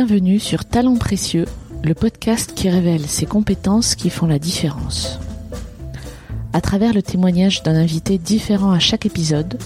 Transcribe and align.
Bienvenue 0.00 0.38
sur 0.38 0.64
Talents 0.64 0.94
Précieux, 0.94 1.46
le 1.82 1.92
podcast 1.92 2.52
qui 2.54 2.70
révèle 2.70 3.04
ces 3.08 3.26
compétences 3.26 3.96
qui 3.96 4.10
font 4.10 4.28
la 4.28 4.38
différence. 4.38 5.18
À 6.52 6.60
travers 6.60 6.94
le 6.94 7.02
témoignage 7.02 7.64
d'un 7.64 7.74
invité 7.74 8.16
différent 8.16 8.70
à 8.70 8.78
chaque 8.78 9.06
épisode, 9.06 9.58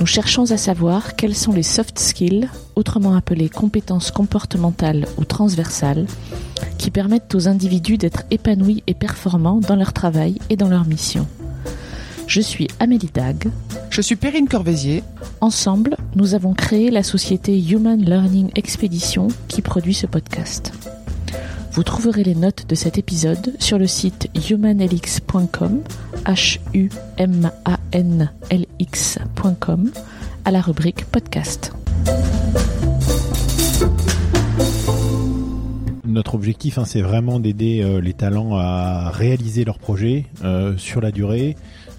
nous 0.00 0.06
cherchons 0.06 0.50
à 0.50 0.56
savoir 0.56 1.14
quels 1.14 1.36
sont 1.36 1.52
les 1.52 1.62
soft 1.62 2.00
skills, 2.00 2.48
autrement 2.74 3.14
appelés 3.14 3.48
compétences 3.48 4.10
comportementales 4.10 5.06
ou 5.18 5.24
transversales, 5.24 6.06
qui 6.78 6.90
permettent 6.90 7.36
aux 7.36 7.46
individus 7.46 7.96
d'être 7.96 8.24
épanouis 8.32 8.82
et 8.88 8.94
performants 8.94 9.60
dans 9.60 9.76
leur 9.76 9.92
travail 9.92 10.40
et 10.50 10.56
dans 10.56 10.68
leur 10.68 10.84
mission. 10.84 11.28
Je 12.26 12.40
suis 12.40 12.68
Amélie 12.80 13.10
Dag. 13.12 13.48
Je 13.90 14.00
suis 14.00 14.16
Perrine 14.16 14.48
Corvézier. 14.48 15.02
Ensemble, 15.40 15.96
nous 16.16 16.34
avons 16.34 16.54
créé 16.54 16.90
la 16.90 17.02
société 17.02 17.58
Human 17.58 18.00
Learning 18.00 18.50
Expedition 18.56 19.28
qui 19.48 19.62
produit 19.62 19.94
ce 19.94 20.06
podcast. 20.06 20.72
Vous 21.72 21.84
trouverez 21.84 22.24
les 22.24 22.34
notes 22.34 22.66
de 22.68 22.74
cet 22.74 22.98
épisode 22.98 23.54
sur 23.58 23.78
le 23.78 23.86
site 23.86 24.28
humanlx.com, 24.50 25.82
h 26.24 26.58
u 26.74 26.90
m 27.18 27.50
a 27.64 27.78
n 27.92 28.30
l 28.50 28.66
x.com, 28.78 29.90
à 30.44 30.50
la 30.50 30.60
rubrique 30.60 31.04
podcast. 31.04 31.72
Notre 36.04 36.34
objectif, 36.34 36.78
hein, 36.78 36.84
c'est 36.86 37.02
vraiment 37.02 37.40
d'aider 37.40 37.82
euh, 37.82 38.00
les 38.00 38.14
talents 38.14 38.56
à 38.56 39.10
réaliser 39.10 39.64
leurs 39.64 39.78
projets 39.78 40.24
euh, 40.44 40.76
sur 40.78 41.02
la 41.02 41.10
durée, 41.10 41.56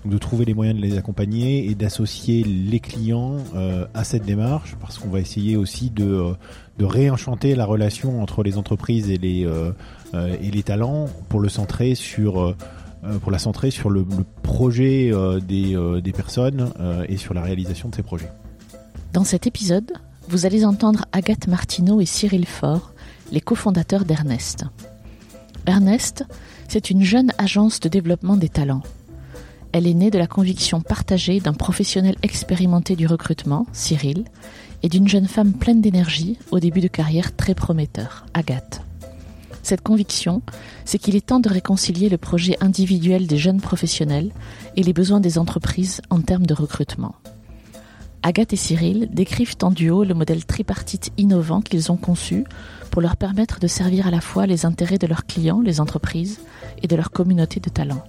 de 0.08 0.18
trouver 0.18 0.46
les 0.46 0.54
moyens 0.54 0.80
de 0.80 0.84
les 0.84 0.98
accompagner 0.98 1.70
et 1.70 1.76
d'associer 1.76 2.44
les 2.44 2.80
clients 2.80 3.38
euh, 3.55 3.86
à 3.94 4.04
cette 4.04 4.24
démarche, 4.24 4.76
parce 4.80 4.98
qu'on 4.98 5.10
va 5.10 5.20
essayer 5.20 5.58
aussi 5.58 5.90
de, 5.90 6.05
euh, 6.05 6.34
de 6.77 6.86
réenchanter 6.86 7.55
la 7.55 7.66
relation 7.66 8.22
entre 8.22 8.44
les 8.44 8.58
entreprises 8.58 9.10
et 9.10 9.18
les, 9.18 9.46
euh, 9.46 9.72
et 10.14 10.52
les 10.52 10.64
talents 10.64 11.08
pour 11.30 11.40
le 11.40 11.49
centrer 11.49 11.96
sur 11.96 12.55
pour 13.22 13.32
la 13.32 13.40
centrer 13.40 13.72
sur 13.72 13.90
le, 13.90 14.05
projet 14.41 15.12
des, 15.48 16.02
des 16.02 16.12
personnes 16.12 16.74
et 17.08 17.16
sur 17.16 17.34
la 17.34 17.42
réalisation 17.42 17.90
de 17.90 17.96
ces 17.96 18.02
projets. 18.02 18.30
Dans 19.14 19.24
cet 19.24 19.48
épisode, 19.48 19.94
vous 20.27 20.46
allez 20.46 20.66
entendre 20.66 21.05
Agathe 21.14 21.48
Martineau 21.48 22.02
et 22.02 22.05
Cyril 22.05 22.46
Faure, 22.46 22.92
les 23.32 23.40
cofondateurs 23.40 24.04
d'Ernest. 24.04 24.66
Ernest, 25.68 26.26
c'est 26.68 26.90
une 26.90 27.04
jeune 27.04 27.32
agence 27.38 27.80
de 27.80 27.88
développement 27.88 28.36
des 28.36 28.49
talents. 28.49 28.84
Elle 29.78 29.86
est 29.86 29.94
née 29.94 30.10
de 30.10 30.18
la 30.18 30.26
conviction 30.26 30.82
partagée 30.82 31.40
d'un 31.40 31.54
professionnel 31.54 32.16
expérimenté 32.24 32.96
du 32.96 33.06
recrutement, 33.06 33.68
Cyril, 33.74 34.26
et 34.82 34.90
d'une 34.90 35.08
jeune 35.08 35.28
femme 35.28 35.54
pleine 35.54 35.82
d'énergie 35.82 36.40
au 36.50 36.60
début 36.60 36.82
de 36.82 36.88
carrière 36.88 37.36
très 37.36 37.54
prometteur, 37.54 38.26
Agathe. 38.34 38.82
Cette 39.62 39.82
conviction, 39.82 40.42
c'est 40.84 40.98
qu'il 40.98 41.16
est 41.16 41.28
temps 41.28 41.40
de 41.40 41.50
réconcilier 41.50 42.10
le 42.10 42.18
projet 42.18 42.58
individuel 42.60 43.28
des 43.28 43.38
jeunes 43.38 43.62
professionnels 43.62 44.32
et 44.76 44.82
les 44.82 44.94
besoins 44.94 45.20
des 45.20 45.38
entreprises 45.38 46.02
en 46.10 46.22
termes 46.22 46.48
de 46.48 46.55
recrutement. 46.55 47.14
Agathe 48.24 48.54
et 48.54 48.55
Cyril 48.55 49.10
décrivent 49.12 49.58
en 49.62 49.70
duo 49.70 50.04
le 50.04 50.16
modèle 50.16 50.44
tripartite 50.44 51.12
innovant 51.20 51.62
qu'ils 51.62 51.92
ont 51.92 51.98
conçu 51.98 52.46
pour 52.90 53.04
leur 53.04 53.16
permettre 53.16 53.60
de 53.60 53.68
servir 53.68 54.08
à 54.08 54.12
la 54.12 54.22
fois 54.22 54.48
les 54.48 54.66
intérêts 54.66 54.98
de 54.98 55.05
leurs 55.05 55.28
clients, 55.28 55.62
les 55.62 55.80
entreprises, 55.80 56.40
et 56.82 56.88
de 56.88 56.96
leur 56.96 57.12
communauté 57.12 57.60
de 57.60 57.70
talents. 57.70 58.04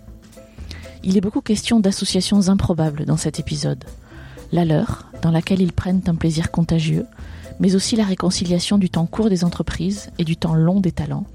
Il 1.04 1.16
est 1.16 1.20
beaucoup 1.20 1.40
question 1.40 1.80
d'associations 1.80 2.48
improbables 2.48 3.04
dans 3.04 3.16
cet 3.16 3.38
épisode. 3.38 3.84
La 4.52 4.64
leur, 4.64 5.06
dans 5.22 5.30
laquelle 5.30 5.60
ils 5.60 5.72
prennent 5.72 6.02
un 6.06 6.14
plaisir 6.14 6.50
contagieux, 6.50 7.06
mais 7.60 7.74
aussi 7.74 7.96
la 7.96 8.04
réconciliation 8.04 8.78
du 8.78 8.90
temps 8.90 9.06
court 9.06 9.30
des 9.30 9.44
entreprises 9.44 10.10
et 10.18 10.24
du 10.24 10.36
temps 10.36 10.54
long 10.54 10.80
des 10.80 10.92
talents, 10.92 11.26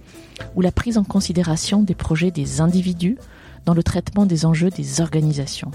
ou 0.55 0.61
la 0.61 0.71
prise 0.71 0.97
en 0.97 1.03
considération 1.03 1.83
des 1.83 1.95
projets 1.95 2.31
des 2.31 2.61
individus 2.61 3.17
dans 3.65 3.73
le 3.73 3.83
traitement 3.83 4.25
des 4.25 4.45
enjeux 4.45 4.69
des 4.69 5.01
organisations. 5.01 5.71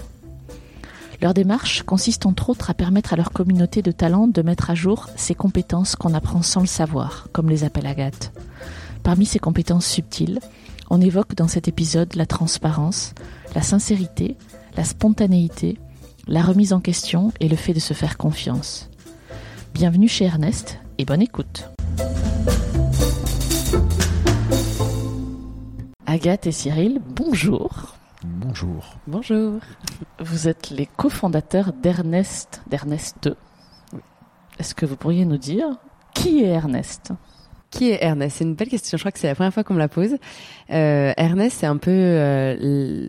Leur 1.21 1.33
démarche 1.33 1.83
consiste 1.83 2.25
entre 2.25 2.49
autres 2.49 2.69
à 2.69 2.73
permettre 2.73 3.13
à 3.13 3.17
leur 3.17 3.31
communauté 3.31 3.81
de 3.81 3.91
talents 3.91 4.27
de 4.27 4.41
mettre 4.41 4.69
à 4.69 4.75
jour 4.75 5.09
ces 5.17 5.35
compétences 5.35 5.95
qu'on 5.95 6.13
apprend 6.13 6.41
sans 6.41 6.61
le 6.61 6.67
savoir, 6.67 7.27
comme 7.33 7.49
les 7.49 7.65
appelle 7.65 7.87
Agathe. 7.87 8.31
Parmi 9.03 9.25
ces 9.25 9.39
compétences 9.39 9.85
subtiles, 9.85 10.39
on 10.89 11.01
évoque 11.01 11.35
dans 11.35 11.47
cet 11.47 11.67
épisode 11.67 12.15
la 12.15 12.25
transparence, 12.25 13.13
la 13.55 13.61
sincérité, 13.61 14.37
la 14.75 14.83
spontanéité, 14.83 15.77
la 16.27 16.41
remise 16.41 16.73
en 16.73 16.79
question 16.79 17.31
et 17.39 17.49
le 17.49 17.55
fait 17.55 17.73
de 17.73 17.79
se 17.79 17.93
faire 17.93 18.17
confiance. 18.17 18.89
Bienvenue 19.73 20.07
chez 20.07 20.25
Ernest 20.25 20.79
et 20.97 21.05
bonne 21.05 21.21
écoute. 21.21 21.69
Agathe 26.05 26.47
et 26.47 26.51
Cyril, 26.51 27.01
bonjour. 27.05 27.95
Bonjour. 28.23 28.95
Bonjour. 29.07 29.59
Vous 30.19 30.47
êtes 30.47 30.71
les 30.71 30.85
cofondateurs 30.85 31.71
d'Ernest, 31.71 32.61
d'Ernest 32.69 33.17
2. 33.23 33.35
Est-ce 34.59 34.75
que 34.75 34.85
vous 34.85 34.97
pourriez 34.97 35.25
nous 35.25 35.37
dire 35.37 35.77
qui 36.13 36.43
est 36.43 36.49
Ernest? 36.49 37.13
Qui 37.71 37.91
est 37.91 37.99
Ernest? 38.01 38.37
C'est 38.37 38.43
une 38.43 38.55
belle 38.55 38.69
question. 38.69 38.97
Je 38.97 39.03
crois 39.03 39.11
que 39.11 39.19
c'est 39.19 39.27
la 39.27 39.35
première 39.35 39.53
fois 39.53 39.63
qu'on 39.63 39.75
me 39.75 39.79
la 39.79 39.87
pose. 39.87 40.17
Euh, 40.71 41.13
Ernest, 41.17 41.57
c'est 41.59 41.67
un 41.67 41.77
peu 41.77 41.91
euh, 41.91 43.07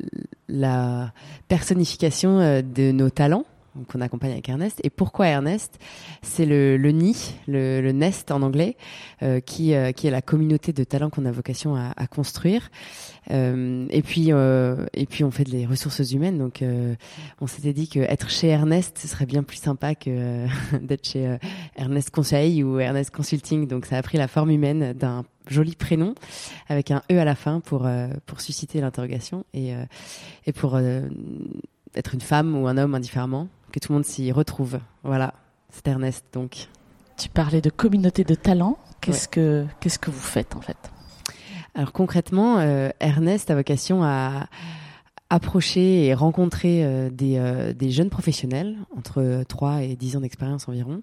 la 0.49 1.13
personnification 1.49 2.41
euh, 2.41 2.63
de 2.63 2.93
nos 2.93 3.11
talents 3.11 3.45
qu'on 3.89 4.01
accompagne 4.01 4.33
avec 4.33 4.49
Ernest. 4.49 4.81
Et 4.85 4.91
pourquoi 4.91 5.29
Ernest? 5.29 5.79
C'est 6.23 6.47
le, 6.47 6.77
le 6.77 6.91
nid, 6.91 7.35
le, 7.47 7.91
nest 7.93 8.31
en 8.31 8.43
anglais, 8.43 8.77
euh, 9.23 9.41
qui, 9.41 9.75
euh, 9.75 9.93
qui 9.93 10.07
est 10.07 10.11
la 10.11 10.23
communauté 10.23 10.73
de 10.73 10.85
talents 10.85 11.11
qu'on 11.11 11.25
a 11.25 11.33
vocation 11.33 11.77
à, 11.77 12.07
construire. 12.07 12.71
Euh, 13.31 13.87
et 13.91 14.03
puis, 14.03 14.31
et 14.31 15.07
puis 15.07 15.25
on 15.25 15.31
fait 15.31 15.45
des 15.45 15.67
ressources 15.67 16.13
humaines. 16.13 16.39
Donc, 16.39 16.65
on 17.41 17.47
s'était 17.47 17.73
dit 17.73 17.89
que 17.89 18.01
être 18.01 18.31
chez 18.31 18.49
Ernest, 18.49 18.99
ce 18.99 19.09
serait 19.09 19.27
bien 19.27 19.43
plus 19.43 19.59
sympa 19.59 19.95
que 19.95 20.47
d'être 20.81 21.07
chez 21.07 21.37
Ernest 21.77 22.11
Conseil 22.11 22.63
ou 22.63 22.79
Ernest 22.79 23.11
Consulting. 23.11 23.67
Donc, 23.67 23.87
ça 23.87 23.97
a 23.97 24.03
pris 24.03 24.19
la 24.19 24.29
forme 24.29 24.51
humaine 24.51 24.93
d'un 24.93 25.25
joli 25.49 25.75
prénom 25.75 26.15
avec 26.69 26.91
un 26.91 27.03
E 27.11 27.19
à 27.19 27.25
la 27.25 27.35
fin 27.35 27.61
pour 27.61 27.89
pour 28.27 28.41
susciter 28.41 28.81
l'interrogation 28.81 29.45
et 29.55 29.73
et 30.47 30.53
pour 30.53 30.79
être 31.95 32.15
une 32.15 32.21
femme 32.21 32.57
ou 32.57 32.67
un 32.69 32.77
homme 32.77 32.95
indifféremment, 32.95 33.49
que 33.71 33.79
tout 33.79 33.93
le 33.93 33.97
monde 33.97 34.05
s'y 34.05 34.33
retrouve. 34.33 34.79
Voilà, 35.03 35.35
c'est 35.71 35.87
Ernest 35.89 36.25
donc. 36.33 36.69
Tu 37.17 37.29
parlais 37.29 37.61
de 37.61 37.71
communauté 37.71 38.25
de 38.25 38.35
talents. 38.35 38.79
Qu'est-ce 39.01 39.29
que 39.29 39.67
qu'est-ce 39.81 39.99
que 39.99 40.11
vous 40.11 40.21
faites 40.21 40.57
en 40.57 40.61
fait? 40.61 40.77
Alors 41.75 41.93
concrètement, 41.93 42.59
euh, 42.59 42.91
Ernest 43.01 43.51
a 43.51 43.55
vocation 43.55 44.03
à 44.03 44.47
approcher 45.29 46.07
et 46.07 46.15
rencontrer 46.15 46.85
euh, 46.85 47.09
des, 47.11 47.37
euh, 47.39 47.73
des 47.73 47.91
jeunes 47.91 48.11
professionnels 48.11 48.77
entre 48.97 49.45
3 49.47 49.83
et 49.83 49.97
10 49.97 50.17
ans 50.17 50.21
d'expérience 50.21 50.69
environ, 50.69 51.03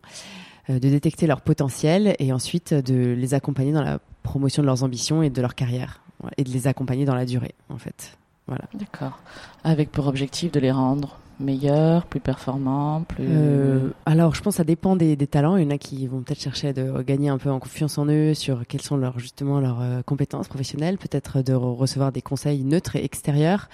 de 0.67 0.79
détecter 0.79 1.27
leur 1.27 1.41
potentiel 1.41 2.15
et 2.19 2.33
ensuite 2.33 2.73
de 2.73 3.13
les 3.13 3.33
accompagner 3.33 3.71
dans 3.71 3.83
la 3.83 3.99
promotion 4.23 4.61
de 4.61 4.67
leurs 4.67 4.83
ambitions 4.83 5.23
et 5.23 5.29
de 5.29 5.41
leur 5.41 5.55
carrière 5.55 6.01
et 6.35 6.43
de 6.43 6.49
les 6.49 6.67
accompagner 6.67 7.05
dans 7.05 7.15
la 7.15 7.25
durée 7.25 7.55
en 7.69 7.77
fait. 7.77 8.17
Voilà. 8.47 8.65
D'accord. 8.73 9.19
Avec 9.63 9.91
pour 9.91 10.07
objectif 10.07 10.51
de 10.51 10.59
les 10.59 10.71
rendre 10.71 11.19
meilleurs, 11.39 12.05
plus 12.05 12.19
performants, 12.19 13.03
plus. 13.03 13.25
Euh, 13.27 13.89
alors, 14.05 14.35
je 14.35 14.41
pense 14.41 14.55
que 14.55 14.57
ça 14.57 14.63
dépend 14.63 14.95
des, 14.95 15.15
talents. 15.27 15.57
Il 15.57 15.63
y 15.63 15.67
en 15.67 15.71
a 15.71 15.77
qui 15.77 16.07
vont 16.07 16.21
peut-être 16.21 16.41
chercher 16.41 16.73
de 16.73 17.01
gagner 17.01 17.29
un 17.29 17.37
peu 17.37 17.49
en 17.49 17.59
confiance 17.59 17.97
en 17.97 18.07
eux 18.07 18.33
sur 18.33 18.65
quelles 18.67 18.81
sont 18.81 18.97
leurs 18.97 19.19
justement 19.19 19.59
leurs 19.59 19.81
euh, 19.81 20.01
compétences 20.01 20.47
professionnelles, 20.47 20.97
peut-être 20.97 21.41
de 21.41 21.53
re- 21.53 21.75
recevoir 21.75 22.11
des 22.11 22.21
conseils 22.21 22.63
neutres 22.63 22.95
et 22.95 23.03
extérieurs, 23.03 23.69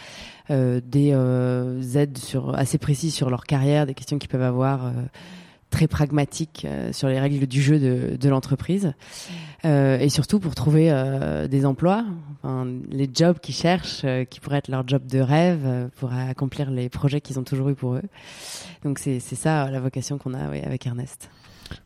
euh, 0.49 0.81
des 0.83 1.09
aides 1.97 2.17
sur 2.17 2.55
assez 2.55 2.77
précises 2.77 3.13
sur 3.13 3.29
leur 3.29 3.43
carrière, 3.45 3.85
des 3.85 3.93
questions 3.93 4.17
qu'ils 4.17 4.29
peuvent 4.29 4.41
avoir. 4.41 4.91
très 5.69 5.87
pragmatiques 5.87 6.67
sur 6.91 7.07
les 7.07 7.19
règles 7.19 7.47
du 7.47 7.59
jeu 7.59 7.79
de 7.79 8.29
l'entreprise 8.29 8.93
Euh, 9.65 9.97
et 9.97 10.09
surtout 10.09 10.39
pour 10.39 10.55
trouver 10.55 10.91
euh, 10.91 11.47
des 11.47 11.65
emplois, 11.65 12.03
enfin, 12.41 12.67
les 12.89 13.09
jobs 13.13 13.39
qu'ils 13.39 13.55
cherchent, 13.55 14.01
euh, 14.03 14.25
qui 14.25 14.41
pourraient 14.41 14.57
être 14.57 14.67
leur 14.67 14.85
job 14.85 15.05
de 15.07 15.19
rêve 15.19 15.61
euh, 15.65 15.87
pour 15.99 16.11
accomplir 16.13 16.69
les 16.69 16.89
projets 16.89 17.21
qu'ils 17.21 17.39
ont 17.39 17.43
toujours 17.43 17.69
eu 17.69 17.75
pour 17.75 17.95
eux. 17.95 18.03
Donc 18.83 18.99
c'est 18.99 19.19
ça 19.19 19.71
la 19.71 19.79
vocation 19.79 20.17
qu'on 20.17 20.33
a 20.33 20.49
oui, 20.49 20.59
avec 20.59 20.85
Ernest. 20.85 21.29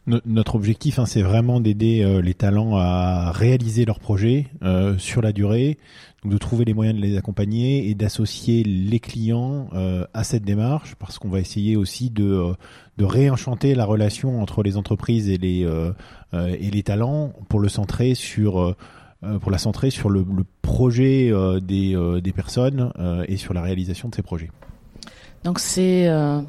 No- 0.05 0.19
notre 0.25 0.55
objectif, 0.55 0.99
hein, 0.99 1.05
c'est 1.05 1.21
vraiment 1.21 1.59
d'aider 1.59 2.01
euh, 2.03 2.21
les 2.21 2.33
talents 2.33 2.77
à 2.77 3.31
réaliser 3.31 3.85
leurs 3.85 3.99
projets 3.99 4.47
euh, 4.63 4.97
sur 4.97 5.21
la 5.21 5.31
durée, 5.31 5.77
donc 6.23 6.31
de 6.33 6.37
trouver 6.37 6.65
les 6.65 6.73
moyens 6.73 6.97
de 6.99 7.03
les 7.05 7.17
accompagner 7.17 7.89
et 7.89 7.95
d'associer 7.95 8.63
les 8.63 8.99
clients 8.99 9.69
euh, 9.73 10.05
à 10.13 10.23
cette 10.23 10.43
démarche, 10.43 10.95
parce 10.95 11.19
qu'on 11.19 11.29
va 11.29 11.39
essayer 11.39 11.75
aussi 11.75 12.09
de, 12.09 12.53
de 12.97 13.05
réenchanter 13.05 13.75
la 13.75 13.85
relation 13.85 14.41
entre 14.41 14.63
les 14.63 14.77
entreprises 14.77 15.29
et 15.29 15.37
les, 15.37 15.65
euh, 15.65 15.91
euh, 16.33 16.55
et 16.59 16.71
les 16.71 16.83
talents 16.83 17.33
pour 17.49 17.59
le 17.59 17.69
centrer 17.69 18.15
sur 18.15 18.75
pour 19.41 19.49
la 19.49 19.57
centrer 19.57 19.89
sur 19.89 20.11
le, 20.11 20.19
le 20.19 20.43
projet 20.61 21.31
euh, 21.31 21.59
des, 21.59 21.95
euh, 21.95 22.21
des 22.21 22.31
personnes 22.31 22.91
euh, 22.99 23.25
et 23.27 23.35
sur 23.35 23.55
la 23.55 23.63
réalisation 23.63 24.09
de 24.09 24.15
ces 24.15 24.21
projets. 24.21 24.51
Donc 25.43 25.57
c'est 25.57 26.07
euh, 26.07 26.39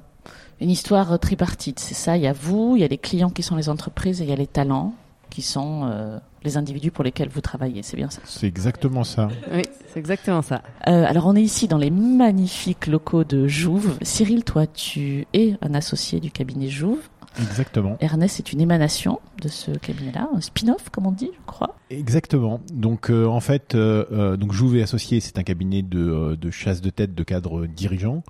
une 0.61 0.71
histoire 0.71 1.19
tripartite, 1.19 1.79
c'est 1.79 1.95
ça. 1.95 2.17
Il 2.17 2.23
y 2.23 2.27
a 2.27 2.33
vous, 2.33 2.75
il 2.77 2.81
y 2.81 2.85
a 2.85 2.89
les 2.89 2.99
clients 2.99 3.31
qui 3.31 3.43
sont 3.43 3.57
les 3.57 3.69
entreprises 3.69 4.21
et 4.21 4.25
il 4.25 4.31
y 4.31 4.33
a 4.33 4.37
les 4.37 4.47
talents 4.47 4.95
qui 5.31 5.43
sont 5.43 5.83
euh, 5.85 6.19
les 6.43 6.57
individus 6.57 6.91
pour 6.91 7.05
lesquels 7.05 7.29
vous 7.29 7.41
travaillez, 7.41 7.83
c'est 7.83 7.97
bien 7.97 8.11
ça 8.11 8.21
C'est 8.25 8.47
exactement 8.47 9.05
ça. 9.05 9.29
Oui, 9.53 9.63
c'est 9.93 9.99
exactement 9.99 10.43
ça. 10.43 10.63
Euh, 10.87 11.05
alors 11.07 11.27
on 11.27 11.37
est 11.37 11.43
ici 11.43 11.69
dans 11.69 11.77
les 11.79 11.91
magnifiques 11.91 12.87
locaux 12.87 13.25
de 13.25 13.47
Jouve. 13.47 13.99
Cyril, 14.03 14.45
toi 14.45 14.67
tu 14.67 15.27
es 15.35 15.57
un 15.61 15.75
associé 15.75 16.21
du 16.21 16.31
cabinet 16.31 16.69
Jouve. 16.69 17.01
Exactement. 17.41 17.97
Ernest 18.01 18.41
est 18.41 18.53
une 18.53 18.61
émanation 18.61 19.21
de 19.43 19.49
ce 19.49 19.71
cabinet-là, 19.71 20.29
un 20.35 20.41
spin-off 20.41 20.89
comme 20.91 21.07
on 21.07 21.13
dit, 21.13 21.31
je 21.33 21.47
crois. 21.47 21.77
Exactement. 21.91 22.61
Donc 22.73 23.11
euh, 23.11 23.27
en 23.27 23.41
fait, 23.41 23.75
euh, 23.75 24.05
euh, 24.13 24.37
donc 24.37 24.53
Jouve 24.53 24.77
et 24.77 24.83
Associés, 24.83 25.21
c'est 25.21 25.39
un 25.39 25.43
cabinet 25.43 25.83
de, 25.83 25.99
euh, 25.99 26.37
de 26.37 26.51
chasse 26.51 26.81
de 26.81 26.91
tête 26.91 27.15
de 27.15 27.23
cadres 27.23 27.67
dirigeants. 27.67 28.23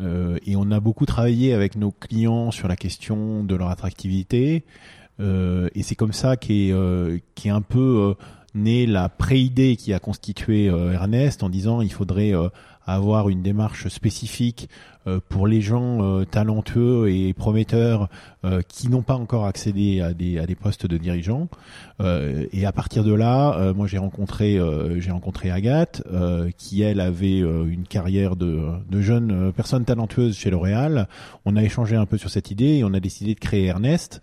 Euh, 0.00 0.38
et 0.44 0.56
on 0.56 0.70
a 0.70 0.80
beaucoup 0.80 1.06
travaillé 1.06 1.52
avec 1.52 1.76
nos 1.76 1.92
clients 1.92 2.50
sur 2.50 2.68
la 2.68 2.76
question 2.76 3.44
de 3.44 3.54
leur 3.54 3.68
attractivité. 3.68 4.64
Euh, 5.20 5.68
et 5.74 5.82
c'est 5.82 5.94
comme 5.94 6.12
ça 6.12 6.36
qu'est 6.36 6.72
euh, 6.72 7.18
un 7.46 7.62
peu 7.62 8.14
née 8.54 8.86
la 8.86 9.08
pré-idée 9.08 9.76
qui 9.76 9.92
a 9.92 9.98
constitué 9.98 10.66
Ernest 10.66 11.42
en 11.42 11.48
disant 11.48 11.80
il 11.80 11.92
faudrait 11.92 12.32
avoir 12.86 13.28
une 13.28 13.42
démarche 13.42 13.88
spécifique 13.88 14.68
euh, 15.06 15.20
pour 15.28 15.46
les 15.46 15.60
gens 15.60 16.02
euh, 16.02 16.24
talentueux 16.24 17.10
et 17.10 17.34
prometteurs 17.34 18.08
euh, 18.46 18.62
qui 18.66 18.88
n'ont 18.88 19.02
pas 19.02 19.16
encore 19.16 19.44
accédé 19.44 20.00
à 20.00 20.14
des, 20.14 20.38
à 20.38 20.46
des 20.46 20.54
postes 20.54 20.86
de 20.86 20.96
dirigeants. 20.96 21.48
Et 22.00 22.66
à 22.66 22.72
partir 22.72 23.04
de 23.04 23.14
là, 23.14 23.72
moi 23.72 23.86
j'ai 23.86 23.98
rencontré 23.98 24.58
j'ai 24.98 25.10
rencontré 25.12 25.50
Agathe 25.50 26.02
qui 26.58 26.82
elle 26.82 27.00
avait 27.00 27.38
une 27.38 27.86
carrière 27.88 28.34
de, 28.34 28.68
de 28.90 29.00
jeune 29.00 29.52
personne 29.52 29.84
talentueuse 29.84 30.36
chez 30.36 30.50
L'Oréal. 30.50 31.08
On 31.44 31.56
a 31.56 31.62
échangé 31.62 31.94
un 31.94 32.04
peu 32.04 32.18
sur 32.18 32.30
cette 32.30 32.50
idée 32.50 32.78
et 32.78 32.84
on 32.84 32.92
a 32.94 33.00
décidé 33.00 33.34
de 33.34 33.40
créer 33.40 33.66
Ernest, 33.66 34.20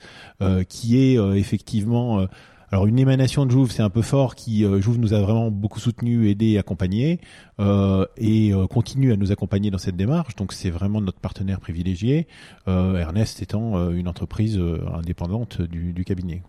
qui 0.68 0.98
est 0.98 1.16
effectivement 1.38 2.28
alors 2.72 2.88
une 2.88 2.98
émanation 3.00 3.46
de 3.46 3.52
Jouve, 3.52 3.72
c'est 3.72 3.84
un 3.84 3.90
peu 3.90 4.02
fort, 4.02 4.36
qui 4.36 4.64
euh, 4.64 4.80
Jouve 4.82 4.98
nous 4.98 5.14
a 5.14 5.20
vraiment 5.20 5.52
beaucoup 5.52 5.80
soutenu, 5.80 6.30
aidé, 6.30 6.58
accompagné, 6.58 7.20
euh, 7.60 8.06
et 8.18 8.54
euh, 8.54 8.66
continue 8.68 9.12
à 9.12 9.18
nous 9.18 9.32
accompagner 9.32 9.72
dans 9.72 9.78
cette 9.78 9.98
démarche. 9.98 10.36
Donc 10.36 10.54
c'est 10.54 10.70
vraiment 10.70 11.02
notre 11.02 11.20
partenaire 11.20 11.60
privilégié. 11.60 12.28
Euh, 12.68 12.98
Ernest 12.98 13.42
étant 13.42 13.78
euh, 13.78 13.92
une 13.92 14.08
entreprise 14.08 14.58
euh, 14.58 14.80
indépendante 14.94 15.62
du, 15.62 15.94
du 15.94 16.06
cabinet. 16.06 16.44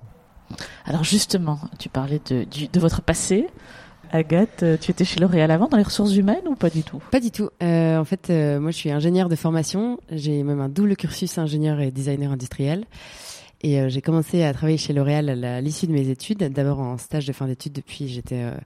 Alors 0.85 1.05
justement, 1.05 1.59
tu 1.79 1.89
parlais 1.89 2.21
de, 2.31 2.45
du- 2.45 2.69
de 2.69 2.81
votre 2.81 3.03
passé. 3.03 3.47
Agathe, 4.15 4.63
tu 4.83 4.91
étais 4.91 5.07
chez 5.07 5.21
L'Oréal 5.21 5.51
avant 5.51 5.69
dans 5.69 5.79
les 5.79 5.83
ressources 5.83 6.15
humaines 6.15 6.47
ou 6.47 6.55
pas 6.55 6.69
du 6.69 6.83
tout? 6.83 7.03
Pas 7.11 7.21
du 7.21 7.31
tout. 7.31 7.49
Euh, 7.63 7.97
en 7.97 8.05
fait, 8.05 8.29
euh, 8.29 8.61
moi, 8.61 8.71
je 8.71 8.77
suis 8.77 8.91
ingénieure 8.91 9.31
de 9.31 9.37
formation. 9.37 9.99
J'ai 10.11 10.43
même 10.43 10.61
un 10.61 10.69
double 10.69 10.97
cursus 10.97 11.39
ingénieur 11.39 11.81
et 11.81 11.91
designer 11.91 12.31
industriel. 12.31 12.85
Et 13.63 13.81
euh, 13.81 13.89
j'ai 13.89 14.03
commencé 14.03 14.43
à 14.43 14.53
travailler 14.53 14.79
chez 14.79 14.93
L'Oréal 14.93 15.45
à 15.45 15.61
l'issue 15.61 15.87
de 15.87 15.93
mes 15.93 16.09
études. 16.09 16.39
D'abord 16.39 16.81
en 16.81 16.99
stage 16.99 17.27
de 17.27 17.33
fin 17.33 17.47
d'études, 17.47 17.73
depuis 17.73 18.09
j'étais 18.09 18.43
euh, 18.43 18.57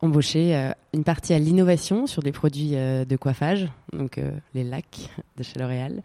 embauchée. 0.00 0.56
euh, 0.56 0.72
une 0.94 1.04
partie 1.04 1.32
à 1.32 1.38
l'innovation 1.38 2.06
sur 2.08 2.22
des 2.22 2.32
produits 2.32 2.72
de 2.72 3.16
coiffage, 3.16 3.66
donc 3.94 4.20
les 4.54 4.62
lacs 4.62 5.08
de 5.38 5.42
chez 5.42 5.58
L'Oréal. 5.58 6.02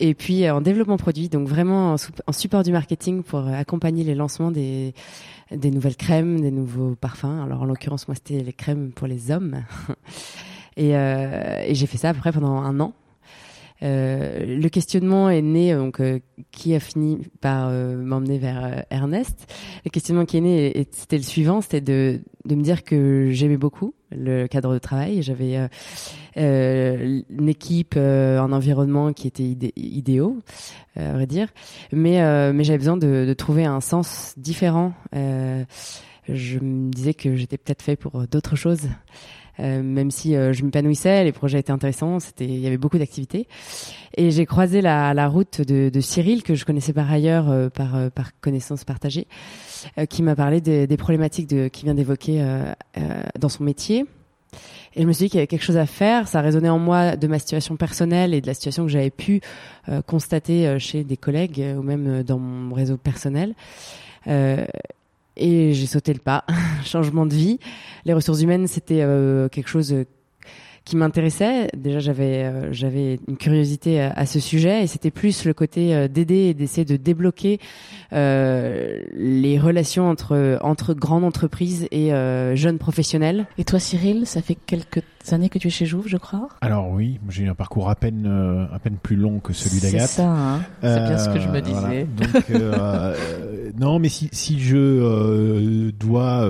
Et 0.00 0.14
puis 0.14 0.48
en 0.48 0.62
développement 0.62 0.96
produit, 0.96 1.28
donc 1.28 1.46
vraiment 1.46 1.94
en, 1.94 2.32
support 2.32 2.62
du 2.62 2.72
marketing 2.72 3.22
pour 3.22 3.46
accompagner 3.46 4.02
les 4.02 4.14
lancements 4.14 4.50
des, 4.50 4.94
nouvelles 5.50 5.96
crèmes, 5.96 6.40
des 6.40 6.50
nouveaux 6.50 6.94
parfums. 6.94 7.42
Alors 7.44 7.60
en 7.60 7.64
l'occurrence, 7.66 8.08
moi, 8.08 8.14
c'était 8.14 8.42
les 8.42 8.54
crèmes 8.54 8.92
pour 8.92 9.06
les 9.06 9.30
hommes. 9.30 9.62
Et, 10.78 10.90
et 10.90 11.74
j'ai 11.74 11.86
fait 11.86 11.98
ça 11.98 12.10
à 12.10 12.14
peu 12.14 12.20
près 12.20 12.30
pendant 12.30 12.58
un 12.58 12.78
an. 12.78 12.94
Euh, 13.82 14.56
le 14.56 14.68
questionnement 14.68 15.30
est 15.30 15.42
né, 15.42 15.74
donc 15.74 16.00
euh, 16.00 16.18
qui 16.50 16.74
a 16.74 16.80
fini 16.80 17.20
par 17.40 17.68
euh, 17.68 17.96
m'emmener 17.96 18.38
vers 18.38 18.64
euh, 18.64 18.80
Ernest. 18.90 19.52
Le 19.84 19.90
questionnement 19.90 20.24
qui 20.24 20.38
est 20.38 20.40
né, 20.40 20.88
c'était 20.90 21.16
le 21.16 21.22
suivant, 21.22 21.60
c'était 21.60 21.80
de, 21.80 22.20
de 22.44 22.54
me 22.56 22.62
dire 22.62 22.82
que 22.82 23.30
j'aimais 23.30 23.56
beaucoup 23.56 23.94
le 24.10 24.46
cadre 24.46 24.72
de 24.72 24.78
travail. 24.78 25.22
J'avais 25.22 25.56
euh, 25.56 25.68
euh, 26.38 27.22
une 27.30 27.48
équipe, 27.48 27.94
euh, 27.96 28.40
un 28.40 28.52
environnement 28.52 29.12
qui 29.12 29.28
était 29.28 29.44
idé- 29.44 29.72
idéaux, 29.76 30.38
euh, 30.96 31.10
à 31.10 31.12
vrai 31.14 31.26
dire, 31.26 31.48
mais 31.92 32.20
euh, 32.22 32.52
mais 32.52 32.64
j'avais 32.64 32.78
besoin 32.78 32.96
de, 32.96 33.26
de 33.28 33.34
trouver 33.34 33.64
un 33.64 33.80
sens 33.80 34.34
différent. 34.36 34.92
Euh, 35.14 35.64
je 36.28 36.58
me 36.58 36.90
disais 36.90 37.14
que 37.14 37.36
j'étais 37.36 37.58
peut-être 37.58 37.82
fait 37.82 37.96
pour 37.96 38.26
d'autres 38.26 38.56
choses. 38.56 38.88
Euh, 39.60 39.82
même 39.82 40.10
si 40.10 40.36
euh, 40.36 40.52
je 40.52 40.64
m'épanouissais, 40.64 41.24
les 41.24 41.32
projets 41.32 41.58
étaient 41.58 41.72
intéressants, 41.72 42.20
c'était, 42.20 42.44
il 42.44 42.60
y 42.60 42.66
avait 42.66 42.78
beaucoup 42.78 42.98
d'activités. 42.98 43.48
Et 44.16 44.30
j'ai 44.30 44.46
croisé 44.46 44.80
la, 44.80 45.14
la 45.14 45.28
route 45.28 45.60
de, 45.60 45.88
de 45.88 46.00
Cyril, 46.00 46.42
que 46.42 46.54
je 46.54 46.64
connaissais 46.64 46.92
par 46.92 47.10
ailleurs 47.10 47.50
euh, 47.50 47.68
par, 47.68 47.96
euh, 47.96 48.08
par 48.10 48.38
connaissance 48.40 48.84
partagée, 48.84 49.26
euh, 49.98 50.06
qui 50.06 50.22
m'a 50.22 50.36
parlé 50.36 50.60
des, 50.60 50.86
des 50.86 50.96
problématiques 50.96 51.48
de, 51.48 51.68
qu'il 51.68 51.84
vient 51.84 51.94
d'évoquer 51.94 52.40
euh, 52.40 52.72
dans 53.38 53.48
son 53.48 53.64
métier. 53.64 54.06
Et 54.94 55.02
je 55.02 55.06
me 55.06 55.12
suis 55.12 55.26
dit 55.26 55.30
qu'il 55.30 55.38
y 55.38 55.40
avait 55.40 55.46
quelque 55.46 55.64
chose 55.64 55.76
à 55.76 55.86
faire. 55.86 56.26
Ça 56.28 56.40
résonnait 56.40 56.70
en 56.70 56.78
moi 56.78 57.16
de 57.16 57.26
ma 57.26 57.38
situation 57.38 57.76
personnelle 57.76 58.34
et 58.34 58.40
de 58.40 58.46
la 58.46 58.54
situation 58.54 58.84
que 58.84 58.90
j'avais 58.90 59.10
pu 59.10 59.42
constater 60.06 60.78
chez 60.80 61.04
des 61.04 61.18
collègues 61.18 61.62
ou 61.78 61.82
même 61.82 62.22
dans 62.22 62.38
mon 62.38 62.74
réseau 62.74 62.96
personnel. 62.96 63.54
Euh, 64.26 64.66
et 65.38 65.72
j'ai 65.72 65.86
sauté 65.86 66.12
le 66.12 66.18
pas. 66.18 66.44
Changement 66.84 67.26
de 67.26 67.34
vie. 67.34 67.58
Les 68.04 68.12
ressources 68.12 68.42
humaines, 68.42 68.66
c'était 68.66 69.02
euh, 69.02 69.48
quelque 69.48 69.68
chose 69.68 69.92
euh, 69.92 70.04
qui 70.88 70.96
m'intéressait. 70.96 71.68
Déjà, 71.76 71.98
j'avais 71.98 72.44
euh, 72.44 72.72
j'avais 72.72 73.18
une 73.28 73.36
curiosité 73.36 74.00
à, 74.00 74.12
à 74.12 74.24
ce 74.26 74.40
sujet 74.40 74.82
et 74.82 74.86
c'était 74.86 75.10
plus 75.10 75.44
le 75.44 75.52
côté 75.54 75.94
euh, 75.94 76.08
d'aider 76.08 76.46
et 76.46 76.54
d'essayer 76.54 76.84
de 76.86 76.96
débloquer 76.96 77.60
euh, 78.12 79.00
les 79.14 79.58
relations 79.58 80.08
entre 80.08 80.58
entre 80.62 80.94
grandes 80.94 81.24
entreprises 81.24 81.86
et 81.90 82.12
euh, 82.12 82.56
jeunes 82.56 82.78
professionnels. 82.78 83.46
Et 83.58 83.64
toi 83.64 83.78
Cyril, 83.78 84.26
ça 84.26 84.40
fait 84.42 84.56
quelques 84.66 85.02
années 85.30 85.50
que 85.50 85.58
tu 85.58 85.68
es 85.68 85.70
chez 85.70 85.84
Jouve, 85.84 86.08
je 86.08 86.16
crois? 86.16 86.48
Alors 86.62 86.88
oui, 86.90 87.20
j'ai 87.28 87.44
eu 87.44 87.48
un 87.50 87.54
parcours 87.54 87.90
à 87.90 87.94
peine 87.94 88.24
euh, 88.26 88.64
à 88.74 88.78
peine 88.78 88.96
plus 89.02 89.16
long 89.16 89.40
que 89.40 89.52
celui 89.52 89.78
C'est 89.80 89.92
d'Agathe. 89.92 90.08
ça, 90.08 90.26
hein 90.30 90.60
c'est 90.82 91.04
bien 91.04 91.18
ce 91.18 91.28
que 91.28 91.38
je 91.38 91.48
me 91.48 91.56
Euh, 91.56 91.60
disais. 91.60 92.06
voilà. 92.16 92.32
Donc, 92.32 92.50
euh, 92.50 92.72
euh, 93.14 93.70
non, 93.78 93.98
mais 93.98 94.08
si, 94.08 94.28
si 94.32 94.58
je 94.58 94.76
euh, 94.78 95.92
dois 95.98 96.48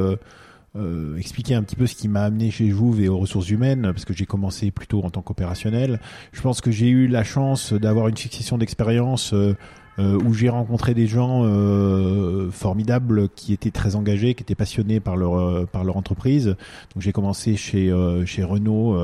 euh, 0.79 1.17
expliquer 1.19 1.55
un 1.55 1.63
petit 1.63 1.77
peu 1.77 1.87
ce 1.87 1.95
qui 1.95 2.09
m'a 2.09 2.23
amené 2.23 2.51
chez 2.51 2.69
Jouve 2.71 3.01
et 3.01 3.09
aux 3.09 3.19
ressources 3.19 3.51
humaines, 3.51 3.83
parce 3.83 4.05
que 4.05 4.15
j'ai 4.15 4.27
commencé 4.27 4.71
plutôt 4.71 5.03
en 5.03 5.11
tant 5.11 5.23
qu'opérationnel, 5.23 6.01
je 6.33 6.41
pense 6.41 6.61
que 6.61 6.71
j'ai 6.71 6.89
eu 6.89 7.07
la 7.09 7.25
chance 7.25 7.73
d'avoir 7.73 8.09
une 8.09 8.17
succession 8.17 8.59
d'expériences 8.59 9.33
euh, 9.35 9.57
euh, 9.99 10.17
où 10.25 10.33
j'ai 10.33 10.49
rencontré 10.49 10.95
des 10.95 11.09
gens 11.09 11.43
euh, 11.45 12.51
formidables 12.53 13.29
qui 13.31 13.53
étaient 13.53 13.73
très 13.73 13.97
engagés, 13.97 14.35
qui 14.35 14.45
étaient 14.45 14.55
passionnés 14.55 15.01
par 15.01 15.17
leur 15.17 15.35
euh, 15.35 15.67
par 15.67 15.83
leur 15.83 15.97
entreprise. 15.97 16.55
Donc 16.95 17.03
j'ai 17.03 17.13
commencé 17.13 17.57
chez 17.57 17.91
euh, 17.91 18.25
chez 18.25 18.45
Renault. 18.45 18.97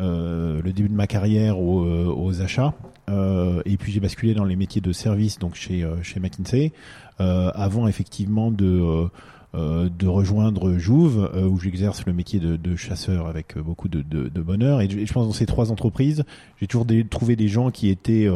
euh, 0.00 0.62
le 0.62 0.72
début 0.72 0.88
de 0.88 0.94
ma 0.94 1.08
carrière 1.08 1.58
aux, 1.58 1.84
aux 1.84 2.40
achats 2.40 2.72
euh, 3.10 3.62
et 3.64 3.76
puis 3.76 3.90
j'ai 3.90 3.98
basculé 3.98 4.32
dans 4.32 4.44
les 4.44 4.54
métiers 4.54 4.80
de 4.80 4.92
service 4.92 5.40
donc 5.40 5.56
chez 5.56 5.84
chez 6.02 6.20
McKinsey 6.20 6.72
euh, 7.20 7.50
avant 7.54 7.88
effectivement 7.88 8.52
de 8.52 9.08
euh, 9.54 9.88
de 9.88 10.06
rejoindre 10.06 10.76
Jouve 10.78 11.30
euh, 11.34 11.46
où 11.48 11.58
j'exerce 11.58 12.04
le 12.06 12.12
métier 12.12 12.38
de, 12.38 12.56
de 12.56 12.76
chasseur 12.76 13.26
avec 13.26 13.56
euh, 13.56 13.62
beaucoup 13.62 13.88
de, 13.88 14.02
de, 14.02 14.28
de 14.28 14.42
bonheur 14.42 14.80
et 14.82 14.90
je, 14.90 15.04
je 15.04 15.12
pense 15.12 15.26
dans 15.26 15.32
ces 15.32 15.46
trois 15.46 15.72
entreprises 15.72 16.24
j'ai 16.60 16.66
toujours 16.66 16.84
des- 16.84 17.04
trouvé 17.06 17.34
des 17.36 17.48
gens 17.48 17.70
qui 17.70 17.88
étaient 17.88 18.28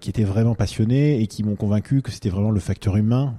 qui 0.00 0.10
étaient 0.10 0.24
vraiment 0.24 0.54
passionnés 0.54 1.20
et 1.20 1.26
qui 1.26 1.42
m'ont 1.42 1.56
convaincu 1.56 2.00
que 2.02 2.10
c'était 2.12 2.28
vraiment 2.28 2.50
le 2.52 2.60
facteur 2.60 2.96
humain 2.96 3.34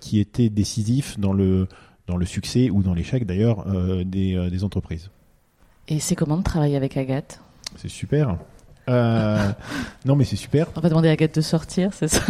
qui 0.00 0.18
était 0.18 0.48
décisif 0.48 1.18
dans 1.20 1.32
le 1.32 1.68
dans 2.08 2.16
le 2.16 2.26
succès 2.26 2.68
ou 2.70 2.82
dans 2.82 2.94
l'échec 2.94 3.24
d'ailleurs 3.26 3.64
des, 4.04 4.48
des 4.50 4.64
entreprises. 4.64 5.10
Et 5.86 6.00
c'est 6.00 6.16
comment 6.16 6.36
de 6.36 6.42
travailler 6.42 6.76
avec 6.76 6.96
Agathe? 6.96 7.40
C'est 7.76 7.88
super. 7.88 8.36
Euh, 8.88 9.50
non, 10.06 10.16
mais 10.16 10.24
c'est 10.24 10.36
super. 10.36 10.66
On 10.76 10.80
va 10.80 10.88
demander 10.88 11.08
à 11.08 11.12
Agathe 11.12 11.34
de 11.36 11.40
sortir, 11.40 11.90
c'est 11.92 12.08
ça 12.08 12.22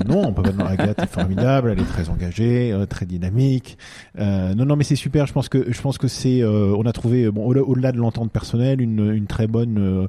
Euh, 0.00 0.04
Non, 0.06 0.22
on 0.28 0.32
peut 0.32 0.42
pas 0.42 0.50
demander. 0.52 0.72
Agathe 0.72 0.98
est 1.00 1.06
formidable, 1.06 1.70
elle 1.70 1.80
est 1.80 1.84
très 1.88 2.08
engagée, 2.10 2.72
euh, 2.72 2.86
très 2.86 3.06
dynamique. 3.06 3.78
Euh, 4.18 4.54
non, 4.54 4.64
non, 4.66 4.76
mais 4.76 4.84
c'est 4.84 4.96
super. 4.96 5.26
Je 5.26 5.32
pense 5.32 5.48
que 5.48 5.72
je 5.72 5.80
pense 5.80 5.96
que 5.98 6.08
c'est. 6.08 6.42
euh, 6.42 6.74
on 6.76 6.84
a 6.86 6.92
trouvé 6.92 7.30
bon 7.30 7.46
au- 7.46 7.54
au-delà 7.56 7.92
de 7.92 7.98
l'entente 7.98 8.30
personnelle 8.30 8.80
une, 8.80 9.12
une 9.12 9.26
très 9.26 9.46
bonne 9.46 10.08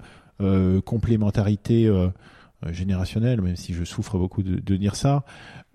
complémentarité 0.86 1.90
générationnelle, 2.72 3.42
même 3.42 3.56
si 3.56 3.74
je 3.74 3.84
souffre 3.84 4.18
beaucoup 4.18 4.44
de, 4.44 4.60
de 4.60 4.76
dire 4.76 4.96
ça. 4.96 5.24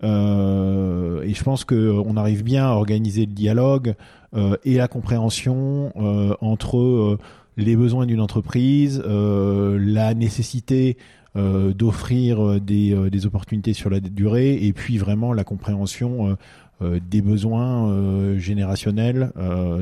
Euh, 0.03 1.21
et 1.23 1.33
je 1.33 1.43
pense 1.43 1.65
que 1.65 1.91
on 2.05 2.17
arrive 2.17 2.43
bien 2.43 2.65
à 2.67 2.71
organiser 2.71 3.25
le 3.25 3.33
dialogue 3.33 3.95
euh, 4.35 4.55
et 4.63 4.77
la 4.77 4.87
compréhension 4.87 5.91
euh, 5.97 6.33
entre 6.41 7.17
les 7.59 7.75
besoins 7.75 8.05
d'une 8.05 8.21
entreprise, 8.21 9.03
euh, 9.05 9.77
la 9.79 10.13
nécessité 10.13 10.97
euh, 11.35 11.73
d'offrir 11.73 12.43
euh, 12.43 12.59
des, 12.59 13.25
opportunités 13.25 13.73
sur 13.73 13.89
la 13.89 13.99
durée 13.99 14.55
et 14.65 14.73
puis 14.73 14.97
vraiment 14.97 15.33
la 15.33 15.43
compréhension 15.43 16.37
des 16.81 17.21
besoins 17.21 18.37
générationnels. 18.37 19.33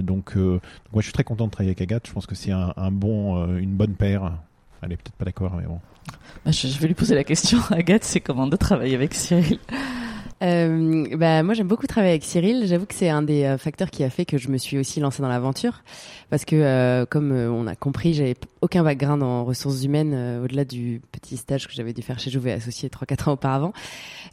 Donc, 0.02 0.36
moi, 0.36 0.60
je 0.96 1.02
suis 1.02 1.14
très 1.14 1.24
content 1.24 1.46
de 1.46 1.52
travailler 1.52 1.70
avec 1.70 1.82
Agathe. 1.82 2.08
Je 2.08 2.12
pense 2.12 2.26
que 2.26 2.34
c'est 2.34 2.52
un, 2.52 2.74
un 2.76 2.92
bon, 2.92 3.56
une 3.58 3.76
bonne 3.76 3.94
paire. 3.94 4.40
Elle 4.82 4.94
est 4.94 4.98
peut-être 4.98 5.16
pas 5.16 5.26
d'accord, 5.26 5.54
mais 5.56 5.68
bon. 5.68 5.80
Bah, 6.44 6.52
je 6.52 6.80
vais 6.80 6.88
lui 6.88 6.96
poser 6.96 7.14
la 7.14 7.24
question. 7.24 7.60
Agathe, 7.70 8.04
c'est 8.04 8.20
comment 8.20 8.48
de 8.48 8.56
travailler 8.56 8.96
avec 8.96 9.14
Cyril? 9.14 9.60
Euh, 10.44 11.18
bah, 11.18 11.44
moi, 11.44 11.54
j'aime 11.54 11.68
beaucoup 11.68 11.88
travailler 11.88 12.14
avec 12.14 12.24
Cyril. 12.24 12.66
J'avoue 12.68 12.86
que 12.86 12.94
c'est 12.94 13.10
un 13.10 13.22
des 13.22 13.44
euh, 13.44 13.58
facteurs 13.58 13.90
qui 13.90 14.04
a 14.04 14.10
fait 14.10 14.26
que 14.26 14.38
je 14.38 14.50
me 14.50 14.58
suis 14.58 14.78
aussi 14.78 15.00
lancée 15.00 15.22
dans 15.22 15.30
l'aventure. 15.30 15.82
Parce 16.30 16.46
que, 16.46 16.56
euh, 16.56 17.06
comme 17.06 17.32
euh, 17.32 17.50
on 17.50 17.68
a 17.68 17.76
compris, 17.76 18.14
j'avais 18.14 18.36
aucun 18.68 18.84
background 18.84 19.24
en 19.24 19.46
ressources 19.46 19.84
humaines 19.86 20.42
au-delà 20.44 20.66
du 20.66 21.02
petit 21.14 21.38
stage 21.38 21.68
que 21.68 21.74
j'avais 21.74 21.94
dû 21.94 22.02
faire 22.02 22.20
chez 22.20 22.30
Jouvet 22.30 22.52
Associé 22.52 22.90
3-4 22.90 23.30
ans 23.30 23.34
auparavant. 23.34 23.74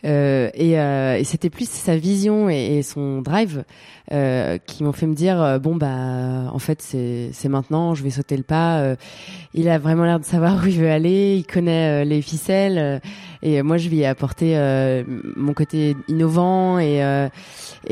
et, 0.03 0.73
et 0.73 1.25
c'était 1.25 1.51
plus 1.51 1.69
sa 1.71 1.97
vision 1.97 2.49
et, 2.49 2.83
son 2.83 3.23
drive 3.23 3.65
qui 4.11 4.83
m'ont 4.83 4.93
fait 4.93 5.07
me 5.07 5.15
dire 5.15 5.61
bon 5.61 5.77
bah 5.77 6.51
en 6.53 6.59
fait 6.59 6.83
c'est 6.83 7.49
maintenant, 7.49 7.95
je 7.95 8.03
vais 8.03 8.11
sauter 8.11 8.37
le 8.37 8.43
pas. 8.43 8.97
il 9.55 9.69
a 9.69 9.79
vraiment 9.79 10.05
l'air 10.05 10.19
de 10.19 10.25
savoir 10.25 10.63
où 10.65 10.67
il 10.67 10.81
veut 10.81 10.91
aller, 10.91 11.37
il 11.37 11.47
connaît 11.47 12.05
les 12.05 12.21
ficelles 12.21 13.01
et 13.43 13.63
moi 13.63 13.77
je 13.77 13.89
vais 13.89 14.05
apporter 14.05 14.57
mon 15.37 15.55
côté 15.55 15.97
innovant 16.09 16.79
et, 16.79 17.03
euh, 17.03 17.29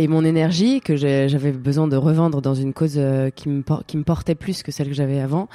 mon 0.09 0.25
énergie 0.25 0.81
que 0.81 0.97
j'avais 0.97 1.53
besoin 1.53 1.89
de 1.89 1.97
revendre 1.97 2.43
dans 2.43 2.55
une 2.55 2.73
cause 2.73 2.95
euh, 2.97 3.31
qui 3.31 3.49
me 3.49 4.03
portait 4.03 4.35
plus 4.35 4.63
que 4.63 4.73
celle 4.73 4.89
que 4.89 4.95
j'avais 4.95 5.21
avant. 5.21 5.49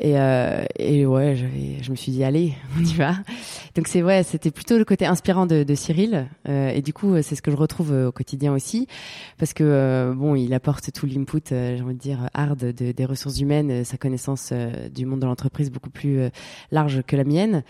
Et, 0.00 0.18
euh, 0.18 0.64
et 0.78 1.06
ouais, 1.06 1.36
je 1.80 1.90
me 1.90 1.96
suis 1.96 2.12
dit 2.12 2.24
allez, 2.24 2.54
on 2.78 2.84
y 2.84 2.94
va. 2.94 3.14
Donc 3.74 3.88
c'est 3.88 4.02
ouais, 4.02 4.22
c'était 4.22 4.50
plutôt 4.50 4.76
le 4.78 4.84
côté 4.84 5.06
inspirant 5.06 5.46
de, 5.46 5.62
de 5.62 5.74
Cyril. 5.74 6.28
Euh, 6.48 6.70
et 6.70 6.82
du 6.82 6.92
coup, 6.92 7.20
c'est 7.22 7.34
ce 7.34 7.42
que 7.42 7.50
je 7.50 7.56
retrouve 7.56 7.92
euh, 7.92 8.08
au 8.08 8.12
quotidien 8.12 8.52
aussi, 8.52 8.86
parce 9.38 9.52
que 9.52 9.64
euh, 9.64 10.14
bon, 10.14 10.34
il 10.34 10.52
apporte 10.54 10.92
tout 10.92 11.06
l'input, 11.06 11.42
j'ai 11.48 11.80
envie 11.82 11.94
de 11.94 12.00
dire 12.00 12.28
hard 12.34 12.58
de, 12.58 12.92
des 12.92 13.04
ressources 13.04 13.40
humaines, 13.40 13.84
sa 13.84 13.96
connaissance 13.96 14.52
du 14.94 15.06
monde 15.06 15.20
de 15.20 15.26
l'entreprise 15.26 15.70
beaucoup 15.70 15.90
plus 15.90 16.28
large 16.70 17.02
que 17.06 17.16
la 17.16 17.24
mienne. 17.24 17.62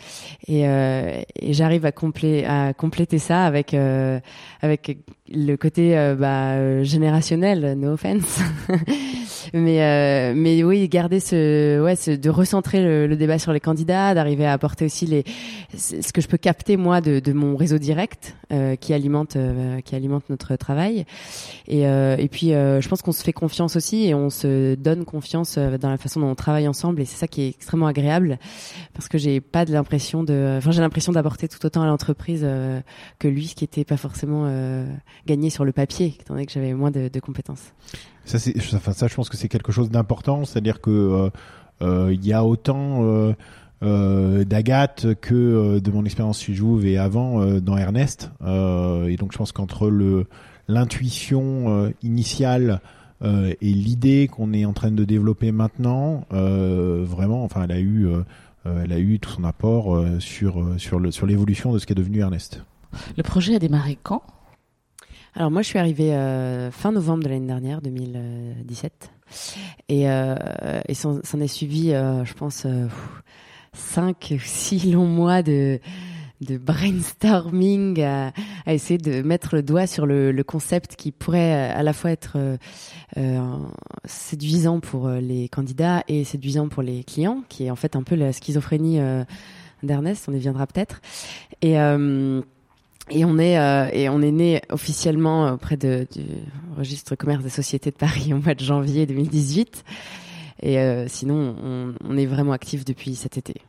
Et, 0.49 0.63
et 0.63 1.53
j'arrive 1.53 1.87
à, 1.87 1.93
complé 1.93 2.45
à 2.45 2.73
compléter 2.73 3.19
ça 3.19 3.45
avec 3.45 3.75
avec 3.75 4.99
le 5.29 5.57
côté 5.57 5.95
bah, 6.19 6.83
générationnel, 6.83 7.79
no 7.79 7.93
offense. 7.93 8.41
mais 9.55 10.35
mais 10.35 10.65
oui, 10.65 10.89
garder 10.89 11.21
ce 11.21 11.81
ouais 11.83 11.97
ce 11.97 12.11
de 12.11 12.31
recentrer 12.31 12.83
le, 12.83 13.17
débat 13.17 13.39
sur 13.39 13.53
les 13.53 13.61
candidats, 13.61 14.15
d'arriver 14.15 14.47
à 14.47 14.53
apporter 14.53 14.85
aussi 14.87 15.07
les 15.07 15.25
ce 15.77 16.13
que 16.13 16.21
je 16.21 16.29
peux 16.29 16.39
capter 16.39 16.77
moi 16.77 17.01
de, 17.01 17.21
de 17.21 17.33
mon 17.33 17.57
réseau 17.57 17.79
direct 17.79 18.37
euh, 18.53 18.77
qui 18.77 18.93
alimente 18.93 19.37
euh, 19.37 19.81
qui 19.81 19.95
alimente 19.95 20.29
notre 20.29 20.57
travail. 20.57 21.07
Et, 21.69 21.87
euh, 21.87 22.17
et 22.19 22.29
puis 22.29 22.49
je 22.49 22.89
pense 22.89 23.03
qu'on 23.03 23.13
se 23.13 23.23
fait 23.23 23.33
confiance 23.33 23.77
aussi 23.77 24.07
et 24.07 24.15
on 24.15 24.31
se 24.31 24.75
donne 24.75 25.05
confiance 25.05 25.59
dans 25.59 25.89
la 25.89 25.97
façon 25.97 26.21
dont 26.21 26.31
on 26.31 26.35
travaille 26.35 26.69
ensemble 26.69 27.01
et 27.01 27.05
c'est 27.05 27.17
ça 27.17 27.27
qui 27.27 27.43
est 27.43 27.49
extrêmement 27.49 27.87
agréable 27.87 28.39
parce 28.95 29.09
que 29.09 29.19
j'ai 29.19 29.41
pas 29.41 29.65
de 29.65 29.73
l'impression 29.73 30.23
de 30.23 30.57
enfin 30.59 30.71
j'ai 30.71 30.81
l'impression 30.81 31.13
d'apporter 31.13 31.49
tout 31.49 31.65
autant 31.65 31.83
à 31.83 31.87
l'entreprise 31.87 32.47
que 33.19 33.29
lui 33.29 33.47
ce 33.47 33.55
qui 33.55 33.65
était 33.65 33.85
pas 33.85 33.97
forcément 33.97 34.47
gagné 35.27 35.51
sur 35.51 35.65
le 35.65 35.73
papier 35.73 36.17
étant 36.21 36.35
donné 36.35 36.47
que 36.47 36.53
j'avais 36.53 36.75
moins 36.75 36.91
de, 36.91 37.09
de 37.09 37.21
compétences. 37.21 37.73
Ça, 38.25 38.39
c'est, 38.39 38.57
enfin, 38.75 38.93
ça, 38.93 39.07
je 39.09 39.15
pense 39.15 39.29
que 39.29 39.37
c'est 39.37 39.49
quelque 39.49 39.73
chose 39.73 39.91
d'important, 39.91 40.45
c'est-à-dire 40.45 40.81
que 40.81 41.31
euh, 41.83 42.13
il 42.13 42.25
y 42.25 42.33
a 42.33 42.45
autant 42.45 43.05
euh, 43.05 43.33
euh, 43.83 44.45
d'Agathe 44.45 45.15
que 45.21 45.79
de 45.79 45.91
mon 45.91 46.05
expérience 46.05 46.41
chez 46.41 46.55
Jouve 46.55 46.87
et 46.87 46.99
avant 46.99 47.45
dans 47.61 47.77
Ernest. 47.77 48.31
et 48.43 49.17
donc 49.17 49.33
je 49.33 49.39
pense 49.39 49.53
qu'entre 49.53 49.89
le 49.89 50.27
l'intuition 50.69 51.93
initiale 52.03 52.81
et 53.25 53.57
l'idée 53.61 54.29
qu'on 54.29 54.53
est 54.53 54.65
en 54.65 54.73
train 54.73 54.93
de 54.93 55.05
développer 55.05 55.53
maintenant, 55.53 56.25
vraiment, 56.31 57.45
enfin, 57.45 57.65
elle 57.65 57.73
a 57.73 57.81
eu, 57.81 58.09
elle 58.65 58.93
a 58.93 58.99
eu 58.99 59.19
tout 59.19 59.31
son 59.31 59.45
apport 59.45 60.01
sur 60.21 60.65
sur 60.79 61.01
le 61.01 61.11
sur 61.11 61.27
l'évolution 61.27 61.73
de 61.73 61.79
ce 61.79 61.87
qui 61.87 61.93
est 61.93 61.97
devenu 61.97 62.21
Ernest. 62.21 62.63
Le 63.17 63.23
projet 63.25 63.57
a 63.57 63.59
démarré 63.59 63.99
quand? 64.03 64.23
Alors 65.35 65.51
moi, 65.51 65.63
je 65.63 65.69
suis 65.69 65.79
arrivée 65.79 66.11
fin 66.73 66.93
novembre 66.93 67.25
de 67.25 67.29
l'année 67.29 67.47
dernière, 67.47 67.81
2017. 67.81 69.13
Et, 69.89 70.11
euh, 70.11 70.37
et 70.89 70.95
s'en 70.95 71.21
est 71.21 71.49
suivi, 71.49 71.93
euh, 71.93 72.25
je 72.25 72.35
pense, 72.35 72.65
euh, 72.67 72.87
cinq, 73.73 74.35
six 74.45 74.91
longs 74.91 75.07
mois 75.07 75.43
de 75.43 75.81
brainstorming 76.41 78.03
à, 78.03 78.33
à, 78.67 78.75
essayer 78.75 78.99
de 78.99 79.23
mettre 79.23 79.55
le 79.55 79.63
doigt 79.63 79.87
sur 79.87 80.07
le, 80.07 80.43
concept 80.43 80.97
qui 80.97 81.13
pourrait 81.13 81.71
à 81.71 81.83
la 81.83 81.93
fois 81.93 82.11
être 82.11 82.37
euh, 83.17 83.59
séduisant 84.05 84.81
pour 84.81 85.09
les 85.09 85.49
candidats 85.49 86.03
et 86.09 86.25
séduisant 86.25 86.69
pour 86.69 86.83
les 86.83 87.05
clients, 87.05 87.43
qui 87.49 87.67
est 87.67 87.71
en 87.71 87.77
fait 87.77 87.97
un 87.97 88.03
peu 88.03 88.17
la 88.17 88.33
schizophrénie 88.33 89.01
euh, 89.01 89.25
d'Ernest, 89.83 90.29
on 90.29 90.33
y 90.33 90.39
viendra 90.39 90.67
peut-être. 90.67 91.01
Euh, 91.65 92.43
et 93.13 93.25
on 93.25 93.39
est 93.39 93.59
euh, 93.59 93.89
et 93.93 94.09
on 94.09 94.21
est 94.23 94.31
né 94.31 94.63
officiellement 94.71 95.53
auprès 95.53 95.77
de, 95.77 96.07
du 96.13 96.23
registre 96.77 97.15
commerce 97.15 97.43
des 97.43 97.51
sociétés 97.51 97.91
de 97.91 97.97
Paris 97.97 98.33
au 98.35 98.39
mois 98.39 98.55
de 98.55 98.65
janvier 98.65 99.07
2018. 99.07 99.85
Et 100.63 100.79
euh, 100.79 101.07
sinon, 101.09 101.57
on, 101.63 101.95
on, 102.09 102.17
est 102.17 102.27
vraiment 102.27 102.53
actif 102.53 102.85
depuis 102.85 103.17
cet 103.17 103.37
été. 103.37 103.61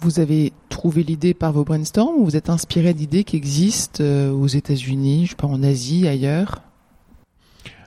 Vous 0.00 0.18
avez 0.18 0.52
trouvé 0.68 1.02
l'idée 1.02 1.34
par 1.34 1.52
vos 1.52 1.62
brainstorms 1.62 2.16
ou 2.16 2.24
vous 2.24 2.36
êtes 2.36 2.50
inspiré 2.50 2.94
d'idées 2.94 3.22
qui 3.22 3.36
existent 3.36 4.02
euh, 4.02 4.32
aux 4.32 4.46
États-Unis, 4.46 5.26
je 5.26 5.30
sais 5.30 5.36
pas 5.36 5.46
en 5.46 5.62
Asie, 5.62 6.08
ailleurs? 6.08 6.62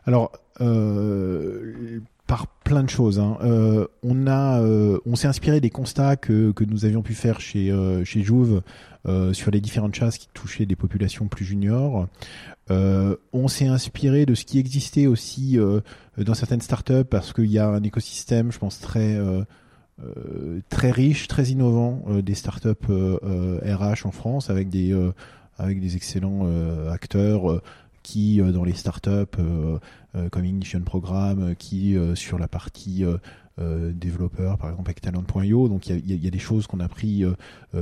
Alors, 0.06 0.32
euh, 0.62 2.00
par 2.34 2.48
plein 2.48 2.82
de 2.82 2.90
choses. 2.90 3.20
Hein. 3.20 3.38
Euh, 3.44 3.86
euh, 4.04 4.98
on 5.06 5.16
s'est 5.16 5.28
inspiré 5.28 5.62
des 5.62 5.70
constats 5.70 6.16
que, 6.16 6.52
nous 6.68 6.84
avions 6.84 7.04
pu 7.04 7.13
faire 7.13 7.40
chez 7.40 7.70
euh, 7.70 8.04
chez 8.04 8.24
Jouve 8.24 8.63
sur 9.34 9.52
les 9.52 9.62
différentes 9.62 9.94
chasses 9.94 10.18
qui 10.18 10.30
touchaient 10.34 10.66
des 10.66 10.75
populations 10.75 11.28
plus 11.28 11.46
juniors. 11.46 12.08
On 12.72 13.48
s'est 13.48 13.68
inspiré 13.68 14.25
de 14.25 14.34
ce 14.34 14.46
qui 14.46 14.58
existait 14.58 15.06
aussi 15.06 15.60
dans 16.18 16.34
certaines 16.34 16.62
startups 16.62 17.04
parce 17.08 17.34
qu'il 17.34 17.52
y 17.52 17.60
a 17.60 17.68
un 17.68 17.84
écosystème, 17.84 18.52
je 18.52 18.58
pense 18.58 18.80
très 18.80 19.20
très 20.70 20.90
riche, 20.90 21.28
très 21.28 21.48
innovant 21.50 22.04
des 22.24 22.34
startups 22.34 22.90
RH 22.90 24.06
en 24.06 24.12
France 24.12 24.50
avec 24.50 24.70
des 24.70 24.98
avec 25.60 25.82
des 25.82 25.98
excellents 25.98 26.48
acteurs 26.90 27.62
qui 28.03 28.41
dans 28.41 28.63
les 28.63 28.74
startups 28.74 29.39
euh, 30.15 30.29
comme 30.29 30.45
Ignition 30.45 30.81
Programme, 30.81 31.41
euh, 31.41 31.53
qui 31.55 31.98
euh, 31.98 32.13
sur 32.13 32.38
la 32.38 32.48
partie 32.48 33.03
développeur, 33.57 34.57
par 34.57 34.72
exemple 34.72 34.89
avec 34.89 35.01
Talent.io. 35.01 35.69
Donc 35.69 35.88
il 35.88 36.24
y 36.24 36.27
a, 36.27 36.31
des 36.31 36.39
choses 36.39 36.65
qu'on 36.65 36.79
a 36.79 36.88
pris 36.88 37.24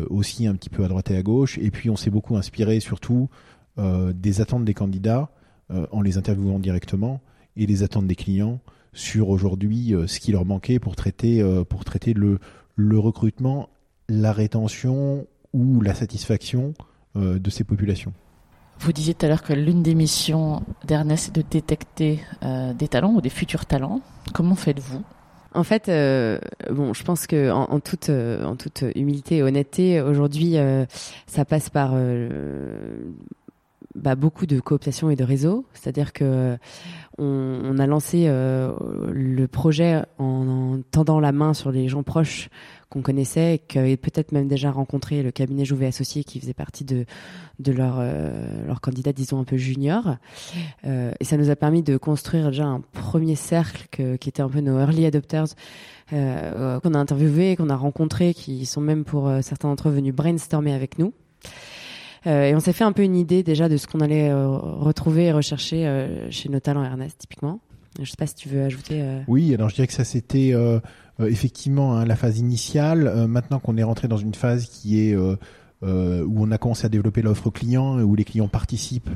aussi 0.09 0.45
un 0.45 0.53
petit 0.53 0.69
peu 0.69 0.83
à 0.83 0.89
droite 0.89 1.11
et 1.11 1.15
à 1.15 1.23
gauche. 1.23 1.57
Et 1.59 1.71
puis 1.71 1.89
on 1.89 1.95
s'est 1.95 2.09
beaucoup 2.09 2.35
inspiré 2.35 2.81
surtout 2.81 3.29
des 3.77 4.41
attentes 4.41 4.65
des 4.65 4.73
candidats 4.73 5.29
en 5.69 6.01
les 6.01 6.17
interviewant 6.17 6.59
directement 6.59 7.21
et 7.55 7.67
les 7.67 7.83
attentes 7.83 8.05
des 8.05 8.17
clients 8.17 8.59
sur 8.91 9.29
aujourd'hui 9.29 9.95
ce 10.07 10.19
qui 10.19 10.33
leur 10.33 10.43
manquait 10.43 10.77
pour 10.77 10.97
traiter 10.97 11.41
pour 11.69 11.85
traiter 11.85 12.13
le 12.13 12.99
recrutement, 12.99 13.69
la 14.09 14.33
rétention 14.33 15.25
ou 15.53 15.79
la 15.79 15.93
satisfaction 15.93 16.73
de 17.15 17.49
ces 17.49 17.63
populations. 17.63 18.11
Vous 18.81 18.93
disiez 18.93 19.13
tout 19.13 19.27
à 19.27 19.29
l'heure 19.29 19.43
que 19.43 19.53
l'une 19.53 19.83
des 19.83 19.93
missions 19.93 20.63
d'Ernest 20.85 21.27
est 21.27 21.35
de 21.35 21.43
détecter 21.47 22.19
euh, 22.41 22.73
des 22.73 22.88
talents 22.88 23.13
ou 23.13 23.21
des 23.21 23.29
futurs 23.29 23.67
talents. 23.67 24.01
Comment 24.33 24.55
faites-vous? 24.55 25.03
En 25.53 25.63
fait, 25.63 25.88
euh, 25.88 26.39
bon, 26.71 26.91
je 26.91 27.03
pense 27.03 27.27
que 27.27 27.51
en, 27.51 27.79
toute 27.79 28.09
euh, 28.09 28.43
en 28.43 28.55
toute 28.55 28.83
humilité 28.95 29.38
et 29.38 29.43
honnêteté, 29.43 30.01
aujourd'hui, 30.01 30.55
ça 31.27 31.45
passe 31.45 31.69
par 31.69 31.93
bah, 33.93 34.15
beaucoup 34.15 34.47
de 34.47 34.59
cooptation 34.59 35.11
et 35.11 35.15
de 35.15 35.23
réseaux. 35.23 35.63
C'est-à-dire 35.73 36.11
que 36.11 36.57
on, 37.19 37.77
a 37.77 37.85
lancé 37.85 38.25
le 38.27 39.45
projet 39.45 40.01
en, 40.17 40.79
tendant 40.89 41.19
la 41.19 41.31
main 41.31 41.53
sur 41.53 41.71
les 41.71 41.88
gens 41.88 42.01
proches 42.01 42.50
qu'on 42.91 43.01
connaissait 43.01 43.62
et 43.74 43.98
peut-être 43.98 44.33
même 44.33 44.50
déjà 44.50 44.69
rencontré 44.69 45.24
le 45.24 45.31
cabinet 45.31 45.63
Jouvet 45.63 45.88
Associé 45.88 46.25
qui 46.25 46.41
faisait 46.41 46.53
partie 46.53 46.83
de, 46.83 47.05
de 47.60 47.71
leur, 47.71 47.95
euh, 48.00 48.67
leur 48.67 48.81
candidat, 48.81 49.13
disons, 49.13 49.39
un 49.39 49.45
peu 49.45 49.55
junior. 49.55 50.17
Euh, 50.86 51.13
et 51.21 51.24
ça 51.24 51.38
nous 51.38 51.50
a 51.50 51.55
permis 51.55 51.83
de 51.83 51.95
construire 51.95 52.48
déjà 52.48 52.65
un 52.65 52.81
premier 52.91 53.36
cercle 53.36 53.88
qui 53.89 54.29
était 54.29 54.41
un 54.41 54.50
peu 54.50 54.60
nos 54.60 54.77
early 54.77 55.05
adopters 55.05 55.48
euh, 56.12 56.81
qu'on 56.81 56.93
a 56.93 57.00
interviewé, 57.00 57.55
qu'on 57.55 57.69
a 57.69 57.77
rencontré, 57.77 58.33
qui 58.33 58.65
sont 58.65 58.81
même 58.81 59.05
pour 59.05 59.31
certains 59.41 59.69
d'entre 59.69 59.88
eux 59.88 59.93
venus 59.93 60.13
brainstormer 60.13 60.74
avec 60.74 61.00
nous. 61.00 61.13
Et 62.25 62.53
on 62.53 62.60
s'est 62.60 62.74
fait 62.74 62.83
un 62.83 62.91
peu 62.91 63.03
une 63.03 63.15
idée 63.15 63.41
déjà 63.41 63.69
de 63.69 63.77
ce 63.77 63.88
qu'on 63.88 64.01
allait 64.01 64.31
retrouver 64.31 65.27
et 65.27 65.31
rechercher 65.31 66.07
chez 66.29 66.50
nos 66.50 66.60
talents 66.60 66.83
Ernest, 66.83 67.17
typiquement. 67.19 67.62
Je 68.00 68.10
sais 68.10 68.17
pas 68.17 68.27
si 68.27 68.36
tu 68.36 68.50
veux 68.50 68.63
ajouter. 68.63 69.01
Oui, 69.27 69.53
alors 69.53 69.69
je 69.69 69.75
dirais 69.75 69.88
que 69.88 69.93
ça 69.93 70.03
c'était 70.03 70.53
effectivement 71.20 71.96
hein, 71.96 72.06
la 72.06 72.15
phase 72.15 72.39
initiale. 72.39 73.08
Euh, 73.08 73.27
maintenant 73.27 73.60
qu'on 73.60 73.77
est 73.77 73.84
rentré 73.84 74.08
dans 74.08 74.18
une 74.18 74.34
phase 74.34 74.65
qui 74.65 75.01
est 75.01 75.15
euh, 75.15 75.36
où 75.82 76.44
on 76.44 76.51
a 76.51 76.58
commencé 76.58 76.86
à 76.86 76.89
développer 76.89 77.22
l'offre 77.22 77.50
client, 77.50 78.00
où 78.01 78.15
les 78.15 78.24
clients 78.24 78.48
participent 78.48 79.10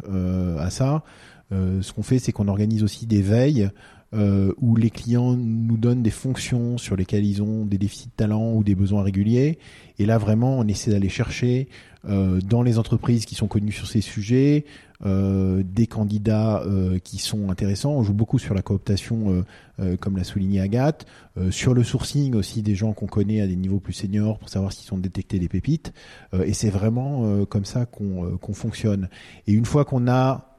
à 0.60 0.70
ça, 0.72 1.04
ce 1.52 1.94
qu'on 1.94 2.02
fait, 2.02 2.18
c'est 2.18 2.32
qu'on 2.32 2.48
organise 2.48 2.84
aussi 2.84 3.06
des 3.06 3.22
veilles 3.22 3.70
euh, 4.16 4.54
où 4.62 4.78
les 4.78 4.92
clients 4.92 5.36
nous 5.36 5.78
donnent 5.78 6.04
des 6.04 6.12
fonctions 6.12 6.78
sur 6.78 6.96
lesquelles 6.96 7.26
ils 7.26 7.42
ont 7.44 7.66
des 7.66 7.78
déficits 7.78 8.08
de 8.08 8.14
talent 8.16 8.54
ou 8.54 8.64
des 8.64 8.76
besoins 8.76 9.04
réguliers. 9.04 9.58
Et 10.00 10.06
là, 10.06 10.18
vraiment, 10.18 10.58
on 10.60 10.68
essaie 10.68 10.92
d'aller 10.92 11.10
chercher 11.10 11.68
euh, 11.68 11.95
dans 12.08 12.62
les 12.62 12.78
entreprises 12.78 13.26
qui 13.26 13.36
sont 13.36 13.48
connues 13.48 13.72
sur 13.72 13.88
ces 13.88 14.02
sujets 14.02 14.66
euh, 15.04 15.62
des 15.62 15.88
candidats 15.88 16.64
euh, 16.66 17.00
qui 17.00 17.18
sont 17.18 17.50
intéressants. 17.50 17.92
On 17.92 18.04
joue 18.04 18.14
beaucoup 18.14 18.40
sur 18.40 18.54
la 18.54 18.62
cooptation, 18.62 19.44
euh, 19.82 19.98
comme 19.98 20.16
l'a 20.16 20.24
souligné 20.24 20.62
Agathe, 20.62 21.06
sur 21.52 21.74
le 21.74 21.84
sourcing 21.84 22.34
aussi 22.34 22.62
des 22.62 22.76
gens 22.76 22.94
qu'on 22.94 23.08
connaît 23.08 23.42
à 23.42 23.48
des 23.48 23.58
niveaux 23.58 23.80
plus 23.80 23.92
seniors 23.92 24.40
pour 24.40 24.48
savoir 24.48 24.72
s'ils 24.72 24.88
sont 24.88 24.98
détectés 24.98 25.38
des 25.38 25.50
pépites. 25.50 25.92
et 26.46 26.54
c'est 26.54 26.70
vraiment 26.70 27.44
comme 27.46 27.66
ça 27.66 27.86
qu'on 27.86 28.38
qu'on 28.38 28.54
fonctionne. 28.54 29.10
Et 29.48 29.52
une 29.52 29.66
fois 29.66 29.84
qu'on 29.84 30.08
a 30.08 30.56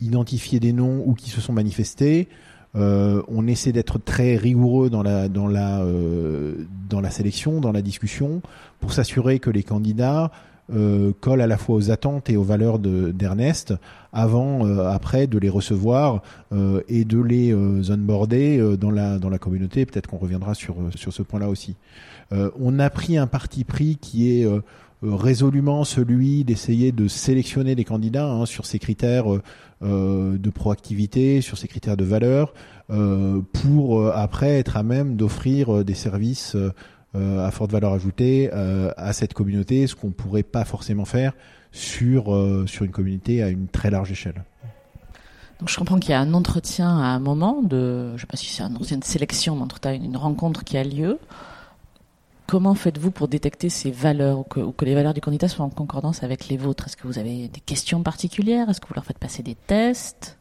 identifié 0.00 0.60
des 0.60 0.72
noms 0.72 1.02
ou 1.04 1.14
qui 1.14 1.30
se 1.30 1.40
sont 1.40 1.52
manifestés, 1.52 2.28
euh, 2.76 3.22
on 3.26 3.48
essaie 3.48 3.72
d'être 3.72 3.98
très 3.98 4.36
rigoureux 4.36 4.90
dans 4.90 5.02
la 5.02 5.28
dans 5.28 5.48
la 5.48 5.80
euh, 5.80 6.66
dans 6.88 7.00
la 7.00 7.10
sélection, 7.10 7.60
dans 7.60 7.72
la 7.72 7.82
discussion, 7.82 8.42
pour 8.78 8.92
s'assurer 8.92 9.40
que 9.40 9.50
les 9.50 9.64
candidats 9.64 10.30
euh, 10.72 11.12
collent 11.20 11.40
à 11.40 11.46
la 11.46 11.56
fois 11.56 11.76
aux 11.76 11.90
attentes 11.90 12.30
et 12.30 12.36
aux 12.36 12.42
valeurs 12.42 12.78
d'Ernest 12.78 13.74
avant, 14.12 14.66
après 14.88 15.28
de 15.28 15.38
les 15.38 15.48
recevoir 15.48 16.22
et 16.88 17.04
de 17.04 17.20
les 17.20 17.54
onboarder 17.54 18.76
dans 18.76 18.90
la 18.90 19.20
dans 19.20 19.28
la 19.28 19.38
communauté. 19.38 19.86
Peut-être 19.86 20.08
qu'on 20.08 20.18
reviendra 20.18 20.54
sur 20.54 20.74
sur 20.96 21.12
ce 21.12 21.22
point-là 21.22 21.48
aussi. 21.48 21.76
on 22.32 22.80
a 22.80 22.90
pris 22.90 23.18
un 23.18 23.28
parti 23.28 23.62
pris 23.62 23.98
qui 24.00 24.32
est 24.32 24.48
résolument 25.00 25.84
celui 25.84 26.42
d'essayer 26.42 26.90
de 26.90 27.06
sélectionner 27.06 27.76
les 27.76 27.84
candidats 27.84 28.28
hein, 28.28 28.46
sur 28.46 28.66
ces 28.66 28.80
critères 28.80 29.26
euh, 29.82 30.36
de 30.36 30.50
proactivité, 30.50 31.40
sur 31.40 31.56
ces 31.56 31.66
critères 31.66 31.96
de 31.96 32.04
valeur, 32.04 32.52
euh, 32.90 33.40
pour 33.54 33.98
euh, 33.98 34.12
après 34.14 34.58
être 34.58 34.76
à 34.76 34.82
même 34.82 35.16
d'offrir 35.16 35.86
des 35.86 35.94
services 35.94 36.54
à 37.14 37.50
forte 37.50 37.72
valeur 37.72 37.92
ajoutée 37.92 38.50
à 38.52 39.12
cette 39.12 39.34
communauté, 39.34 39.86
ce 39.86 39.94
qu'on 39.94 40.10
pourrait 40.10 40.42
pas 40.42 40.64
forcément 40.64 41.04
faire 41.04 41.32
sur 41.72 42.24
sur 42.66 42.84
une 42.84 42.92
communauté 42.92 43.42
à 43.42 43.48
une 43.48 43.66
très 43.66 43.90
large 43.90 44.12
échelle. 44.12 44.44
Donc 45.60 45.68
je 45.68 45.76
comprends 45.76 45.98
qu'il 45.98 46.10
y 46.10 46.14
a 46.14 46.20
un 46.20 46.32
entretien 46.32 46.88
à 46.88 47.08
un 47.08 47.18
moment 47.18 47.60
de, 47.60 48.16
je 48.16 48.22
sais 48.22 48.26
pas 48.26 48.38
si 48.38 48.46
c'est 48.46 48.62
un 48.62 48.74
entretien 48.74 48.96
de 48.96 49.04
sélection, 49.04 49.56
mais 49.56 49.62
en 49.62 49.66
tout 49.66 49.78
cas 49.78 49.94
une 49.94 50.16
rencontre 50.16 50.64
qui 50.64 50.78
a 50.78 50.84
lieu. 50.84 51.18
Comment 52.46 52.74
faites-vous 52.74 53.10
pour 53.10 53.28
détecter 53.28 53.68
ces 53.68 53.90
valeurs 53.90 54.40
ou 54.40 54.42
que, 54.42 54.84
les 54.84 54.94
valeurs 54.94 55.14
du 55.14 55.20
candidat 55.20 55.48
soient 55.48 55.64
en 55.64 55.70
concordance 55.70 56.22
avec 56.22 56.48
les 56.48 56.56
vôtres? 56.56 56.86
Est-ce 56.86 56.96
que 56.96 57.06
vous 57.06 57.18
avez 57.18 57.48
des 57.48 57.60
questions 57.60 58.02
particulières? 58.02 58.70
Est-ce 58.70 58.80
que 58.80 58.88
vous 58.88 58.94
leur 58.94 59.04
faites 59.04 59.18
passer 59.18 59.42
des 59.42 59.54
tests? 59.54 60.38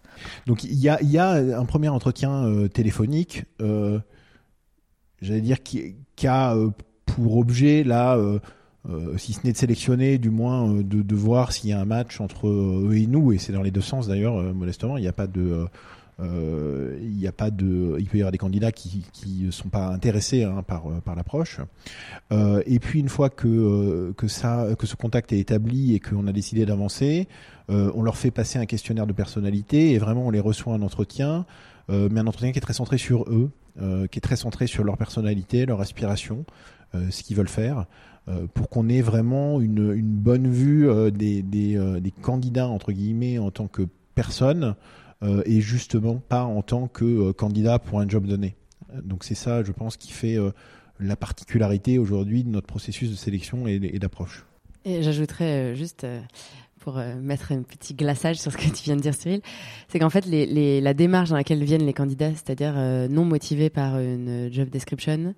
Donc 0.48 0.64
il 0.64 0.80
y 0.80 0.88
a, 0.88 1.32
un 1.32 1.66
premier 1.66 1.90
entretien 1.90 2.46
euh, 2.46 2.68
téléphonique, 2.70 3.44
euh, 3.62 4.00
j'allais 5.22 5.42
dire, 5.42 5.64
qui, 5.64 5.96
a 6.26 6.56
euh, 6.56 6.70
pour 7.06 7.38
objet 7.38 7.84
là, 7.84 8.18
si 9.18 9.34
ce 9.34 9.42
n'est 9.44 9.52
de 9.52 9.58
sélectionner, 9.58 10.18
du 10.18 10.30
moins 10.30 10.74
de, 10.74 11.16
voir 11.16 11.52
s'il 11.52 11.70
y 11.70 11.74
a 11.74 11.80
un 11.80 11.86
match 11.86 12.22
entre 12.22 12.48
eux 12.48 12.94
et 12.96 13.08
nous, 13.08 13.32
et 13.32 13.38
c'est 13.38 13.54
dans 13.54 13.62
les 13.62 13.72
deux 13.72 13.82
sens 13.82 14.08
d'ailleurs, 14.08 14.42
modestement, 14.54 14.98
il 14.98 15.02
n'y 15.02 15.08
a 15.08 15.14
pas 15.14 15.28
de 15.28 15.68
euh, 16.22 16.98
il 17.02 17.16
n'y 17.16 17.28
a 17.28 17.32
pas 17.32 17.50
de, 17.50 17.96
il 17.98 18.06
peut 18.08 18.18
y 18.18 18.22
avoir 18.22 18.32
des 18.32 18.38
candidats 18.38 18.72
qui 18.72 19.06
qui 19.14 19.48
sont 19.52 19.70
pas 19.70 19.88
intéressés 19.88 20.44
hein, 20.44 20.64
par 20.68 20.84
par 21.02 21.16
l'approche. 21.16 21.60
Euh, 22.32 22.62
et 22.66 22.80
puis 22.80 23.00
une 23.00 23.10
fois 23.10 23.30
que 23.30 23.48
euh, 23.48 24.14
que 24.14 24.28
ça 24.28 24.68
que 24.78 24.86
ce 24.86 24.96
contact 24.96 25.32
est 25.32 25.40
établi 25.40 25.96
et 25.96 26.00
qu'on 26.00 26.28
a 26.28 26.34
décidé 26.34 26.66
d'avancer, 26.66 27.28
euh, 27.70 27.92
on 27.96 28.02
leur 28.02 28.18
fait 28.18 28.32
passer 28.32 28.60
un 28.60 28.66
questionnaire 28.66 29.08
de 29.08 29.14
personnalité 29.14 29.92
et 29.92 29.98
vraiment 29.98 30.28
on 30.28 30.32
les 30.32 30.40
reçoit 30.40 30.74
un 30.74 30.82
entretien, 30.82 31.46
euh, 31.90 32.10
mais 32.12 32.20
un 32.20 32.28
entretien 32.28 32.52
qui 32.52 32.58
est 32.58 32.62
très 32.62 32.74
centré 32.74 32.98
sur 32.98 33.24
eux, 33.30 33.52
qui 34.12 34.18
est 34.18 34.22
très 34.22 34.36
centré 34.36 34.68
sur 34.68 34.84
leur 34.84 34.98
personnalité, 34.98 35.66
leur 35.66 35.82
aspiration, 35.82 36.46
ce 36.94 37.24
qu'ils 37.24 37.38
veulent 37.38 37.48
faire 37.48 37.86
pour 38.54 38.70
qu'on 38.70 38.90
ait 38.90 39.02
vraiment 39.02 39.62
une, 39.62 40.02
bonne 40.02 40.50
vue 40.50 40.90
des, 41.12 42.14
candidats 42.22 42.68
entre 42.68 42.92
guillemets 42.92 43.40
en 43.40 43.52
tant 43.52 43.68
que 43.68 43.84
personnes 44.16 44.76
euh, 45.22 45.42
et 45.46 45.60
justement 45.60 46.16
pas 46.16 46.44
en 46.44 46.62
tant 46.62 46.88
que 46.88 47.04
euh, 47.04 47.34
candidat 47.34 47.78
pour 47.78 48.00
un 48.00 48.08
job 48.08 48.26
donné. 48.26 48.56
Donc 49.04 49.26
c'est 49.26 49.36
ça, 49.36 49.64
je 49.64 49.72
pense, 49.74 49.98
qui 49.98 50.12
fait 50.12 50.38
euh, 50.38 50.52
la 51.00 51.18
particularité 51.18 52.00
aujourd'hui 52.00 52.46
de 52.46 52.50
notre 52.50 52.68
processus 52.68 53.10
de 53.10 53.16
sélection 53.16 53.68
et, 53.68 53.80
d'approche. 54.00 54.46
Et 54.86 55.04
j'ajouterais 55.04 55.76
juste 55.76 56.08
pour 56.80 57.00
mettre 57.22 57.52
un 57.52 57.62
petit 57.62 57.94
glaçage 57.94 58.38
sur 58.38 58.52
ce 58.52 58.58
que 58.58 58.64
tu 58.64 58.84
viens 58.84 58.96
de 58.96 59.02
dire, 59.02 59.14
Cyril, 59.14 59.42
c'est 59.88 60.00
qu'en 60.00 60.10
fait, 60.10 60.26
la 60.26 60.94
démarche 60.94 61.30
dans 61.30 61.36
laquelle 61.36 61.64
viennent 61.64 61.86
les 61.86 61.94
candidats, 61.94 62.32
c'est-à-dire 62.32 62.74
non 63.10 63.26
motivés 63.26 63.70
par 63.70 64.00
une 64.00 64.50
job 64.52 64.70
description, 64.70 65.34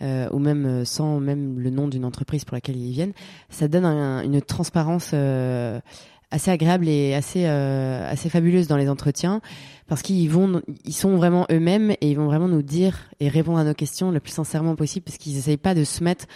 ou 0.00 0.38
même 0.38 0.84
sans 0.84 1.20
même 1.20 1.58
le 1.58 1.70
nom 1.70 1.88
d'une 1.88 2.04
entreprise 2.04 2.44
pour 2.44 2.54
laquelle 2.54 2.76
ils 2.76 2.92
viennent, 2.92 3.12
ça 3.48 3.68
donne 3.68 3.84
une 3.84 4.40
transparence 4.42 5.14
assez 6.30 6.50
agréable 6.50 6.88
et 6.88 7.14
assez 7.14 7.46
euh, 7.46 8.08
assez 8.10 8.28
fabuleuse 8.28 8.68
dans 8.68 8.76
les 8.76 8.88
entretiens 8.88 9.40
parce 9.88 10.02
qu'ils 10.02 10.30
vont 10.30 10.62
ils 10.84 10.94
sont 10.94 11.16
vraiment 11.16 11.46
eux-mêmes 11.50 11.90
et 11.90 12.10
ils 12.10 12.16
vont 12.16 12.26
vraiment 12.26 12.48
nous 12.48 12.62
dire 12.62 13.10
et 13.18 13.28
répondre 13.28 13.58
à 13.58 13.64
nos 13.64 13.74
questions 13.74 14.10
le 14.10 14.20
plus 14.20 14.32
sincèrement 14.32 14.76
possible 14.76 15.04
parce 15.04 15.18
qu'ils 15.18 15.36
essayent 15.36 15.56
pas 15.56 15.74
de 15.74 15.84
se 15.84 16.04
mettre 16.04 16.26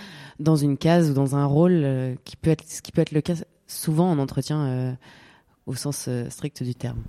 dans 0.40 0.56
une 0.56 0.76
case 0.76 1.10
ou 1.10 1.14
dans 1.14 1.36
un 1.36 1.46
rôle 1.46 1.82
euh, 1.84 2.14
qui 2.24 2.36
peut 2.36 2.50
être 2.50 2.64
ce 2.66 2.82
qui 2.82 2.92
peut 2.92 3.02
être 3.02 3.12
le 3.12 3.20
cas 3.20 3.34
souvent 3.66 4.10
en 4.10 4.18
entretien 4.18 4.60
euh, 4.60 4.92
au 5.66 5.74
sens 5.74 6.08
strict 6.28 6.62
du 6.62 6.74
terme. 6.74 7.02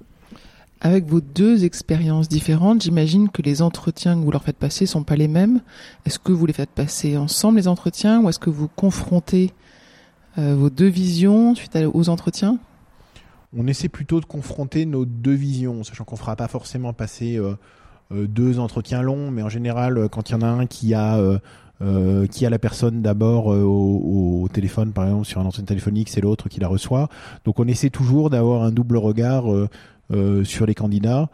Avec 0.81 1.05
vos 1.05 1.21
deux 1.21 1.63
expériences 1.63 2.27
différentes, 2.27 2.83
j'imagine 2.83 3.29
que 3.29 3.41
les 3.41 3.61
entretiens 3.61 4.15
que 4.15 4.23
vous 4.23 4.31
leur 4.31 4.43
faites 4.43 4.57
passer 4.57 4.85
sont 4.85 5.03
pas 5.03 5.15
les 5.15 5.27
mêmes. 5.27 5.61
Est-ce 6.05 6.19
que 6.19 6.31
vous 6.31 6.45
les 6.45 6.53
faites 6.53 6.69
passer 6.69 7.17
ensemble 7.17 7.57
les 7.57 7.67
entretiens 7.67 8.21
ou 8.21 8.29
est-ce 8.29 8.39
que 8.39 8.49
vous 8.49 8.67
confrontez 8.67 9.53
vos 10.37 10.69
deux 10.69 10.89
visions 10.89 11.55
suite 11.55 11.77
aux 11.93 12.09
entretiens? 12.09 12.59
On 13.57 13.67
essaie 13.67 13.87
plutôt 13.87 14.19
de 14.19 14.25
confronter 14.25 14.85
nos 14.85 15.05
deux 15.05 15.33
visions, 15.33 15.83
sachant 15.83 16.03
qu'on 16.03 16.17
fera 16.17 16.35
pas 16.35 16.49
forcément 16.49 16.91
passer 16.91 17.37
euh, 17.37 17.55
euh, 18.11 18.27
deux 18.27 18.59
entretiens 18.59 19.01
longs, 19.01 19.31
mais 19.31 19.43
en 19.43 19.49
général, 19.49 19.97
euh, 19.97 20.07
quand 20.09 20.29
il 20.29 20.33
y 20.33 20.35
en 20.35 20.41
a 20.41 20.47
un 20.47 20.65
qui 20.65 20.93
a 20.93 21.17
qui 22.31 22.45
a 22.45 22.49
la 22.49 22.59
personne 22.59 23.01
d'abord 23.01 23.47
au, 23.47 24.47
téléphone, 24.51 24.93
par 24.93 25.05
exemple 25.05 25.25
sur 25.25 25.41
un 25.41 25.45
entretien 25.45 25.65
téléphonique, 25.65 26.09
c'est 26.09 26.21
l'autre 26.21 26.49
qui 26.49 26.59
la 26.59 26.67
reçoit. 26.67 27.09
Donc 27.43 27.59
on 27.59 27.67
essaie 27.67 27.89
toujours 27.89 28.29
d'avoir 28.29 28.63
un 28.63 28.71
double 28.71 28.97
regard 28.97 29.45
sur 30.43 30.65
les 30.65 30.75
candidats, 30.75 31.29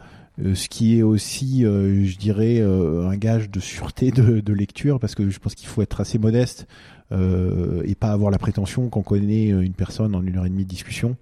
ce 0.54 0.68
qui 0.68 0.98
est 0.98 1.04
aussi, 1.04 1.62
je 1.62 2.18
dirais, 2.18 2.60
un 2.60 3.16
gage 3.18 3.52
de 3.52 3.60
sûreté 3.60 4.12
de, 4.12 4.54
lecture, 4.54 5.00
parce 5.00 5.14
que 5.14 5.30
je 5.30 5.40
pense 5.40 5.54
qu'il 5.54 5.68
faut 5.68 5.82
être 5.82 6.02
assez 6.02 6.18
modeste 6.18 6.68
et 7.12 7.96
pas 7.96 8.12
avoir 8.12 8.32
la 8.32 8.40
prétention 8.40 8.90
qu'on 8.90 9.04
connaît 9.04 9.50
une 9.50 9.74
personne 9.74 10.16
en 10.16 10.24
une 10.24 10.38
heure 10.38 10.46
et 10.46 10.50
demie 10.50 10.66
de 10.66 10.70
discussion. 10.70 11.18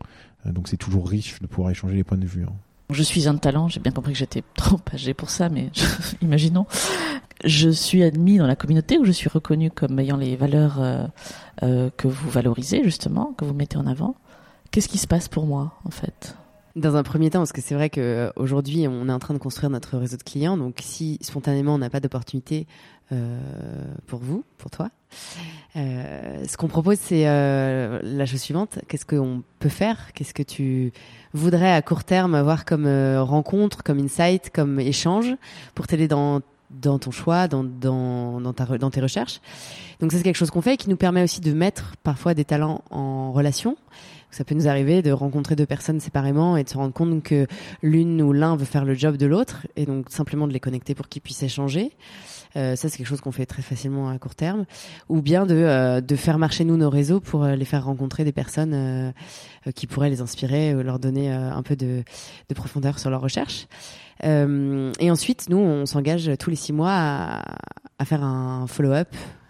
Euh, 0.46 0.52
donc 0.52 0.68
c'est 0.68 0.78
toujours 0.78 1.08
riche 1.08 1.40
de 1.40 1.48
pouvoir 1.48 1.72
échanger 1.72 1.96
les 1.96 2.04
points 2.04 2.18
de 2.18 2.26
vue. 2.26 2.44
Hein. 2.44 2.54
Je 2.92 3.04
suis 3.04 3.28
un 3.28 3.36
talent, 3.36 3.68
j'ai 3.68 3.80
bien 3.80 3.92
compris 3.92 4.14
que 4.14 4.18
j'étais 4.18 4.44
trop 4.56 4.80
âgée 4.94 5.14
pour 5.14 5.30
ça, 5.30 5.50
mais 5.50 5.70
imaginons. 6.22 6.66
Je 7.46 7.70
suis 7.70 8.04
admis 8.04 8.38
dans 8.38 8.48
la 8.48 8.56
communauté 8.56 8.98
où 8.98 9.06
je 9.06 9.12
suis 9.12 9.30
reconnu 9.30 9.72
comme 9.72 9.98
ayant 10.00 10.18
les 10.18 10.36
valeurs 10.36 10.82
euh, 10.82 11.06
euh, 11.64 11.90
que 11.96 12.08
vous 12.08 12.30
valorisez 12.30 12.84
justement, 12.84 13.34
que 13.38 13.46
vous 13.46 13.54
mettez 13.54 13.78
en 13.78 13.88
avant. 13.88 14.16
Qu'est-ce 14.72 14.90
qui 14.90 14.98
se 14.98 15.08
passe 15.08 15.28
pour 15.28 15.46
moi 15.46 15.74
en 15.86 15.92
fait? 15.92 16.36
Dans 16.76 16.96
un 16.96 17.04
premier 17.04 17.30
temps, 17.30 17.40
parce 17.40 17.52
que 17.52 17.62
c'est 17.62 17.74
vrai 17.74 17.90
qu'aujourd'hui, 17.90 18.88
on 18.88 19.10
est 19.10 19.12
en 19.12 19.20
train 19.20 19.34
de 19.34 19.40
construire 19.40 19.70
notre 19.70 19.98
réseau 19.98 20.18
de 20.18 20.24
clients. 20.24 20.56
Donc, 20.56 20.76
si 20.82 21.18
spontanément, 21.22 21.74
on 21.74 21.78
n'a 21.80 21.90
pas 21.90 22.00
d'opportunité 22.00 22.68
euh, 23.12 23.40
pour 24.06 24.20
vous, 24.20 24.46
pour 24.58 24.70
toi, 24.70 24.92
euh, 25.76 26.44
ce 26.48 26.58
qu'on 26.58 26.68
propose, 26.68 26.98
c'est 27.00 27.28
euh, 27.28 28.00
la 28.04 28.26
chose 28.26 28.40
suivante. 28.40 28.80
Qu'est-ce 28.88 29.06
qu'on 29.06 29.44
peut 29.60 29.70
faire? 29.70 30.14
Qu'est-ce 30.14 30.34
que 30.34 30.44
tu 30.44 30.92
voudrais 31.34 31.72
à 31.72 31.82
court 31.82 32.04
terme 32.04 32.36
avoir 32.36 32.66
comme 32.66 32.86
euh, 32.86 33.22
rencontre, 33.24 33.84
comme 33.84 34.00
insight, 34.00 34.52
comme 34.54 34.80
échange 34.80 35.36
pour 35.76 35.88
t'aider 35.88 36.08
dans 36.08 36.42
dans 36.70 37.00
ton 37.00 37.12
choix, 37.12 37.48
dans, 37.48 37.64
dans, 37.64 38.40
dans, 38.42 38.54
ta, 38.54 38.66
dans 38.78 38.90
tes 38.90 39.02
recherches. 39.02 39.42
Donc 40.00 40.12
ça 40.12 40.18
c'est 40.18 40.24
quelque 40.24 40.36
chose 40.36 40.52
qu'on 40.52 40.62
fait 40.62 40.76
et 40.76 40.78
qui 40.78 40.90
nous 40.90 40.98
permet 40.98 41.24
aussi 41.24 41.42
de 41.42 41.52
mettre 41.52 41.96
parfois 42.04 42.34
des 42.34 42.46
talents 42.46 42.84
en 42.90 43.32
relation. 43.32 43.76
Ça 44.32 44.44
peut 44.44 44.54
nous 44.54 44.68
arriver 44.68 45.02
de 45.02 45.12
rencontrer 45.12 45.56
deux 45.56 45.66
personnes 45.66 46.00
séparément 46.00 46.56
et 46.56 46.64
de 46.64 46.70
se 46.70 46.78
rendre 46.78 46.94
compte 46.94 47.24
que 47.24 47.48
l'une 47.82 48.22
ou 48.22 48.32
l'un 48.32 48.56
veut 48.56 48.66
faire 48.66 48.86
le 48.86 48.94
job 48.94 49.18
de 49.18 49.26
l'autre 49.26 49.66
et 49.76 49.86
donc 49.86 50.10
simplement 50.10 50.48
de 50.48 50.54
les 50.54 50.60
connecter 50.60 50.94
pour 50.94 51.08
qu'ils 51.08 51.22
puissent 51.22 51.44
échanger. 51.44 51.92
Euh, 52.56 52.76
ça, 52.76 52.90
c'est 52.90 52.98
quelque 52.98 53.08
chose 53.08 53.22
qu'on 53.22 53.32
fait 53.32 53.46
très 53.46 53.62
facilement 53.62 54.10
à 54.10 54.18
court 54.18 54.36
terme. 54.36 54.66
Ou 55.08 55.22
bien 55.22 55.46
de, 55.46 55.56
euh, 55.56 56.02
de 56.02 56.16
faire 56.16 56.38
marcher 56.38 56.64
nous 56.64 56.78
nos 56.78 56.90
réseaux 56.90 57.20
pour 57.20 57.44
euh, 57.44 57.56
les 57.56 57.66
faire 57.66 57.86
rencontrer 57.86 58.24
des 58.24 58.32
personnes 58.32 58.74
euh, 58.74 59.12
qui 59.76 59.88
pourraient 59.88 60.10
les 60.10 60.22
inspirer, 60.22 60.74
ou 60.76 60.82
leur 60.82 61.00
donner 61.00 61.32
un 61.32 61.62
peu 61.62 61.76
de, 61.76 62.04
de, 62.50 62.54
profondeur 62.54 63.00
sur 63.00 63.10
leur 63.10 63.22
recherche. 63.22 63.68
et 64.24 65.12
ensuite, 65.12 65.50
nous, 65.50 65.58
on 65.58 65.86
s'engage 65.86 66.32
tous 66.40 66.50
les 66.50 66.56
six 66.56 66.74
mois 66.74 66.92
à, 66.92 67.56
à 68.00 68.06
faire 68.06 68.24
un 68.24 68.68
follow-up 68.68 69.10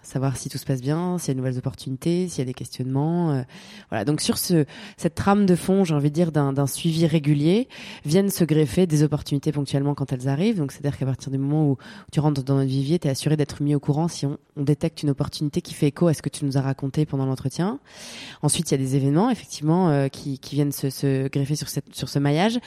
savoir 0.09 0.37
si 0.37 0.49
tout 0.49 0.57
se 0.57 0.65
passe 0.65 0.81
bien, 0.81 1.17
s'il 1.17 1.29
y 1.29 1.31
a 1.31 1.33
de 1.35 1.39
nouvelles 1.39 1.57
opportunités, 1.57 2.27
s'il 2.27 2.39
y 2.39 2.41
a 2.41 2.45
des 2.45 2.53
questionnements. 2.53 3.31
euh, 3.31 3.41
voilà. 3.89 4.05
Donc 4.05 4.21
sur 4.21 4.37
ce, 4.37 4.65
cette 4.97 5.15
trame 5.15 5.45
de 5.45 5.55
fond, 5.55 5.83
j'ai 5.83 5.93
envie 5.93 6.09
de 6.09 6.15
dire 6.15 6.31
d'un 6.31 6.67
suivi 6.67 7.07
régulier, 7.07 7.67
viennent 8.05 8.29
se 8.29 8.43
greffer 8.43 8.87
des 8.87 9.03
opportunités 9.03 9.51
ponctuellement 9.51 9.95
quand 9.95 10.11
elles 10.11 10.27
arrivent. 10.27 10.57
Donc 10.57 10.71
c'est-à-dire 10.71 10.97
qu'à 10.97 11.05
partir 11.05 11.31
du 11.31 11.37
moment 11.37 11.67
où 11.69 11.77
tu 12.11 12.19
rentres 12.19 12.43
dans 12.43 12.55
notre 12.55 12.69
vivier, 12.69 12.99
tu 12.99 13.07
es 13.07 13.11
assuré 13.11 13.37
d'être 13.37 13.61
mis 13.61 13.75
au 13.75 13.79
courant 13.79 14.07
si 14.07 14.25
on, 14.25 14.37
on 14.57 14.63
détecte 14.63 15.03
une 15.03 15.09
opportunité 15.09 15.61
qui 15.61 15.73
fait 15.73 15.87
écho 15.87 16.07
à 16.07 16.13
ce 16.13 16.21
que 16.21 16.29
tu 16.29 16.45
nous 16.45 16.57
as 16.57 16.61
raconté 16.61 17.05
pendant 17.05 17.25
l'entretien. 17.25 17.79
Ensuite, 18.41 18.71
il 18.71 18.73
y 18.73 18.75
a 18.75 18.77
des 18.77 18.95
événements 18.95 19.29
effectivement 19.29 19.89
euh, 19.89 20.07
qui, 20.07 20.39
qui 20.39 20.55
viennent 20.55 20.71
se, 20.71 20.89
se 20.89 21.27
greffer 21.27 21.55
sur, 21.55 21.69
cette, 21.69 21.95
sur 21.95 22.09
ce 22.09 22.19
maillage. 22.19 22.59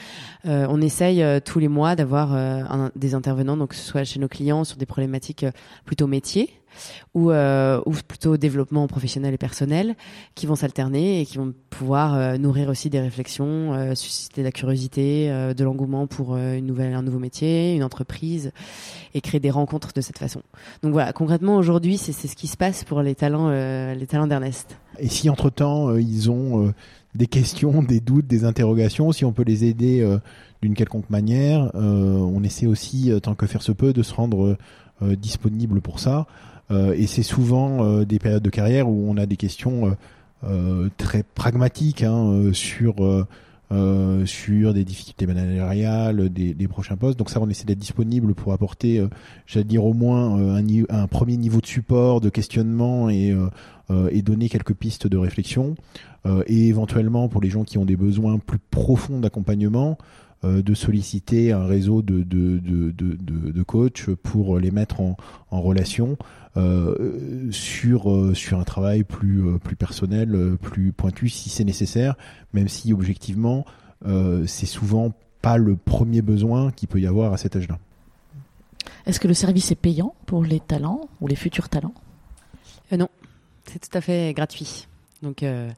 Euh, 0.46 0.66
on 0.68 0.80
essaye 0.80 1.22
euh, 1.22 1.40
tous 1.40 1.58
les 1.58 1.68
mois 1.68 1.96
d'avoir 1.96 2.34
euh, 2.34 2.88
des 2.96 3.14
intervenants, 3.14 3.56
donc 3.56 3.70
que 3.70 3.76
ce 3.76 3.82
soit 3.82 4.04
chez 4.04 4.20
nos 4.20 4.28
clients 4.28 4.64
sur 4.64 4.76
des 4.76 4.86
problématiques 4.86 5.44
plutôt 5.84 6.06
métiers 6.06 6.50
ou, 7.14 7.30
euh, 7.30 7.80
ou 7.86 7.92
plutôt 7.92 8.36
développement 8.36 8.86
professionnel 8.86 9.34
et 9.34 9.38
personnel, 9.38 9.96
qui 10.34 10.46
vont 10.46 10.56
s'alterner 10.56 11.20
et 11.20 11.26
qui 11.26 11.38
vont 11.38 11.52
pouvoir 11.70 12.14
euh, 12.14 12.38
nourrir 12.38 12.68
aussi 12.68 12.90
des 12.90 13.00
réflexions, 13.00 13.74
euh, 13.74 13.94
susciter 13.94 14.42
de 14.42 14.46
la 14.46 14.52
curiosité, 14.52 15.30
euh, 15.30 15.54
de 15.54 15.64
l'engouement 15.64 16.06
pour 16.06 16.34
un 16.34 16.60
nouveau 16.60 17.18
métier, 17.18 17.74
une 17.74 17.82
entreprise, 17.82 18.52
et 19.14 19.20
créer 19.20 19.40
des 19.40 19.50
rencontres 19.50 19.92
de 19.92 20.00
cette 20.00 20.18
façon. 20.18 20.42
Donc 20.82 20.92
voilà, 20.92 21.12
concrètement 21.12 21.56
aujourd'hui, 21.56 21.98
c'est 21.98 22.12
ce 22.12 22.36
qui 22.36 22.46
se 22.46 22.56
passe 22.56 22.84
pour 22.84 23.02
les 23.02 23.14
talents, 23.14 23.50
les 23.50 24.06
talents 24.06 24.26
d'Ernest. 24.26 24.76
Et 24.98 25.08
si 25.08 25.28
entre-temps, 25.28 25.96
ils 25.96 26.30
ont 26.30 26.72
des 27.14 27.26
questions, 27.26 27.82
des 27.82 28.00
doutes, 28.00 28.26
des 28.26 28.44
interrogations, 28.44 29.12
si 29.12 29.24
on 29.24 29.32
peut 29.32 29.44
les 29.44 29.64
aider 29.64 30.06
d'une 30.62 30.74
quelconque 30.74 31.10
manière, 31.10 31.70
on 31.74 32.42
essaie 32.42 32.66
aussi, 32.66 33.12
tant 33.22 33.34
que 33.34 33.46
faire 33.46 33.62
se 33.62 33.72
peut, 33.72 33.92
de 33.92 34.02
se 34.02 34.14
rendre 34.14 34.56
disponible 35.00 35.80
pour 35.80 35.98
ça. 35.98 36.26
Euh, 36.72 36.94
et 36.96 37.06
c'est 37.06 37.22
souvent 37.22 37.84
euh, 37.84 38.04
des 38.04 38.18
périodes 38.18 38.42
de 38.42 38.50
carrière 38.50 38.88
où 38.88 39.04
on 39.08 39.16
a 39.16 39.26
des 39.26 39.36
questions 39.36 39.96
euh, 40.44 40.88
très 40.96 41.22
pragmatiques 41.22 42.02
hein, 42.02 42.50
sur... 42.52 42.96
sur 44.26 44.74
des 44.74 44.84
difficultés 44.84 45.26
managériales, 45.26 46.28
des, 46.28 46.68
prochains 46.68 46.96
postes. 46.96 47.18
Donc 47.18 47.30
ça, 47.30 47.40
on 47.40 47.48
essaie 47.48 47.64
d'être 47.64 47.78
disponible 47.78 48.34
pour 48.34 48.52
apporter, 48.52 49.02
j'allais 49.46 49.64
dire 49.64 49.86
au 49.86 49.94
moins 49.94 50.58
un, 50.90 51.06
premier 51.06 51.38
niveau 51.38 51.58
de 51.62 51.66
support, 51.66 52.20
de 52.20 52.28
questionnement 52.28 53.08
et, 53.08 53.34
et 54.10 54.20
donner 54.20 54.50
quelques 54.50 54.74
pistes 54.74 55.06
de 55.06 55.16
réflexion. 55.16 55.74
Et 56.48 56.68
éventuellement, 56.68 57.28
pour 57.28 57.40
les 57.40 57.48
gens 57.48 57.64
qui 57.64 57.78
ont 57.78 57.86
des 57.86 57.96
besoins 57.96 58.38
plus 58.38 58.58
profonds 58.58 59.20
d'accompagnement, 59.20 59.96
de 60.44 60.74
solliciter 60.74 61.52
un 61.52 61.66
réseau 61.66 62.02
de, 62.02 62.22
de, 62.22 62.58
de, 62.58 62.90
de, 62.90 63.14
de, 63.14 63.52
de 63.52 63.62
coachs 63.62 64.10
pour 64.22 64.58
les 64.58 64.70
mettre 64.70 65.00
en, 65.00 65.16
en 65.50 65.60
relation 65.60 66.16
euh, 66.56 67.50
sur, 67.50 68.10
euh, 68.10 68.34
sur 68.34 68.58
un 68.58 68.64
travail 68.64 69.04
plus, 69.04 69.46
euh, 69.46 69.58
plus 69.58 69.76
personnel, 69.76 70.34
euh, 70.34 70.56
plus 70.56 70.92
pointu 70.92 71.28
si 71.28 71.48
c'est 71.48 71.64
nécessaire, 71.64 72.16
même 72.52 72.68
si 72.68 72.92
objectivement, 72.92 73.64
euh, 74.06 74.44
c'est 74.46 74.66
souvent 74.66 75.12
pas 75.40 75.56
le 75.56 75.76
premier 75.76 76.22
besoin 76.22 76.70
qu'il 76.72 76.88
peut 76.88 77.00
y 77.00 77.06
avoir 77.06 77.32
à 77.32 77.36
cet 77.36 77.56
âge-là. 77.56 77.78
Est-ce 79.06 79.18
que 79.18 79.28
le 79.28 79.34
service 79.34 79.70
est 79.72 79.76
payant 79.76 80.14
pour 80.26 80.44
les 80.44 80.60
talents 80.60 81.08
ou 81.20 81.26
les 81.26 81.36
futurs 81.36 81.68
talents? 81.68 81.94
Euh, 82.92 82.96
non, 82.96 83.08
c'est 83.64 83.78
tout 83.78 83.96
à 83.96 84.00
fait 84.00 84.32
gratuit. 84.34 84.86
Donc 85.22 85.42
euh, 85.42 85.70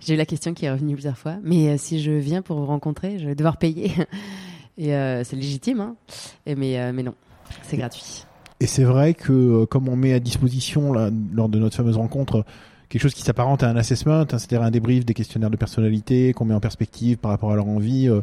j'ai 0.00 0.14
eu 0.14 0.16
la 0.16 0.26
question 0.26 0.54
qui 0.54 0.64
est 0.64 0.70
revenue 0.70 0.94
plusieurs 0.94 1.18
fois. 1.18 1.36
Mais 1.42 1.68
euh, 1.68 1.76
si 1.78 2.00
je 2.00 2.12
viens 2.12 2.42
pour 2.42 2.58
vous 2.58 2.66
rencontrer, 2.66 3.18
je 3.18 3.26
vais 3.26 3.34
devoir 3.34 3.56
payer. 3.56 3.92
Et 4.78 4.94
euh, 4.94 5.24
c'est 5.24 5.36
légitime, 5.36 5.80
hein. 5.80 5.96
Et 6.46 6.54
mais, 6.54 6.78
euh, 6.78 6.92
mais 6.94 7.02
non, 7.02 7.14
c'est 7.62 7.76
gratuit. 7.76 8.24
Et 8.60 8.66
c'est 8.66 8.84
vrai 8.84 9.14
que 9.14 9.64
comme 9.64 9.88
on 9.88 9.96
met 9.96 10.12
à 10.12 10.20
disposition 10.20 10.92
là, 10.92 11.10
lors 11.32 11.48
de 11.48 11.58
notre 11.58 11.76
fameuse 11.76 11.96
rencontre 11.96 12.44
quelque 12.88 13.02
chose 13.02 13.14
qui 13.14 13.22
s'apparente 13.22 13.62
à 13.62 13.68
un 13.68 13.76
assessment, 13.76 14.20
hein, 14.20 14.26
c'est-à-dire 14.30 14.62
un 14.62 14.70
débrief 14.70 15.04
des 15.04 15.14
questionnaires 15.14 15.50
de 15.50 15.56
personnalité 15.56 16.32
qu'on 16.32 16.44
met 16.44 16.54
en 16.54 16.60
perspective 16.60 17.18
par 17.18 17.30
rapport 17.30 17.52
à 17.52 17.56
leur 17.56 17.68
envie, 17.68 18.08
euh, 18.08 18.22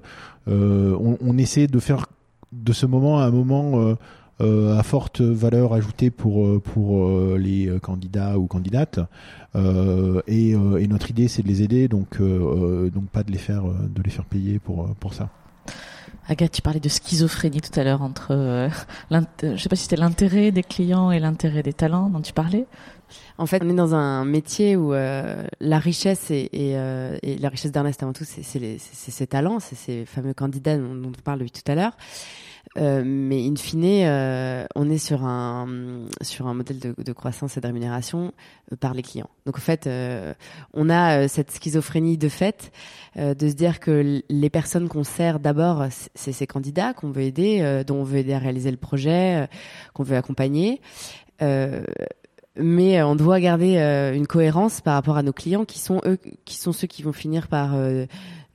on, 1.00 1.18
on 1.22 1.38
essaie 1.38 1.68
de 1.68 1.80
faire 1.80 2.08
de 2.52 2.74
ce 2.74 2.86
moment 2.86 3.20
un 3.20 3.32
moment 3.32 3.82
euh, 3.82 3.96
à 4.40 4.84
forte 4.84 5.22
valeur 5.22 5.74
ajoutée 5.74 6.10
pour 6.12 6.46
euh, 6.46 6.60
pour 6.60 7.06
euh, 7.08 7.38
les 7.40 7.68
euh, 7.68 7.80
candidats 7.80 8.38
ou 8.38 8.48
candidates. 8.48 9.00
Euh, 9.56 10.22
et, 10.28 10.54
euh, 10.54 10.78
et 10.78 10.88
notre 10.88 11.10
idée 11.10 11.28
c'est 11.30 11.42
de 11.42 11.48
les 11.48 11.62
aider, 11.62 11.88
donc 11.88 12.20
euh, 12.20 12.24
euh, 12.24 12.90
donc 12.90 13.06
pas 13.06 13.24
de 13.24 13.32
les 13.32 13.38
faire 13.38 13.66
euh, 13.66 13.76
de 13.88 14.02
les 14.04 14.10
faire 14.12 14.26
payer 14.26 14.60
pour 14.60 14.84
euh, 14.84 14.88
pour 15.00 15.14
ça. 15.14 15.30
Agathe, 16.28 16.54
tu 16.54 16.62
parlais 16.64 16.80
de 16.80 16.90
schizophrénie 16.90 17.62
tout 17.62 17.80
à 17.80 17.84
l'heure 17.84 18.02
entre, 18.02 18.30
euh, 18.32 18.68
l'int- 19.12 19.28
je 19.44 19.58
sais 19.58 19.70
pas 19.70 19.76
si 19.76 19.84
c'était 19.84 19.96
l'intérêt 19.96 20.52
des 20.52 20.64
clients 20.64 21.12
et 21.12 21.20
l'intérêt 21.20 21.62
des 21.62 21.72
talents 21.74 22.10
dont 22.10 22.20
tu 22.22 22.34
parlais. 22.34 22.66
En 23.38 23.46
fait, 23.46 23.62
on 23.64 23.70
est 23.70 23.76
dans 23.76 23.94
un 23.94 24.26
métier 24.26 24.76
où 24.76 24.92
euh, 24.92 25.46
la 25.60 25.78
richesse 25.78 26.32
et, 26.32 26.50
et, 26.52 26.78
euh, 26.78 27.16
et 27.22 27.38
la 27.38 27.50
richesse 27.50 27.72
d'Ernest 27.72 28.02
avant 28.02 28.14
tout, 28.14 28.24
c'est 28.26 28.42
ses 28.42 29.28
talents, 29.28 29.60
c'est 29.60 29.76
ces 29.76 30.06
fameux 30.06 30.34
candidats 30.34 30.78
dont, 30.80 30.96
dont 30.96 31.12
on 31.16 31.22
parle 31.22 31.40
depuis 31.40 31.52
tout 31.52 31.72
à 31.72 31.76
l'heure. 31.76 31.96
Euh, 32.78 33.04
mais 33.06 33.48
in 33.48 33.56
fine, 33.56 33.86
euh, 33.86 34.66
on 34.76 34.90
est 34.90 34.98
sur 34.98 35.24
un 35.24 35.68
sur 36.22 36.48
un 36.48 36.54
modèle 36.54 36.80
de, 36.80 37.14
croissance 37.14 37.56
et 37.56 37.62
de 37.62 37.68
rémunération 37.68 38.34
euh, 38.72 38.76
par 38.76 38.94
les 38.94 39.02
clients. 39.02 39.30
Donc 39.46 39.58
en 39.58 39.62
fait, 39.62 39.90
on 40.74 40.90
a 40.90 41.28
cette 41.28 41.52
schizophrénie 41.52 42.18
de 42.18 42.30
fait 42.30 42.72
de 43.16 43.48
se 43.48 43.54
dire 43.54 43.80
que 43.80 44.22
les 44.28 44.50
personnes 44.50 44.90
qu'on 44.90 45.04
sert 45.04 45.40
d'abord, 45.40 45.86
c'est 46.16 46.34
ces 46.34 46.48
candidats 46.48 46.94
qu'on 46.94 47.12
veut 47.12 47.22
aider, 47.22 47.84
dont 47.88 48.02
on 48.02 48.04
veut 48.04 48.18
aider 48.18 48.34
à 48.34 48.40
réaliser 48.40 48.72
le 48.72 48.78
projet, 48.78 49.48
qu'on 49.94 50.04
veut 50.04 50.18
accompagner. 50.18 50.82
Mais 52.58 53.04
on 53.04 53.16
doit 53.16 53.40
garder 53.40 53.78
une 54.16 54.28
cohérence 54.28 54.82
par 54.82 54.96
rapport 54.96 55.18
à 55.18 55.24
nos 55.24 55.34
clients 55.34 55.66
qui 55.66 55.80
sont 55.80 56.02
eux 56.06 56.18
qui 56.46 56.58
sont 56.58 56.72
ceux 56.72 56.88
qui 56.88 57.04
vont 57.04 57.14
finir 57.14 57.48
par 57.48 57.76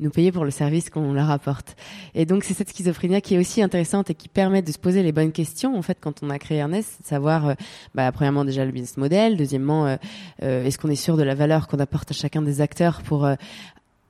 nous 0.00 0.10
payer 0.10 0.32
pour 0.32 0.44
le 0.44 0.50
service 0.50 0.90
qu'on 0.90 1.12
leur 1.12 1.30
apporte. 1.30 1.76
Et 2.14 2.24
donc 2.24 2.44
c'est 2.44 2.54
cette 2.54 2.70
schizophrénie 2.70 3.20
qui 3.20 3.34
est 3.34 3.38
aussi 3.38 3.62
intéressante 3.62 4.10
et 4.10 4.14
qui 4.14 4.28
permet 4.28 4.62
de 4.62 4.72
se 4.72 4.78
poser 4.78 5.02
les 5.02 5.12
bonnes 5.12 5.32
questions 5.32 5.76
en 5.76 5.82
fait 5.82 5.98
quand 6.00 6.22
on 6.22 6.30
a 6.30 6.38
créé 6.38 6.58
Ernest, 6.58 6.98
savoir 7.04 7.48
euh, 7.48 7.54
bah, 7.94 8.10
premièrement 8.12 8.44
déjà 8.44 8.64
le 8.64 8.72
business 8.72 8.96
model, 8.96 9.36
deuxièmement 9.36 9.86
euh, 9.86 9.96
euh, 10.42 10.64
est-ce 10.64 10.78
qu'on 10.78 10.90
est 10.90 10.96
sûr 10.96 11.16
de 11.16 11.22
la 11.22 11.34
valeur 11.34 11.68
qu'on 11.68 11.78
apporte 11.78 12.10
à 12.10 12.14
chacun 12.14 12.42
des 12.42 12.60
acteurs 12.60 13.02
pour 13.02 13.24
euh, 13.24 13.34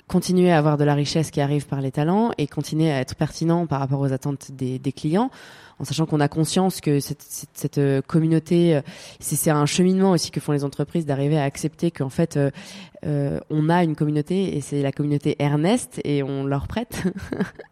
continuer 0.06 0.50
à 0.50 0.58
avoir 0.58 0.76
de 0.76 0.84
la 0.84 0.94
richesse 0.94 1.30
qui 1.30 1.40
arrive 1.40 1.66
par 1.66 1.80
les 1.80 1.92
talents 1.92 2.32
et 2.36 2.48
continuer 2.48 2.90
à 2.90 2.98
être 3.00 3.14
pertinent 3.14 3.66
par 3.66 3.78
rapport 3.78 4.00
aux 4.00 4.12
attentes 4.12 4.50
des, 4.50 4.78
des 4.80 4.92
clients, 4.92 5.30
en 5.80 5.84
sachant 5.84 6.06
qu'on 6.06 6.20
a 6.20 6.28
conscience 6.28 6.80
que 6.80 7.00
cette, 7.00 7.22
cette, 7.22 7.48
cette, 7.54 7.78
euh, 7.78 8.02
communauté, 8.02 8.76
euh, 8.76 8.82
c'est 9.18 9.50
un 9.50 9.66
cheminement 9.66 10.10
aussi 10.12 10.30
que 10.30 10.38
font 10.38 10.52
les 10.52 10.62
entreprises 10.62 11.06
d'arriver 11.06 11.38
à 11.38 11.44
accepter 11.44 11.90
qu'en 11.90 12.10
fait 12.10 12.38
euh, 13.06 13.40
on 13.48 13.70
a 13.70 13.82
une 13.82 13.96
communauté 13.96 14.56
et 14.56 14.60
c'est 14.60 14.82
la 14.82 14.92
communauté 14.92 15.36
Ernest 15.38 16.00
et 16.04 16.22
on 16.22 16.44
leur 16.44 16.68
prête. 16.68 17.02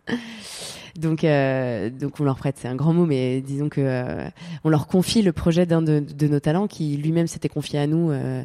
donc 0.99 1.25
euh, 1.25 1.91
donc 1.91 2.21
on 2.21 2.25
leur 2.25 2.37
prête, 2.37 2.57
c'est 2.59 2.69
un 2.69 2.75
grand 2.75 2.93
mot, 2.93 3.07
mais 3.07 3.41
disons 3.41 3.69
que 3.69 3.81
euh, 3.81 4.29
on 4.65 4.69
leur 4.69 4.87
confie 4.87 5.23
le 5.23 5.33
projet 5.33 5.65
d'un 5.65 5.81
de, 5.81 6.27
nos 6.27 6.41
talents 6.41 6.67
qui 6.67 6.97
lui-même 6.97 7.27
s'était 7.27 7.49
confié 7.49 7.79
à 7.79 7.87
nous 7.87 8.11
euh, 8.11 8.43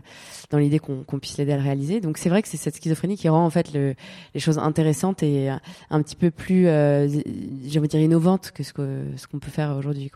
dans 0.51 0.59
l'idée 0.59 0.79
qu'on 0.79 1.19
puisse 1.19 1.37
l'aider 1.37 1.53
à 1.53 1.57
le 1.57 1.63
réaliser. 1.63 1.99
Donc 1.99 2.17
c'est 2.17 2.29
vrai 2.29 2.41
que 2.41 2.47
c'est 2.47 2.57
cette 2.57 2.75
schizophrénie 2.75 3.17
qui 3.17 3.27
rend 3.27 3.45
en 3.45 3.49
fait 3.49 3.73
le, 3.73 3.95
les 4.33 4.39
choses 4.39 4.59
intéressantes 4.59 5.23
et 5.23 5.49
un 5.49 6.01
petit 6.01 6.15
peu 6.15 6.31
plus, 6.31 6.63
dire 6.63 7.83
innovantes 7.95 8.51
que 8.51 8.63
ce 8.63 8.71
que 8.71 9.01
ce 9.17 9.27
qu'on 9.27 9.39
peut 9.39 9.51
faire 9.51 9.75
aujourd'hui, 9.75 10.11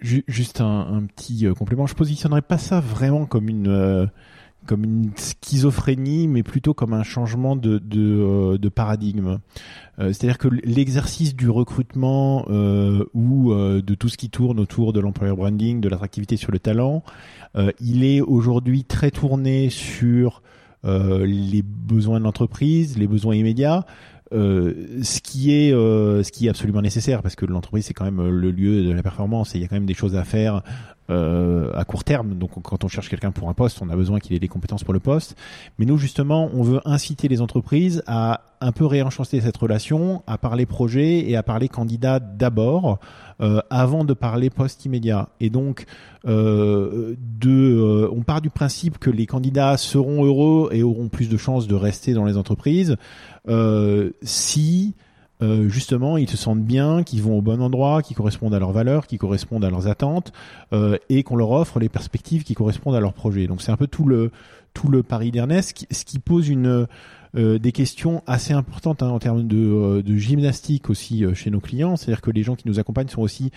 Juste 0.00 0.60
un, 0.60 1.02
petit 1.16 1.46
complément. 1.58 1.86
Je 1.86 1.94
positionnerais 1.94 2.42
pas 2.42 2.58
ça 2.58 2.78
vraiment 2.80 3.26
comme 3.26 3.48
une 3.48 4.08
comme 4.66 4.84
une 4.84 5.10
schizophrénie, 5.16 6.28
mais 6.28 6.42
plutôt 6.42 6.74
comme 6.74 6.92
un 6.92 7.02
changement 7.02 7.56
de 7.56 7.78
de, 7.78 8.58
euh, 8.62 8.70
paradigme. 8.70 9.38
Euh, 9.98 10.12
C'est-à-dire 10.12 10.38
que 10.38 10.48
l'exercice 10.48 11.34
du 11.34 11.48
recrutement 11.48 12.44
euh, 12.50 13.04
ou 13.14 13.52
de 13.54 13.94
tout 13.94 14.08
ce 14.08 14.16
qui 14.16 14.30
tourne 14.30 14.60
autour 14.60 14.92
de 14.92 15.00
l'employer 15.00 15.34
branding, 15.34 15.80
de 15.80 15.88
l'attractivité 15.88 16.36
sur 16.36 16.52
le 16.52 16.58
talent, 16.58 17.02
il 17.80 18.04
est 18.04 18.20
aujourd'hui 18.20 18.84
très 18.84 19.10
tourné 19.10 19.70
sur 19.70 20.42
les 20.84 21.62
besoins 21.62 22.20
de 22.20 22.24
l'entreprise, 22.24 22.98
les 22.98 23.06
besoins 23.08 23.34
immédiats. 23.34 23.84
Ce 24.30 25.20
qui 25.20 25.52
est 25.52 25.70
ce 25.70 26.30
qui 26.30 26.46
est 26.46 26.50
absolument 26.50 26.82
nécessaire 26.82 27.22
parce 27.22 27.34
que 27.34 27.46
l'entreprise 27.46 27.86
c'est 27.86 27.94
quand 27.94 28.04
même 28.04 28.28
le 28.28 28.50
lieu 28.50 28.84
de 28.84 28.92
la 28.92 29.02
performance 29.02 29.54
et 29.54 29.58
il 29.58 29.62
y 29.62 29.64
a 29.64 29.68
quand 29.68 29.76
même 29.76 29.86
des 29.86 29.94
choses 29.94 30.14
à 30.14 30.24
faire 30.24 30.62
euh, 31.10 31.70
à 31.74 31.84
court 31.84 32.04
terme. 32.04 32.34
Donc 32.34 32.50
quand 32.62 32.84
on 32.84 32.88
cherche 32.88 33.08
quelqu'un 33.08 33.30
pour 33.30 33.48
un 33.48 33.54
poste 33.54 33.80
on 33.82 33.88
a 33.88 33.96
besoin 33.96 34.18
qu'il 34.18 34.34
ait 34.36 34.40
des 34.40 34.48
compétences 34.48 34.84
pour 34.84 34.94
le 34.94 35.00
poste. 35.00 35.36
Mais 35.78 35.86
nous 35.86 35.98
justement 35.98 36.50
on 36.52 36.62
veut 36.62 36.80
inciter 36.84 37.28
les 37.28 37.40
entreprises 37.40 38.02
à 38.06 38.42
un 38.60 38.72
peu 38.72 38.86
réenchanter 38.86 39.40
cette 39.40 39.56
relation 39.56 40.22
à 40.26 40.36
parler 40.38 40.66
projet 40.66 41.28
et 41.28 41.36
à 41.36 41.42
parler 41.42 41.68
candidat 41.68 42.18
d'abord 42.18 42.98
euh, 43.40 43.60
avant 43.70 44.04
de 44.04 44.14
parler 44.14 44.50
poste 44.50 44.84
immédiat. 44.84 45.28
Et 45.40 45.50
donc 45.50 45.86
euh, 46.26 47.14
de 47.40 47.50
euh, 47.50 48.10
on 48.12 48.22
part 48.22 48.40
du 48.40 48.50
principe 48.50 48.98
que 48.98 49.10
les 49.10 49.26
candidats 49.26 49.76
seront 49.76 50.24
heureux 50.24 50.68
et 50.72 50.82
auront 50.82 51.08
plus 51.08 51.28
de 51.28 51.36
chances 51.36 51.68
de 51.68 51.74
rester 51.74 52.12
dans 52.12 52.24
les 52.24 52.36
entreprises 52.36 52.96
euh, 53.48 54.10
si 54.22 54.94
euh, 55.40 55.68
justement, 55.68 56.16
ils 56.16 56.28
se 56.28 56.36
sentent 56.36 56.62
bien, 56.62 57.02
qu'ils 57.02 57.22
vont 57.22 57.38
au 57.38 57.42
bon 57.42 57.62
endroit, 57.62 58.02
qui 58.02 58.14
correspondent 58.14 58.54
à 58.54 58.58
leurs 58.58 58.72
valeurs, 58.72 59.06
qui 59.06 59.18
correspondent 59.18 59.64
à 59.64 59.70
leurs 59.70 59.86
attentes, 59.86 60.32
euh, 60.72 60.98
et 61.08 61.22
qu'on 61.22 61.36
leur 61.36 61.50
offre 61.52 61.78
les 61.78 61.88
perspectives 61.88 62.44
qui 62.44 62.54
correspondent 62.54 62.96
à 62.96 63.00
leur 63.00 63.12
projet. 63.12 63.46
Donc 63.46 63.62
c'est 63.62 63.72
un 63.72 63.76
peu 63.76 63.86
tout 63.86 64.04
le 64.04 64.30
tout 64.78 64.88
le 64.88 65.02
pari 65.02 65.32
d'Ernest, 65.32 65.86
ce 65.90 66.04
qui 66.04 66.20
pose 66.20 66.48
une 66.48 66.86
euh, 67.36 67.58
des 67.58 67.72
questions 67.72 68.22
assez 68.28 68.54
importantes 68.54 69.02
hein, 69.02 69.08
en 69.08 69.18
termes 69.18 69.46
de, 69.46 69.56
euh, 69.58 70.02
de 70.02 70.16
gymnastique 70.16 70.88
aussi 70.88 71.24
euh, 71.24 71.34
chez 71.34 71.50
nos 71.50 71.58
clients. 71.58 71.96
C'est-à-dire 71.96 72.22
que 72.22 72.30
les 72.30 72.44
gens 72.44 72.54
qui 72.54 72.68
nous 72.68 72.78
accompagnent 72.78 73.08
sont 73.08 73.20
aussi 73.20 73.50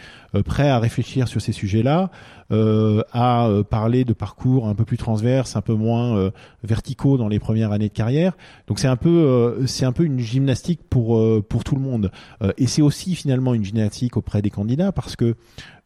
prêts 0.45 0.69
à 0.69 0.79
réfléchir 0.79 1.27
sur 1.27 1.39
ces 1.41 1.51
sujets-là, 1.51 2.09
à 2.49 3.49
parler 3.69 4.03
de 4.03 4.13
parcours 4.13 4.67
un 4.67 4.73
peu 4.73 4.83
plus 4.83 4.97
transverses, 4.97 5.55
un 5.55 5.61
peu 5.61 5.73
moins 5.73 6.31
verticaux 6.63 7.17
dans 7.17 7.27
les 7.27 7.39
premières 7.39 7.71
années 7.71 7.89
de 7.89 7.93
carrière. 7.93 8.33
Donc 8.67 8.79
c'est 8.79 8.87
un 8.87 8.95
peu 8.95 9.63
c'est 9.67 9.85
un 9.85 9.91
peu 9.91 10.03
une 10.03 10.19
gymnastique 10.19 10.81
pour 10.89 11.21
pour 11.43 11.63
tout 11.63 11.75
le 11.75 11.81
monde. 11.81 12.11
et 12.57 12.67
c'est 12.67 12.81
aussi 12.81 13.15
finalement 13.15 13.53
une 13.53 13.63
gymnastique 13.63 14.17
auprès 14.17 14.41
des 14.41 14.49
candidats 14.49 14.91
parce 14.91 15.15
que 15.15 15.35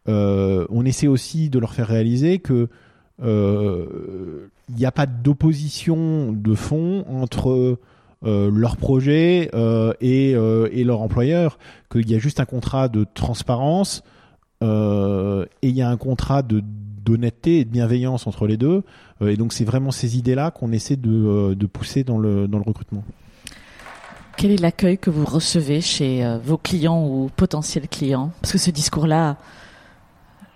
on 0.07 0.85
essaie 0.85 1.07
aussi 1.07 1.49
de 1.49 1.59
leur 1.59 1.73
faire 1.73 1.87
réaliser 1.87 2.39
que 2.39 2.69
il 3.19 4.75
n'y 4.75 4.85
a 4.85 4.91
pas 4.91 5.05
d'opposition 5.05 6.31
de 6.33 6.55
fond 6.55 7.05
entre 7.09 7.77
euh, 8.25 8.49
leur 8.51 8.75
projet 8.77 9.51
euh, 9.53 9.93
et, 10.01 10.33
euh, 10.35 10.67
leur 10.83 11.01
employeur, 11.01 11.59
qu'il 11.91 12.09
y 12.09 12.15
a 12.15 12.17
juste 12.17 12.39
un 12.39 12.45
contrat 12.45 12.87
de 12.87 13.05
transparence 13.13 14.03
et 14.61 15.67
il 15.67 15.75
y 15.75 15.83
a 15.83 15.89
un 15.89 15.97
contrat 15.97 16.41
de 16.41 16.63
d'honnêteté 17.05 17.59
et 17.59 17.65
de 17.65 17.69
bienveillance 17.69 18.25
entre 18.25 18.47
les 18.47 18.57
deux. 18.57 18.81
et 19.21 19.37
donc 19.37 19.53
c'est 19.53 19.63
vraiment 19.63 19.91
ces 19.91 20.17
idées-là 20.17 20.49
qu'on 20.49 20.71
essaie 20.71 20.95
de, 20.95 21.65
pousser 21.67 22.03
dans 22.03 22.17
le 22.17 22.47
recrutement. 22.65 23.03
Quel 24.37 24.49
est 24.49 24.59
l'accueil 24.59 24.97
que 24.97 25.11
vous 25.11 25.23
recevez 25.23 25.81
chez 25.81 26.25
vos 26.43 26.57
clients 26.57 27.05
ou 27.05 27.29
potentiels 27.35 27.87
clients? 27.87 28.31
Parce 28.41 28.53
que 28.53 28.57
ce 28.57 28.71
discours-là, 28.71 29.37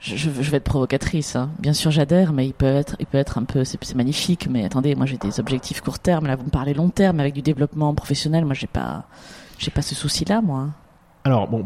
je, 0.02 0.30
vais 0.30 0.58
être 0.58 0.64
provocatrice. 0.64 1.36
Hein. 1.36 1.50
Bien 1.60 1.74
sûr, 1.74 1.92
j'adhère, 1.92 2.32
mais 2.32 2.48
il 2.48 2.54
peut 2.54 2.66
être, 2.66 2.96
il 3.00 3.06
peut 3.06 3.18
être 3.18 3.38
un 3.38 3.44
peu, 3.44 3.64
c'est 3.64 3.96
magnifique. 3.96 4.48
Mais 4.50 4.64
attendez, 4.66 4.96
moi 4.96 5.06
j'ai 5.06 5.18
des 5.18 5.40
objectifs 5.40 5.82
court 5.82 6.00
terme. 6.00 6.28
Là, 6.28 6.36
vous 6.36 6.46
me 6.46 6.50
parlez 6.50 6.74
long 6.74 6.90
terme 6.90 7.20
avec 7.20 7.34
du 7.34 7.42
développement 7.42 7.94
professionnel. 7.94 8.46
Moi, 8.46 8.54
j'ai 8.54 8.68
pas, 8.68 9.06
j'ai 9.58 9.72
pas 9.72 9.82
ce 9.82 9.96
souci-là, 9.96 10.42
moi. 10.42 10.70
Alors 11.26 11.50
bon, 11.50 11.66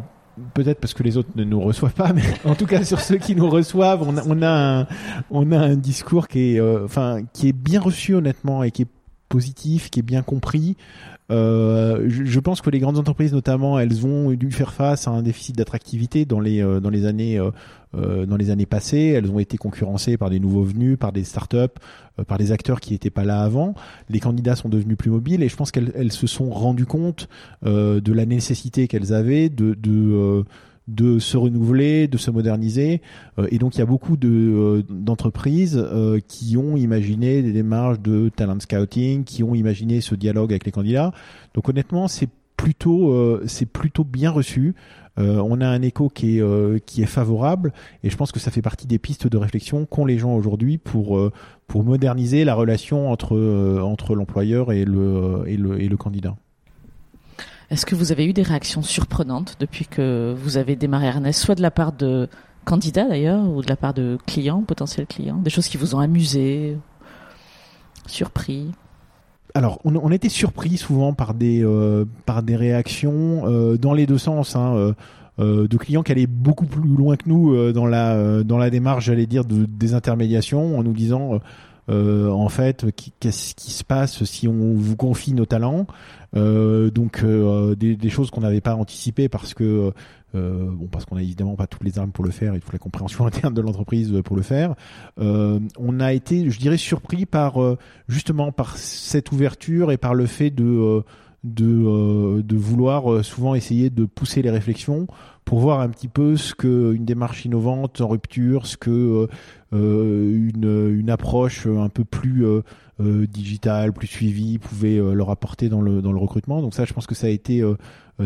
peut-être 0.54 0.80
parce 0.80 0.94
que 0.94 1.04
les 1.04 1.18
autres 1.18 1.30
ne 1.36 1.44
nous 1.44 1.62
reçoivent 1.62 1.94
pas, 1.94 2.12
mais 2.14 2.24
en 2.46 2.56
tout 2.56 2.66
cas 2.66 2.84
sur 2.84 3.00
ceux 3.00 3.18
qui 3.18 3.36
nous 3.36 3.50
reçoivent, 3.50 4.02
on 4.02 4.18
a, 4.18 4.88
on 5.30 5.52
a 5.52 5.58
un, 5.58 5.76
discours 5.76 6.28
qui 6.28 6.56
est, 6.56 6.60
euh, 6.60 6.88
qui 7.34 7.50
est 7.50 7.54
bien 7.54 7.80
reçu 7.80 8.16
honnêtement 8.16 8.64
et 8.64 8.72
qui 8.72 8.84
est 8.84 8.88
positif, 9.30 9.90
qui 9.90 10.00
est 10.00 10.04
bien 10.04 10.22
compris. 10.22 10.76
Euh, 11.32 12.06
je, 12.10 12.40
pense 12.40 12.62
que 12.62 12.70
les 12.70 12.80
grandes 12.80 12.98
entreprises, 12.98 13.34
notamment, 13.34 13.80
elles 13.80 14.06
ont 14.06 14.32
dû 14.32 14.52
faire 14.52 14.74
face 14.74 15.08
à 15.08 15.12
un 15.12 15.22
déficit 15.22 15.56
d'attractivité 15.56 16.26
dans 16.26 16.40
les 16.40 16.62
euh, 16.62 16.82
dans 16.82 16.90
les 16.90 17.06
années 17.06 17.40
euh, 17.40 18.26
dans 18.26 18.36
les 18.36 18.50
années 18.50 18.66
passées. 18.66 19.14
Elles 19.16 19.32
ont 19.32 19.40
été 19.40 19.58
concurrencées 19.58 20.18
par 20.18 20.30
des 20.30 20.40
nouveaux 20.40 20.64
venus, 20.64 20.98
par 20.98 21.12
des 21.12 21.24
startups, 21.24 21.80
par 22.28 22.38
des 22.38 22.52
acteurs 22.52 22.82
qui 22.82 22.92
n'étaient 22.92 23.10
pas 23.10 23.24
là 23.24 23.42
avant. 23.42 23.74
Les 24.10 24.20
candidats 24.20 24.56
sont 24.56 24.70
devenus 24.70 24.98
plus 24.98 25.12
mobiles 25.12 25.44
et 25.44 25.50
je 25.50 25.56
pense 25.56 25.72
qu'elles 25.72 26.12
se 26.12 26.28
sont 26.28 26.50
rendues 26.50 26.86
compte 26.86 27.30
de 27.64 28.14
la 28.14 28.26
nécessité 28.26 28.88
qu'elles 28.88 29.14
avaient 29.14 29.50
de, 29.50 29.76
de 29.76 30.44
de 30.88 31.20
se 31.20 31.38
renouveler, 31.38 32.08
de 32.08 32.18
se 32.18 32.32
moderniser. 32.32 33.02
Euh, 33.40 33.48
et 33.52 33.58
donc 33.58 33.76
il 33.76 33.80
y 33.80 33.82
a 33.82 33.86
beaucoup 33.86 34.18
de 34.18 34.30
euh, 34.30 34.84
d'entreprises 34.90 35.78
euh, 35.78 36.20
qui 36.28 36.58
ont 36.58 36.76
imaginé 36.76 37.42
des 37.42 37.54
démarches 37.54 38.00
de 38.00 38.30
talent 38.30 38.60
scouting, 38.60 39.24
qui 39.24 39.44
ont 39.44 39.56
imaginé 39.56 40.02
ce 40.02 40.16
dialogue 40.16 40.52
avec 40.52 40.66
les 40.66 40.72
candidats. 40.72 41.12
Donc 41.54 41.70
honnêtement, 41.70 42.08
c'est 42.08 42.30
plutôt 42.58 43.42
c'est 43.46 43.66
plutôt 43.66 44.06
bien 44.06 44.32
reçu. 44.32 44.74
on 45.18 45.60
a 45.60 45.68
un 45.68 45.82
écho 45.82 46.08
qui 46.08 46.38
est 46.38 46.86
qui 46.86 47.02
est 47.02 47.08
favorable 47.08 47.74
et 48.04 48.10
je 48.10 48.16
pense 48.16 48.32
que 48.32 48.40
ça 48.40 48.52
fait 48.52 48.62
partie 48.62 48.88
des 48.88 49.00
pistes 49.00 49.28
de 49.28 49.38
réflexion 49.38 49.86
qu'ont 49.86 50.06
les 50.06 50.18
gens 50.18 50.34
aujourd'hui 50.34 50.78
pour 50.78 51.20
pour 51.68 51.84
moderniser 51.84 52.46
la 52.46 52.56
relation 52.56 53.12
entre 53.12 53.36
entre 53.82 54.16
l'employeur 54.16 54.72
et 54.72 54.86
le 54.86 55.44
et 55.46 55.58
le 55.58 55.82
et 55.82 55.90
le 55.90 55.98
candidat. 55.98 56.38
Est-ce 57.70 57.86
que 57.86 57.96
vous 57.96 58.12
avez 58.12 58.26
eu 58.26 58.34
des 58.34 58.44
réactions 58.44 58.82
surprenantes 58.82 59.56
depuis 59.60 59.86
que 59.86 60.36
vous 60.38 60.58
avez 60.58 60.76
démarré 60.76 61.08
Ernest, 61.08 61.40
soit 61.40 61.56
de 61.56 61.62
la 61.62 61.72
part 61.72 61.94
de 61.94 62.30
candidats 62.66 63.08
d'ailleurs, 63.08 63.48
ou 63.50 63.62
de 63.62 63.70
la 63.70 63.76
part 63.76 63.94
de 63.94 64.18
clients, 64.28 64.62
potentiels 64.62 65.08
clients, 65.08 65.38
des 65.38 65.50
choses 65.50 65.68
qui 65.68 65.78
vous 65.78 65.96
ont 65.96 66.00
amusé, 66.00 66.78
surpris? 68.08 68.72
Alors, 69.56 69.80
on, 69.86 70.12
été 70.12 70.30
surpris 70.30 70.78
souvent 70.78 71.14
par 71.14 71.36
des 71.36 71.64
euh, 71.64 72.06
par 72.26 72.42
des 72.42 72.56
réactions 72.56 73.44
euh, 73.46 73.78
dans 73.78 73.94
les 73.94 74.08
deux 74.08 74.18
sens. 74.18 74.56
Hein, 74.56 74.94
euh, 75.40 75.68
de 75.68 75.78
clients 75.78 76.04
qui 76.04 76.12
allaient 76.12 76.28
beaucoup 76.28 76.68
plus 76.68 76.88
loin 76.88 77.16
que 77.16 77.28
nous 77.28 77.74
dans 77.74 77.88
la 77.88 78.70
démarche, 78.70 79.06
j'allais 79.06 79.26
dire, 79.26 79.46
de 79.46 79.66
désintermédiation, 79.66 80.78
en 80.78 80.84
nous 80.84 80.94
disant 80.94 81.40
en 81.90 82.50
fait, 82.50 82.86
qu'est-ce 83.20 83.56
qui 83.56 83.72
se 83.72 83.84
passe 83.84 84.24
si 84.26 84.48
on 84.48 84.76
vous 84.76 84.96
confie 84.96 85.34
nos 85.34 85.48
talents? 85.48 85.88
Donc 86.34 87.22
euh, 87.24 87.76
des, 87.76 87.96
des, 87.96 88.10
choses 88.10 88.32
qu'on 88.32 88.42
n'avait 88.42 88.62
pas 88.62 88.76
anticipées 88.76 89.30
parce 89.30 89.54
que 89.54 89.92
euh, 90.36 90.70
bon, 90.72 90.88
parce 90.88 91.06
qu'on 91.06 91.18
a 91.18 91.22
évidemment 91.22 91.56
pas 91.56 91.68
toutes 91.68 91.84
les 91.84 92.00
armes 92.00 92.12
pour 92.12 92.24
le 92.24 92.32
faire, 92.32 92.56
il 92.56 92.62
faut 92.62 92.72
la 92.72 92.80
compréhension 92.80 93.26
interne 93.28 93.54
de 93.54 93.62
l'entreprise 93.62 94.20
pour 94.26 94.36
le 94.36 94.42
faire. 94.42 94.74
Euh, 95.20 95.60
on 95.78 96.00
a 96.00 96.14
été, 96.14 96.50
je 96.50 96.60
dirais, 96.60 96.78
surpris 96.78 97.26
par 97.26 97.58
justement 98.08 98.52
par 98.52 98.78
cette 98.78 99.32
ouverture 99.32 99.92
et 99.92 99.98
par 99.98 100.14
le 100.14 100.26
fait 100.26 100.50
de 100.50 101.04
de, 101.44 102.42
de 102.42 102.56
vouloir 102.56 103.24
souvent 103.24 103.54
essayer 103.54 103.90
de 103.90 104.06
pousser 104.06 104.42
les 104.42 104.50
réflexions 104.50 105.08
pour 105.46 105.60
voir 105.60 105.80
un 105.82 105.90
petit 105.90 106.08
peu 106.08 106.38
ce 106.38 106.54
que 106.56 106.94
une 106.94 107.06
démarche 107.06 107.46
innovante 107.46 108.02
en 108.02 108.08
rupture, 108.08 108.66
ce 108.66 108.78
que 108.78 109.28
euh, 109.74 110.50
une, 110.54 111.00
une 111.00 111.10
approche 111.10 111.66
un 111.66 111.90
peu 111.90 112.06
plus 112.06 112.46
euh, 112.46 112.62
euh, 113.02 113.26
digitale, 113.26 113.92
plus 113.92 114.08
suivie 114.08 114.60
pouvait 114.60 114.98
leur 114.98 115.30
apporter 115.32 115.68
dans 115.70 115.82
le 115.82 116.02
dans 116.02 116.12
le 116.12 116.20
recrutement. 116.20 116.62
Donc 116.62 116.74
ça, 116.74 116.86
je 116.86 116.94
pense 116.94 117.08
que 117.08 117.16
ça 117.16 117.28
a 117.28 117.32
été 117.32 117.64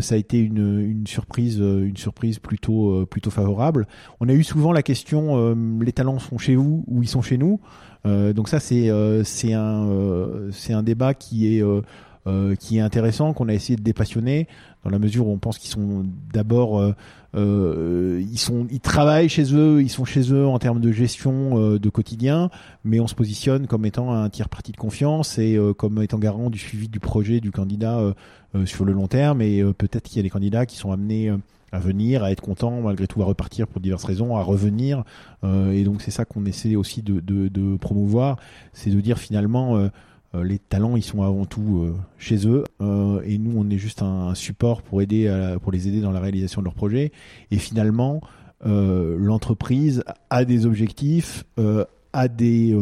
ça 0.02 0.16
a 0.16 0.18
été 0.18 0.38
une, 0.38 0.82
une 0.82 1.08
surprise 1.08 1.60
une 1.60 1.96
surprise 1.96 2.40
plutôt 2.40 3.06
plutôt 3.06 3.32
favorable. 3.32 3.88
On 4.20 4.28
a 4.28 4.34
eu 4.34 4.44
souvent 4.44 4.72
la 4.72 4.84
question 4.84 5.56
les 5.80 5.94
talents 5.94 6.20
sont 6.20 6.38
chez 6.38 6.56
vous 6.56 6.84
ou 6.88 7.02
ils 7.04 7.08
sont 7.08 7.22
chez 7.22 7.38
nous. 7.38 7.62
donc 8.06 8.50
ça 8.50 8.60
c'est 8.60 8.92
c'est 9.24 9.54
un 9.54 9.90
c'est 10.52 10.74
un 10.74 10.84
débat 10.84 11.14
qui 11.14 11.58
est 11.58 11.64
qui 12.60 12.78
est 12.78 12.82
intéressant, 12.82 13.34
qu'on 13.34 13.48
a 13.48 13.54
essayé 13.54 13.78
de 13.78 13.84
dépassionner 13.84 14.48
dans 14.88 14.90
la 14.90 15.00
mesure 15.00 15.28
où 15.28 15.32
on 15.32 15.38
pense 15.38 15.58
qu'ils 15.58 15.70
sont 15.70 16.06
d'abord 16.34 16.80
euh, 16.80 16.96
euh, 17.36 18.24
ils 18.32 18.40
sont 18.40 18.68
ils 18.72 18.80
travaillent 18.80 19.30
chez 19.30 19.54
eux, 19.54 19.82
ils 19.82 19.90
sont 19.90 20.06
chez 20.06 20.32
eux 20.32 20.48
en 20.48 20.60
termes 20.60 20.80
de 20.80 20.92
gestion 20.92 21.60
euh, 21.60 21.80
de 21.80 21.90
quotidien, 21.90 22.50
mais 22.86 23.00
on 23.00 23.08
se 23.08 23.16
positionne 23.16 23.68
comme 23.68 23.86
étant 23.86 24.14
un 24.14 24.30
tiers 24.30 24.50
parti 24.50 24.72
de 24.72 24.78
confiance 24.78 25.38
et 25.38 25.60
comme 25.78 26.02
étant 26.02 26.20
garant 26.20 26.50
du 26.50 26.58
suivi 26.58 26.88
du 26.88 27.00
projet 27.00 27.40
du 27.40 27.52
candidat 27.52 28.14
sur 28.66 28.86
le 28.86 28.94
long 28.94 29.08
terme 29.08 29.42
et 29.42 29.64
peut-être 29.78 30.04
qu'il 30.04 30.18
y 30.18 30.20
a 30.22 30.24
des 30.24 30.30
candidats 30.30 30.66
qui 30.66 30.78
sont 30.78 30.92
amenés 30.92 31.32
à 31.74 31.80
venir, 31.80 32.24
à 32.24 32.32
être 32.32 32.42
contents 32.42 32.82
malgré 32.82 33.08
tout, 33.08 33.22
à 33.22 33.26
repartir 33.26 33.68
pour 33.68 33.82
diverses 33.82 34.06
raisons, 34.06 34.38
à 34.38 34.42
revenir. 34.42 35.04
et 35.44 35.84
donc 35.84 36.02
c'est 36.02 36.12
ça 36.12 36.26
qu'on 36.26 36.46
essaie 36.46 36.76
aussi 36.76 37.02
de, 37.02 37.78
promouvoir, 37.78 38.38
c'est 38.74 38.90
de 38.90 39.02
dire 39.02 39.20
finalement 39.20 39.78
euh, 39.78 39.90
les 40.34 40.60
talents, 40.60 40.96
ils 40.96 41.04
sont 41.04 41.22
avant 41.24 41.46
tout 41.46 41.84
euh, 41.84 41.96
chez 42.18 42.48
eux, 42.48 42.64
euh, 42.82 43.22
et 43.26 43.38
nous, 43.38 43.54
on 43.58 43.70
est 43.70 43.78
juste 43.78 44.02
un, 44.02 44.36
support 44.36 44.82
pour 44.82 45.02
aider, 45.02 45.34
pour 45.62 45.72
les 45.72 45.88
aider 45.88 46.02
dans 46.02 46.12
la 46.12 46.20
réalisation 46.20 46.62
de 46.62 46.66
leurs 46.66 46.76
projets. 46.76 47.12
Et 47.52 47.58
finalement, 47.58 48.22
l'entreprise 48.64 50.04
a 50.30 50.46
des 50.46 50.66
objectifs, 50.66 51.46
a 52.14 52.28
des 52.28 52.78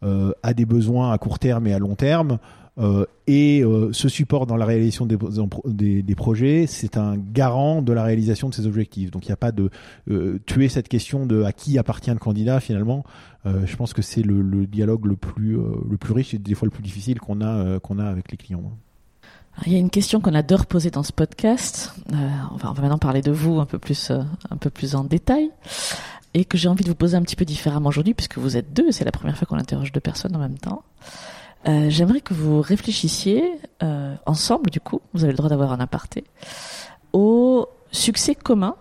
a 0.00 0.54
des 0.54 0.64
besoins 0.64 1.12
à 1.12 1.18
court 1.18 1.38
terme 1.38 1.66
et 1.66 1.74
à 1.74 1.78
long 1.78 1.94
terme. 1.94 2.38
Euh, 2.78 3.06
et 3.26 3.62
euh, 3.62 3.92
ce 3.92 4.08
support 4.08 4.46
dans 4.46 4.56
la 4.56 4.64
réalisation 4.64 5.06
des, 5.06 6.14
projets, 6.14 6.66
c'est 6.66 6.96
un 6.96 7.16
garant 7.16 7.82
de 7.82 7.92
la 7.92 8.04
réalisation 8.04 8.48
de 8.48 8.54
ces 8.54 8.66
objectifs. 8.66 9.10
Donc 9.10 9.24
il 9.26 9.28
n'y 9.28 9.32
a 9.32 9.36
pas 9.36 9.52
de 9.52 9.70
euh, 10.10 10.38
tuer 10.46 10.68
cette 10.68 10.88
question 10.88 11.26
de 11.26 11.42
à 11.42 11.52
qui 11.52 11.78
appartient 11.78 12.10
le 12.10 12.18
candidat 12.18 12.60
finalement. 12.60 13.04
je 13.44 13.76
pense 13.76 13.94
que 13.94 14.02
c'est 14.02 14.22
le, 14.22 14.66
dialogue 14.66 15.06
le 15.06 15.16
plus 15.16 15.56
le 15.56 15.96
plus 15.96 16.12
riche 16.12 16.34
et 16.34 16.38
des 16.38 16.54
fois 16.54 16.66
le 16.66 16.70
plus 16.70 16.82
difficile 16.82 17.18
qu'on 17.18 17.40
a 17.40 17.78
qu'on 17.80 17.98
a 17.98 18.04
avec 18.04 18.30
les 18.30 18.36
clients. 18.36 18.62
Il 19.66 19.72
y 19.72 19.76
a 19.76 19.78
une 19.78 19.90
question 19.90 20.20
qu'on 20.20 20.34
adore 20.34 20.66
poser 20.66 20.90
dans 20.90 21.02
ce 21.02 21.12
podcast. 21.12 21.94
on, 22.12 22.56
va, 22.56 22.70
on 22.70 22.74
va 22.74 22.82
maintenant 22.82 22.98
parler 22.98 23.22
de 23.22 23.32
vous 23.32 23.58
un 23.58 23.66
peu 23.66 23.78
plus 23.78 24.10
un 24.10 24.56
peu 24.56 24.70
plus 24.70 24.94
en 24.94 25.04
détail 25.04 25.50
et 26.34 26.44
que 26.44 26.58
j'ai 26.58 26.68
envie 26.68 26.84
de 26.84 26.90
vous 26.90 26.94
poser 26.94 27.16
un 27.16 27.22
petit 27.22 27.36
peu 27.36 27.44
différemment 27.44 27.88
aujourd'hui 27.88 28.14
puisque 28.14 28.38
vous 28.38 28.56
êtes 28.56 28.72
deux. 28.72 28.92
C'est 28.92 29.04
la 29.04 29.12
première 29.12 29.36
fois 29.36 29.46
qu'on 29.46 29.58
interroge 29.58 29.92
deux 29.92 30.00
personnes 30.00 30.36
en 30.36 30.40
même 30.40 30.58
temps. 30.58 30.82
Euh, 31.66 31.90
j'aimerais 31.90 32.20
que 32.20 32.34
vous 32.34 32.60
réfléchissiez 32.60 33.42
euh, 33.82 34.14
ensemble, 34.26 34.70
du 34.70 34.80
coup, 34.80 35.00
vous 35.12 35.24
avez 35.24 35.32
le 35.32 35.36
droit 35.36 35.50
d'avoir 35.50 35.72
un 35.72 35.80
aparté, 35.80 36.24
au 37.12 37.66
succès 37.90 38.34
commun 38.34 38.76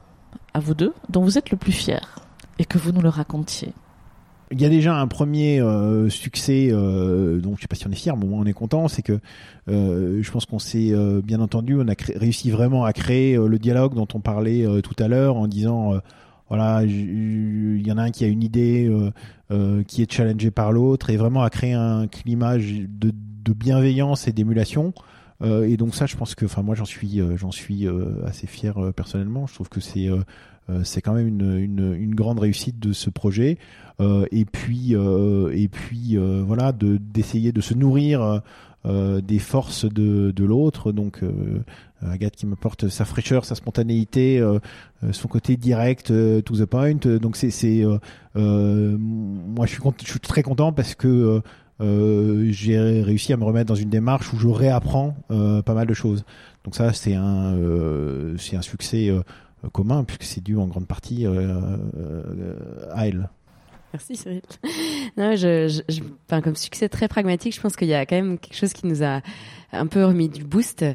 à 0.53 0.59
vous 0.59 0.73
deux 0.73 0.93
dont 1.09 1.21
vous 1.23 1.37
êtes 1.37 1.49
le 1.49 1.57
plus 1.57 1.71
fier 1.71 2.19
et 2.59 2.65
que 2.65 2.77
vous 2.77 2.91
nous 2.91 3.01
le 3.01 3.09
racontiez. 3.09 3.73
il 4.51 4.61
y 4.61 4.65
a 4.65 4.69
déjà 4.69 4.95
un 4.95 5.07
premier 5.07 5.59
euh, 5.59 6.09
succès, 6.09 6.69
euh, 6.71 7.39
donc 7.39 7.57
je 7.57 7.61
sais 7.61 7.67
pas 7.67 7.75
si 7.75 7.87
on 7.87 7.91
est 7.91 7.95
fier, 7.95 8.15
mais 8.15 8.25
au 8.25 8.27
moins 8.27 8.41
on 8.41 8.45
est 8.45 8.53
content, 8.53 8.87
c'est 8.87 9.01
que 9.01 9.19
je 9.67 10.31
pense 10.31 10.45
qu'on 10.45 10.59
s'est 10.59 10.93
bien 11.23 11.41
entendu, 11.41 11.77
on 11.79 11.87
a 11.87 11.95
réussi 12.15 12.51
vraiment 12.51 12.85
à 12.85 12.93
créer 12.93 13.35
le 13.37 13.59
dialogue 13.59 13.95
dont 13.95 14.07
on 14.13 14.19
parlait 14.19 14.65
tout 14.81 14.95
à 14.99 15.07
l'heure 15.07 15.35
en 15.35 15.47
disant 15.47 15.93
voilà, 16.49 16.83
il 16.83 17.85
y 17.85 17.91
en 17.91 17.97
a 17.97 18.03
un 18.03 18.11
qui 18.11 18.23
a 18.23 18.27
une 18.27 18.43
idée 18.43 18.89
euh, 19.51 19.83
qui 19.83 20.01
est 20.01 20.11
challengée 20.11 20.51
par 20.51 20.71
l'autre 20.71 21.09
et 21.09 21.17
vraiment 21.17 21.43
à 21.43 21.49
créer 21.49 21.73
un 21.73 22.07
climat 22.07 22.57
de, 22.57 23.11
de 23.43 23.53
bienveillance 23.53 24.27
et 24.27 24.31
d'émulation. 24.31 24.93
et 25.43 25.77
donc 25.77 25.95
ça, 25.95 26.05
je 26.05 26.15
pense 26.15 26.35
que, 26.35 26.45
enfin 26.45 26.63
moi 26.63 26.75
j'en 26.75 26.85
suis, 26.85 27.21
j'en 27.35 27.51
suis 27.51 27.87
assez 28.25 28.47
fier 28.47 28.75
personnellement. 28.95 29.47
Je 29.47 29.53
trouve 29.53 29.69
que 29.69 29.81
c'est 29.81 30.09
c'est 30.83 31.01
quand 31.01 31.13
même 31.13 31.27
une, 31.27 31.57
une, 31.57 31.93
une, 31.93 32.15
grande 32.15 32.39
réussite 32.39 32.77
de 32.77 32.91
ce 32.91 33.09
projet. 33.09 33.57
Euh, 33.99 34.25
et 34.31 34.45
puis, 34.45 34.95
euh, 34.95 35.51
et 35.53 35.67
puis 35.67 36.17
euh, 36.17 36.43
voilà, 36.45 36.71
de 36.71 36.97
d'essayer 36.97 37.51
de 37.51 37.61
se 37.61 37.73
nourrir 37.73 38.41
des 38.85 39.39
forces 39.39 39.83
de, 39.83 40.31
de 40.31 40.45
l'autre. 40.45 40.93
Donc 40.93 41.21
Agathe 42.01 42.35
qui 42.35 42.45
m'apporte 42.45 42.89
sa 42.89 43.05
fraîcheur, 43.05 43.45
sa 43.45 43.55
spontanéité, 43.55 44.43
son 45.11 45.27
côté 45.27 45.57
direct, 45.57 46.07
to 46.07 46.55
the 46.55 46.65
point. 46.65 46.95
Donc 46.95 47.35
c'est, 47.35 47.51
c'est 47.51 47.83
moi 48.35 49.65
je 49.65 49.71
suis, 49.71 50.19
très 50.19 50.43
content 50.43 50.71
parce 50.71 50.95
que 50.95 51.41
euh, 51.79 52.47
j'ai 52.51 52.79
réussi 53.01 53.33
à 53.33 53.37
me 53.37 53.43
remettre 53.43 53.67
dans 53.67 53.75
une 53.75 53.89
démarche 53.89 54.33
où 54.33 54.37
je 54.37 54.47
réapprends 54.47 55.15
euh, 55.31 55.61
pas 55.61 55.73
mal 55.73 55.87
de 55.87 55.93
choses. 55.93 56.23
Donc 56.63 56.75
ça, 56.75 56.93
c'est 56.93 57.13
un, 57.13 57.55
euh, 57.55 58.35
c'est 58.37 58.55
un 58.55 58.61
succès 58.61 59.11
commun 59.73 60.03
puisque 60.03 60.23
c'est 60.23 60.43
dû 60.43 60.57
en 60.57 60.67
grande 60.67 60.87
partie 60.87 61.25
à 61.25 63.07
elle. 63.07 63.29
Merci 63.93 64.15
Cyril. 64.15 64.41
Non, 65.17 65.35
je, 65.35 65.81
je, 65.87 66.01
comme 66.41 66.55
succès 66.55 66.89
très 66.89 67.07
pragmatique, 67.07 67.55
je 67.55 67.61
pense 67.61 67.75
qu'il 67.75 67.87
y 67.87 67.93
a 67.93 68.05
quand 68.05 68.17
même 68.17 68.37
quelque 68.37 68.55
chose 68.55 68.73
qui 68.73 68.85
nous 68.85 69.01
a 69.01 69.21
un 69.71 69.87
peu 69.87 70.05
remis 70.05 70.29
du 70.29 70.43
boost. 70.43 70.85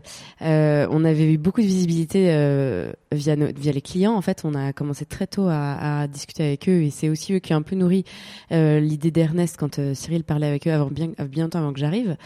Euh, 0.41 0.87
on 0.91 1.05
avait 1.05 1.33
eu 1.33 1.39
beaucoup 1.39 1.61
de 1.61 1.67
visibilité 1.67 2.29
euh, 2.31 2.93
via, 3.13 3.37
nos, 3.37 3.53
via 3.53 3.73
les 3.73 3.81
clients. 3.81 4.15
En 4.15 4.23
fait, 4.23 4.43
on 4.45 4.55
a 4.55 4.73
commencé 4.73 5.05
très 5.05 5.27
tôt 5.27 5.47
à, 5.49 6.03
à 6.03 6.07
discuter 6.07 6.45
avec 6.45 6.69
eux 6.69 6.83
et 6.83 6.91
c'est 6.91 7.09
aussi 7.09 7.35
eux 7.35 7.39
qui 7.39 7.53
ont 7.53 7.59
un 7.59 7.63
peu 7.63 7.77
nourri 7.77 8.05
euh, 8.51 8.81
l'idée 8.81 9.11
d'Ernest 9.11 9.57
quand 9.59 9.79
euh, 9.79 9.95
Cyril 9.95 10.25
parlait 10.25 10.47
avec 10.47 10.67
eux 10.67 10.73
avant 10.73 10.89
bien, 10.91 11.11
bien 11.29 11.49
temps 11.49 11.59
avant 11.59 11.73
que 11.73 11.81
j'arrive. 11.81 12.17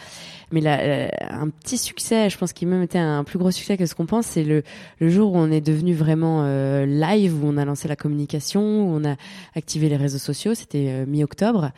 Mais 0.51 0.61
là, 0.61 0.79
euh, 0.79 1.07
un 1.29 1.49
petit 1.49 1.77
succès, 1.77 2.29
je 2.29 2.37
pense 2.37 2.53
qu'il 2.53 2.69
même 2.69 2.83
été 2.83 2.97
un 2.97 3.25
plus 3.25 3.37
gros 3.37 3.51
succès 3.51 3.75
que 3.75 3.85
ce 3.85 3.95
qu'on 3.95 4.05
pense, 4.05 4.27
c'est 4.27 4.43
le, 4.43 4.63
le 4.99 5.09
jour 5.09 5.33
où 5.33 5.37
on 5.37 5.51
est 5.51 5.61
devenu 5.61 5.93
vraiment 5.93 6.43
euh, 6.45 6.85
live, 6.85 7.43
où 7.43 7.47
on 7.47 7.57
a 7.57 7.65
lancé 7.65 7.89
la 7.89 7.97
communication, 7.97 8.61
où 8.61 8.95
on 8.95 9.03
a 9.03 9.15
activé 9.55 9.89
les 9.89 9.97
réseaux 9.97 10.17
sociaux. 10.17 10.53
C'était 10.53 11.05
mi-octobre 11.05 11.71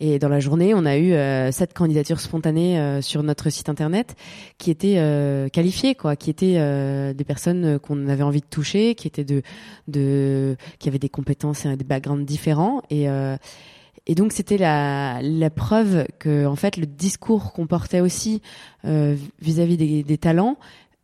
et 0.00 0.18
dans 0.18 0.28
la 0.28 0.40
journée, 0.40 0.74
on 0.74 0.84
a 0.84 0.98
eu 0.98 1.12
sept 1.52 1.72
candidatures 1.72 2.20
spontanées 2.20 3.00
sur 3.02 3.22
notre 3.22 3.50
site 3.50 3.68
internet 3.68 4.15
qui 4.58 4.70
étaient 4.70 4.98
euh, 4.98 5.48
qualifiées, 5.48 5.94
quoi, 5.94 6.16
qui 6.16 6.30
étaient 6.30 6.56
euh, 6.56 7.12
des 7.12 7.24
personnes 7.24 7.78
qu'on 7.78 8.08
avait 8.08 8.22
envie 8.22 8.40
de 8.40 8.46
toucher, 8.46 8.94
qui 8.94 9.06
étaient 9.06 9.24
de, 9.24 9.42
de, 9.88 10.56
qui 10.78 10.88
avaient 10.88 10.98
des 10.98 11.08
compétences 11.08 11.66
et 11.66 11.76
des 11.76 11.84
backgrounds 11.84 12.24
différents, 12.24 12.82
et 12.90 13.08
euh, 13.08 13.36
et 14.08 14.14
donc 14.14 14.32
c'était 14.32 14.58
la, 14.58 15.20
la 15.20 15.50
preuve 15.50 16.06
que 16.20 16.46
en 16.46 16.54
fait 16.54 16.76
le 16.76 16.86
discours 16.86 17.52
qu'on 17.52 17.66
portait 17.66 18.00
aussi 18.00 18.40
euh, 18.84 19.16
vis-à-vis 19.40 19.76
des, 19.76 20.18
talents 20.18 20.58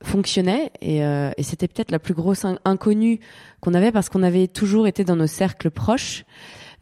fonctionnait 0.04 0.70
et, 0.80 0.98
et 0.98 1.42
c'était 1.42 1.66
peut-être 1.66 1.90
la 1.90 1.98
plus 1.98 2.14
grosse 2.14 2.46
inconnue 2.64 3.18
qu'on 3.60 3.74
avait 3.74 3.90
parce 3.90 4.08
qu'on 4.08 4.22
avait 4.22 4.46
toujours 4.46 4.86
été 4.86 5.02
dans 5.02 5.16
nos 5.16 5.26
cercles 5.26 5.70
proches. 5.72 6.24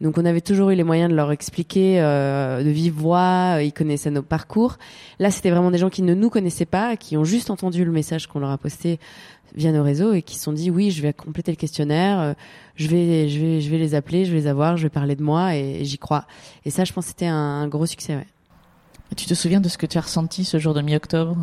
Donc 0.01 0.17
on 0.17 0.25
avait 0.25 0.41
toujours 0.41 0.71
eu 0.71 0.75
les 0.75 0.83
moyens 0.83 1.11
de 1.11 1.15
leur 1.15 1.31
expliquer 1.31 2.01
euh, 2.01 2.63
de 2.63 2.69
vive 2.69 2.93
voix, 2.93 3.59
ils 3.61 3.71
connaissaient 3.71 4.09
nos 4.09 4.23
parcours. 4.23 4.77
Là, 5.19 5.29
c'était 5.29 5.51
vraiment 5.51 5.69
des 5.69 5.77
gens 5.77 5.91
qui 5.91 6.01
ne 6.01 6.15
nous 6.15 6.31
connaissaient 6.31 6.65
pas, 6.65 6.97
qui 6.97 7.17
ont 7.17 7.23
juste 7.23 7.51
entendu 7.51 7.85
le 7.85 7.91
message 7.91 8.25
qu'on 8.25 8.39
leur 8.39 8.49
a 8.49 8.57
posté 8.57 8.99
via 9.53 9.71
nos 9.71 9.83
réseaux 9.83 10.13
et 10.13 10.23
qui 10.23 10.35
se 10.37 10.43
sont 10.43 10.53
dit 10.53 10.71
oui, 10.71 10.89
je 10.89 11.03
vais 11.03 11.13
compléter 11.13 11.51
le 11.51 11.55
questionnaire, 11.55 12.19
euh, 12.19 12.33
je 12.77 12.87
vais, 12.87 13.29
je 13.29 13.39
vais, 13.39 13.61
je 13.61 13.69
vais 13.69 13.77
les 13.77 13.93
appeler, 13.93 14.25
je 14.25 14.31
vais 14.31 14.39
les 14.39 14.47
avoir, 14.47 14.75
je 14.75 14.83
vais 14.83 14.89
parler 14.89 15.15
de 15.15 15.21
moi 15.21 15.55
et, 15.55 15.85
j'y 15.85 15.99
crois. 15.99 16.25
Et 16.65 16.71
ça, 16.71 16.83
je 16.83 16.93
pense, 16.93 17.05
c'était 17.05 17.27
un, 17.27 17.35
un, 17.35 17.67
gros 17.67 17.85
succès. 17.85 18.15
Ouais. 18.15 18.27
Tu 19.15 19.27
te 19.27 19.35
souviens 19.35 19.61
de 19.61 19.69
ce 19.69 19.77
que 19.77 19.85
tu 19.85 19.99
as 19.99 20.01
ressenti 20.01 20.45
ce 20.45 20.57
jour 20.57 20.73
de 20.73 20.81
mi-octobre? 20.81 21.37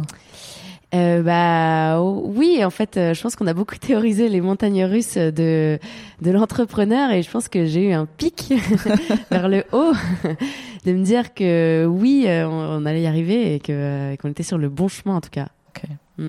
Euh, 0.95 1.23
bah 1.23 2.01
oui, 2.03 2.65
en 2.65 2.71
fait, 2.71 2.97
euh, 2.97 3.13
je 3.13 3.21
pense 3.21 3.37
qu'on 3.37 3.47
a 3.47 3.53
beaucoup 3.53 3.77
théorisé 3.77 4.29
les 4.31 4.41
montagnes 4.41 4.85
russes 4.85 5.19
de 5.19 5.79
de 6.23 6.31
l'entrepreneur 6.31 7.11
et 7.11 7.23
je 7.23 7.31
pense 7.31 7.49
que 7.49 7.67
j'ai 7.67 7.91
eu 7.91 7.93
un 7.93 8.07
pic 8.07 8.55
vers 9.31 9.49
le 9.49 9.65
haut 9.73 9.93
de 10.87 10.93
me 10.93 11.05
dire 11.05 11.35
que 11.35 11.87
oui, 11.87 12.25
euh, 12.27 12.49
on, 12.49 12.83
on 12.83 12.87
allait 12.87 13.03
y 13.03 13.07
arriver 13.07 13.55
et 13.55 13.61
que 13.61 13.73
euh, 13.73 14.17
qu'on 14.17 14.31
était 14.31 14.43
sur 14.43 14.57
le 14.57 14.71
bon 14.71 14.89
chemin 14.89 15.17
en 15.17 15.21
tout 15.21 15.31
cas. 15.31 15.49
Okay. 15.77 15.89
Mm. 16.17 16.29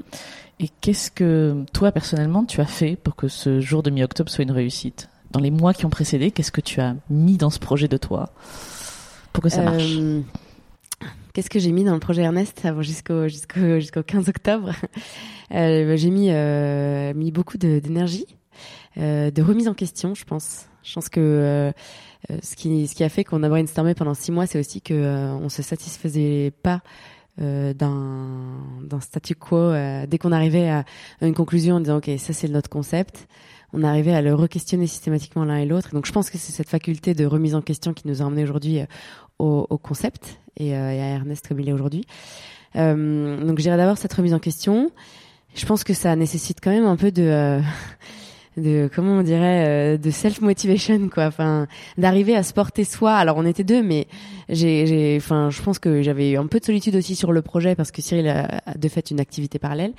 Et 0.60 0.70
qu'est-ce 0.82 1.10
que 1.10 1.64
toi 1.72 1.94
personnellement 1.94 2.44
tu 2.44 2.60
as 2.60 2.66
fait 2.66 2.98
pour 2.98 3.16
que 3.16 3.30
ce 3.30 3.62
jour 3.62 3.82
de 3.82 3.90
mi-octobre 3.90 4.30
soit 4.30 4.44
une 4.44 4.52
réussite? 4.52 5.10
Dans 5.32 5.40
les 5.40 5.52
mois 5.52 5.74
qui 5.74 5.86
ont 5.86 5.90
précédé, 5.92 6.32
qu'est-ce 6.32 6.52
que 6.52 6.60
tu 6.60 6.82
as 6.82 6.96
mis 7.10 7.38
dans 7.38 7.50
ce 7.50 7.60
projet 7.60 7.88
de 7.88 7.98
toi 7.98 8.34
pour 9.32 9.42
que 9.42 9.50
ça 9.50 9.62
marche? 9.62 9.98
Qu'est-ce 11.40 11.50
que 11.50 11.60
j'ai 11.60 11.72
mis 11.72 11.86
dans 11.86 11.94
le 11.94 12.02
projet 12.02 12.24
Ernest 12.24 12.66
avant 12.66 12.82
jusqu'au 12.82 13.30
jusqu'au 13.30 13.80
jusqu'au 13.80 14.04
15 14.04 14.28
octobre 14.28 14.74
euh, 15.54 15.96
J'ai 15.96 16.10
mis 16.10 16.32
euh, 16.32 17.14
beaucoup 17.32 17.58
d'énergie, 17.58 18.26
euh, 18.98 19.32
de 19.32 19.42
remise 19.42 19.70
en 19.70 19.74
question, 19.74 20.16
je 20.16 20.26
pense. 20.26 20.66
Je 20.84 20.94
pense 20.94 21.08
que 21.08 21.72
ce 22.44 22.56
qui 22.58 23.04
a 23.06 23.08
fait 23.08 23.24
qu'on 23.24 23.42
a 23.44 23.48
brainstormé 23.48 23.94
pendant 23.94 24.16
six 24.16 24.34
mois, 24.34 24.48
c'est 24.48 24.60
aussi 24.60 24.82
que 24.82 25.32
on 25.42 25.48
se 25.48 25.62
satisfaisait 25.62 26.52
pas 26.62 26.82
d'un 27.38 29.00
statu 29.00 29.34
quo 29.34 29.72
dès 30.10 30.18
qu'on 30.18 30.34
arrivait 30.34 30.68
à, 30.68 30.84
à 31.22 31.26
une 31.26 31.36
conclusion 31.36 31.76
en 31.76 31.80
disant 31.80 32.00
ok 32.00 32.12
ça 32.18 32.34
c'est 32.34 32.50
notre 32.50 32.70
concept 32.70 33.30
on 33.72 33.84
arrivait 33.84 34.14
à 34.14 34.22
le 34.22 34.36
re-questionner 34.36 34.88
systématiquement 34.88 35.46
l'un 35.46 35.56
et 35.56 35.66
l'autre 35.66 35.92
donc 35.94 36.06
je 36.06 36.12
pense 36.12 36.30
que 36.30 36.38
c'est 36.38 36.52
cette 36.52 36.68
faculté 36.68 37.14
de 37.14 37.26
remise 37.26 37.56
en 37.56 37.62
question 37.62 37.94
qui 37.94 38.10
nous 38.10 38.22
a 38.22 38.26
emmené 38.26 38.44
aujourd'hui 38.44 38.82
au, 39.40 39.78
concept 39.78 40.40
et, 40.58 40.76
euh, 40.76 40.92
et, 40.92 41.02
à 41.02 41.06
Ernest 41.08 41.48
comme 41.48 41.60
il 41.60 41.70
est 41.70 41.74
aujourd'hui. 41.74 42.06
Euh, 42.76 43.44
donc 43.44 43.58
je 43.58 43.64
dirais 43.64 43.78
d'abord 43.78 43.98
cette 43.98 44.14
remise 44.14 44.34
en 44.34 44.40
question. 44.40 44.92
Je 45.56 45.66
pense 45.66 45.84
que 45.84 45.94
ça 45.94 46.16
nécessite 46.16 46.60
quand 46.62 46.70
même 46.70 46.86
un 46.86 46.96
peu 46.96 47.12
de 47.12 47.24
euh, 47.24 47.62
de 48.58 48.90
comment 48.94 49.14
on 49.14 49.22
dirait 49.24 49.68
euh, 49.68 49.98
de 49.98 50.12
self 50.12 50.42
motivation 50.42 51.10
quoi. 51.10 51.26
Enfin 51.26 51.68
d'arriver 51.98 52.36
à 52.36 52.44
se 52.44 52.54
porter 52.54 52.84
soi. 52.84 53.14
Alors 53.14 53.38
on 53.38 53.46
était 53.46 53.64
deux 53.64 53.82
mais 53.82 54.08
j'ai 54.50 54.88
j'ai 54.88 55.18
enfin 55.18 55.50
je 55.50 55.62
pense 55.62 55.80
que 55.80 56.02
j'avais 56.02 56.36
un 56.36 56.48
peu 56.48 56.60
de 56.60 56.66
solitude 56.66 56.96
aussi 56.96 57.16
sur 57.16 57.32
le 57.32 57.42
projet 57.42 57.76
parce 57.76 57.92
que 57.92 58.02
Cyril 58.02 58.28
a, 58.28 58.62
de 58.76 58.90
fait 58.90 59.12
une 59.12 59.20
activité 59.20 59.60
parallèle. 59.60 59.94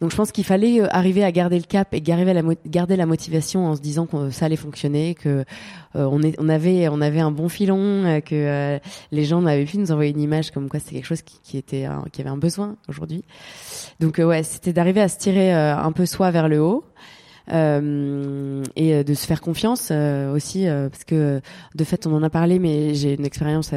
Donc 0.00 0.10
je 0.10 0.16
pense 0.16 0.32
qu'il 0.32 0.44
fallait 0.44 0.80
arriver 0.90 1.24
à 1.24 1.32
garder 1.32 1.58
le 1.58 1.64
cap 1.64 1.92
et 1.94 2.00
garder 2.00 2.32
la 2.32 2.42
garder 2.66 2.96
la 2.96 3.06
motivation 3.06 3.66
en 3.66 3.76
se 3.76 3.80
disant 3.80 4.06
que 4.06 4.30
ça 4.30 4.46
allait 4.46 4.56
fonctionner 4.56 5.14
que 5.14 5.44
euh, 5.96 6.08
on 6.10 6.22
est 6.22 6.36
on 6.38 6.48
avait 6.48 6.88
on 6.88 7.00
avait 7.00 7.20
un 7.20 7.32
bon 7.32 7.48
filon 7.48 7.78
euh, 7.78 8.20
que 8.20 8.34
euh, 8.34 8.78
les 9.10 9.24
gens 9.24 9.44
avaient 9.46 9.64
pu 9.64 9.78
nous 9.78 9.90
envoyer 9.90 10.12
une 10.12 10.20
image 10.20 10.50
comme 10.52 10.68
quoi 10.68 10.78
c'était 10.78 10.96
quelque 10.96 11.06
chose 11.06 11.22
qui, 11.22 11.40
qui 11.42 11.58
était 11.58 11.86
qui 12.12 12.20
avait 12.20 12.30
un 12.30 12.36
besoin 12.36 12.76
aujourd'hui. 12.88 13.24
Donc 13.98 14.18
ouais 14.18 14.42
c'était 14.42 14.72
d'arriver 14.72 15.00
à 15.00 15.08
se 15.08 15.18
tirer 15.18 15.52
un 15.52 15.92
peu 15.92 16.06
soi 16.06 16.30
vers 16.30 16.48
le 16.48 16.62
haut 16.62 16.84
euh, 17.52 18.62
et 18.76 19.04
de 19.04 19.14
se 19.14 19.26
faire 19.26 19.40
confiance 19.40 19.88
euh, 19.90 20.32
aussi 20.32 20.68
euh, 20.68 20.88
parce 20.88 21.04
que 21.04 21.40
de 21.74 21.84
fait 21.84 22.06
on 22.06 22.14
en 22.14 22.22
a 22.22 22.30
parlé 22.30 22.58
mais 22.58 22.94
j'ai 22.94 23.14
une 23.14 23.24
expérience 23.24 23.72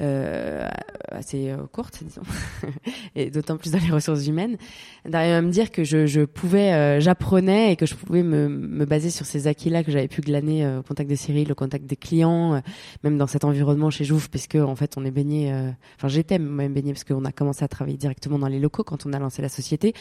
euh, 0.00 0.68
assez 1.10 1.54
courte 1.72 2.02
disons 2.04 2.22
et 3.14 3.30
d'autant 3.30 3.56
plus 3.56 3.72
dans 3.72 3.78
les 3.78 3.90
ressources 3.90 4.26
humaines 4.26 4.56
d'arriver 5.04 5.34
à 5.34 5.42
me 5.42 5.50
dire 5.50 5.70
que 5.70 5.84
je, 5.84 6.06
je 6.06 6.22
pouvais 6.22 7.00
j'apprenais 7.00 7.72
et 7.72 7.76
que 7.76 7.86
je 7.86 7.94
pouvais 7.94 8.22
me, 8.22 8.48
me 8.48 8.84
baser 8.84 9.10
sur 9.10 9.26
ces 9.26 9.46
acquis 9.46 9.70
là 9.70 9.84
que 9.84 9.92
j'avais 9.92 10.08
pu 10.08 10.20
glaner 10.20 10.66
au 10.78 10.82
contact 10.82 11.08
de 11.10 11.14
Cyril 11.14 11.52
au 11.52 11.54
contact 11.54 11.86
des 11.86 11.96
clients 11.96 12.60
même 13.04 13.18
dans 13.18 13.26
cet 13.26 13.44
environnement 13.44 13.90
chez 13.90 14.04
Jouf 14.04 14.28
puisque 14.28 14.56
en 14.56 14.74
fait 14.74 14.94
on 14.96 15.04
est 15.04 15.10
baigné 15.10 15.52
enfin 15.96 16.08
j'étais 16.08 16.38
même 16.38 16.72
baigné 16.72 16.92
parce 16.92 17.04
qu'on 17.04 17.24
a 17.24 17.32
commencé 17.32 17.64
à 17.64 17.68
travailler 17.68 17.96
directement 17.96 18.38
dans 18.38 18.48
les 18.48 18.58
locaux 18.58 18.84
quand 18.84 19.06
on 19.06 19.12
a 19.12 19.18
lancé 19.18 19.42
la 19.42 19.48
société 19.48 19.94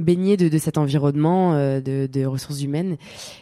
baigné 0.00 0.36
de, 0.36 0.48
de 0.48 0.58
cet 0.58 0.78
environnement 0.78 1.54
de, 1.54 2.08
de 2.10 2.26
ressources 2.26 2.62
humaines 2.62 2.96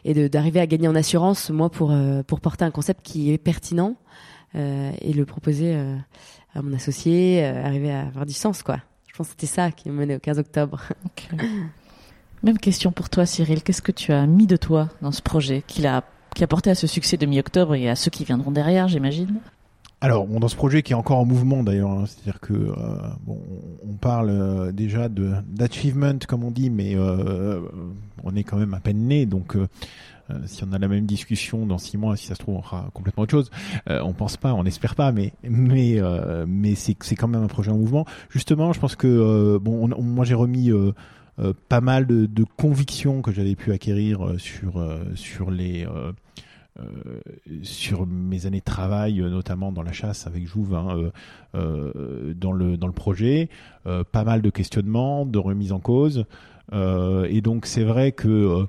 et 0.04 0.28
d'arriver 0.28 0.60
à 0.60 0.66
gagner 0.66 0.88
en 0.88 0.94
assurance 0.94 1.50
moi 1.50 1.70
pour 1.70 1.90
euh, 1.90 2.22
pour 2.22 2.40
porter 2.40 2.64
un 2.64 2.70
concept 2.70 3.00
qui 3.02 3.32
est 3.32 3.38
pertinent 3.38 3.96
euh, 3.96 4.35
et 4.54 5.12
le 5.12 5.24
proposer 5.24 5.74
euh, 5.74 5.96
à 6.54 6.62
mon 6.62 6.72
associé 6.72 7.44
arriver 7.44 7.92
à 7.92 8.02
avoir 8.02 8.26
du 8.26 8.32
sens 8.32 8.62
quoi. 8.62 8.78
Je 9.08 9.16
pense 9.16 9.28
que 9.28 9.32
c'était 9.32 9.46
ça 9.46 9.70
qui 9.70 9.88
me 9.90 9.94
menait 9.94 10.16
au 10.16 10.18
15 10.18 10.38
octobre. 10.38 10.82
Okay. 11.06 11.36
même 12.42 12.58
question 12.58 12.92
pour 12.92 13.08
toi 13.08 13.26
Cyril. 13.26 13.62
Qu'est-ce 13.62 13.82
que 13.82 13.92
tu 13.92 14.12
as 14.12 14.26
mis 14.26 14.46
de 14.46 14.56
toi 14.56 14.88
dans 15.02 15.12
ce 15.12 15.22
projet 15.22 15.62
qui 15.66 15.86
a 15.86 16.04
qui 16.34 16.44
a 16.44 16.46
porté 16.46 16.68
à 16.68 16.74
ce 16.74 16.86
succès 16.86 17.16
de 17.16 17.24
mi-octobre 17.24 17.74
et 17.74 17.88
à 17.88 17.96
ceux 17.96 18.10
qui 18.10 18.24
viendront 18.24 18.50
derrière 18.50 18.88
j'imagine? 18.88 19.40
Alors, 20.02 20.26
bon, 20.26 20.40
dans 20.40 20.48
ce 20.48 20.56
projet 20.56 20.82
qui 20.82 20.92
est 20.92 20.96
encore 20.96 21.18
en 21.18 21.24
mouvement 21.24 21.62
d'ailleurs, 21.62 21.90
hein, 21.90 22.04
c'est-à-dire 22.06 22.40
que 22.40 22.52
euh, 22.52 22.74
bon, 23.26 23.40
on 23.88 23.94
parle 23.94 24.28
euh, 24.28 24.70
déjà 24.70 25.08
de 25.08 25.32
d'achievement 25.48 26.18
comme 26.28 26.44
on 26.44 26.50
dit, 26.50 26.68
mais 26.68 26.94
euh, 26.94 27.60
on 28.22 28.36
est 28.36 28.44
quand 28.44 28.58
même 28.58 28.74
à 28.74 28.80
peine 28.80 29.06
né, 29.06 29.24
donc 29.24 29.56
si 30.46 30.64
on 30.64 30.72
a 30.72 30.78
la 30.78 30.88
même 30.88 31.06
discussion 31.06 31.66
dans 31.66 31.78
six 31.78 31.96
mois, 31.96 32.16
si 32.16 32.26
ça 32.26 32.34
se 32.34 32.40
trouve, 32.40 32.56
on 32.56 32.62
fera 32.62 32.90
complètement 32.94 33.24
autre 33.24 33.32
chose. 33.32 33.50
on 33.88 34.12
pense 34.12 34.36
pas, 34.36 34.54
on 34.54 34.64
n'espère 34.64 34.94
pas, 34.94 35.12
mais 35.12 35.32
mais 35.42 36.00
mais 36.46 36.74
c'est 36.74 36.96
c'est 37.02 37.16
quand 37.16 37.28
même 37.28 37.42
un 37.42 37.48
projet 37.48 37.70
en 37.70 37.76
mouvement. 37.76 38.04
Justement, 38.28 38.72
je 38.72 38.80
pense 38.80 38.96
que 38.96 39.58
bon, 39.58 39.88
moi 40.02 40.24
j'ai 40.24 40.34
remis 40.34 40.70
pas 41.68 41.80
mal 41.80 42.06
de, 42.06 42.44
convictions 42.56 43.22
que 43.22 43.32
j'avais 43.32 43.54
pu 43.54 43.72
acquérir 43.72 44.34
sur 44.38 44.82
sur 45.14 45.50
les 45.50 45.86
euh, 46.78 47.20
sur 47.62 48.06
mes 48.06 48.44
années 48.44 48.58
de 48.58 48.64
travail, 48.64 49.20
euh, 49.20 49.30
notamment 49.30 49.72
dans 49.72 49.82
la 49.82 49.92
chasse 49.92 50.26
avec 50.26 50.46
Jouve, 50.46 50.74
hein, 50.74 51.10
euh, 51.54 52.34
dans 52.34 52.52
le 52.52 52.76
dans 52.76 52.86
le 52.86 52.92
projet, 52.92 53.48
pas 53.84 54.24
mal 54.24 54.42
de 54.42 54.50
questionnements, 54.50 55.24
de 55.24 55.38
remises 55.38 55.72
en 55.72 55.80
cause, 55.80 56.26
et 56.72 57.40
donc 57.40 57.66
c'est 57.66 57.84
vrai 57.84 58.12
que 58.12 58.66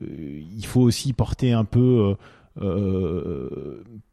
il 0.00 0.66
faut 0.66 0.80
aussi 0.80 1.12
porter 1.12 1.52
un 1.52 1.64
peu 1.64 2.16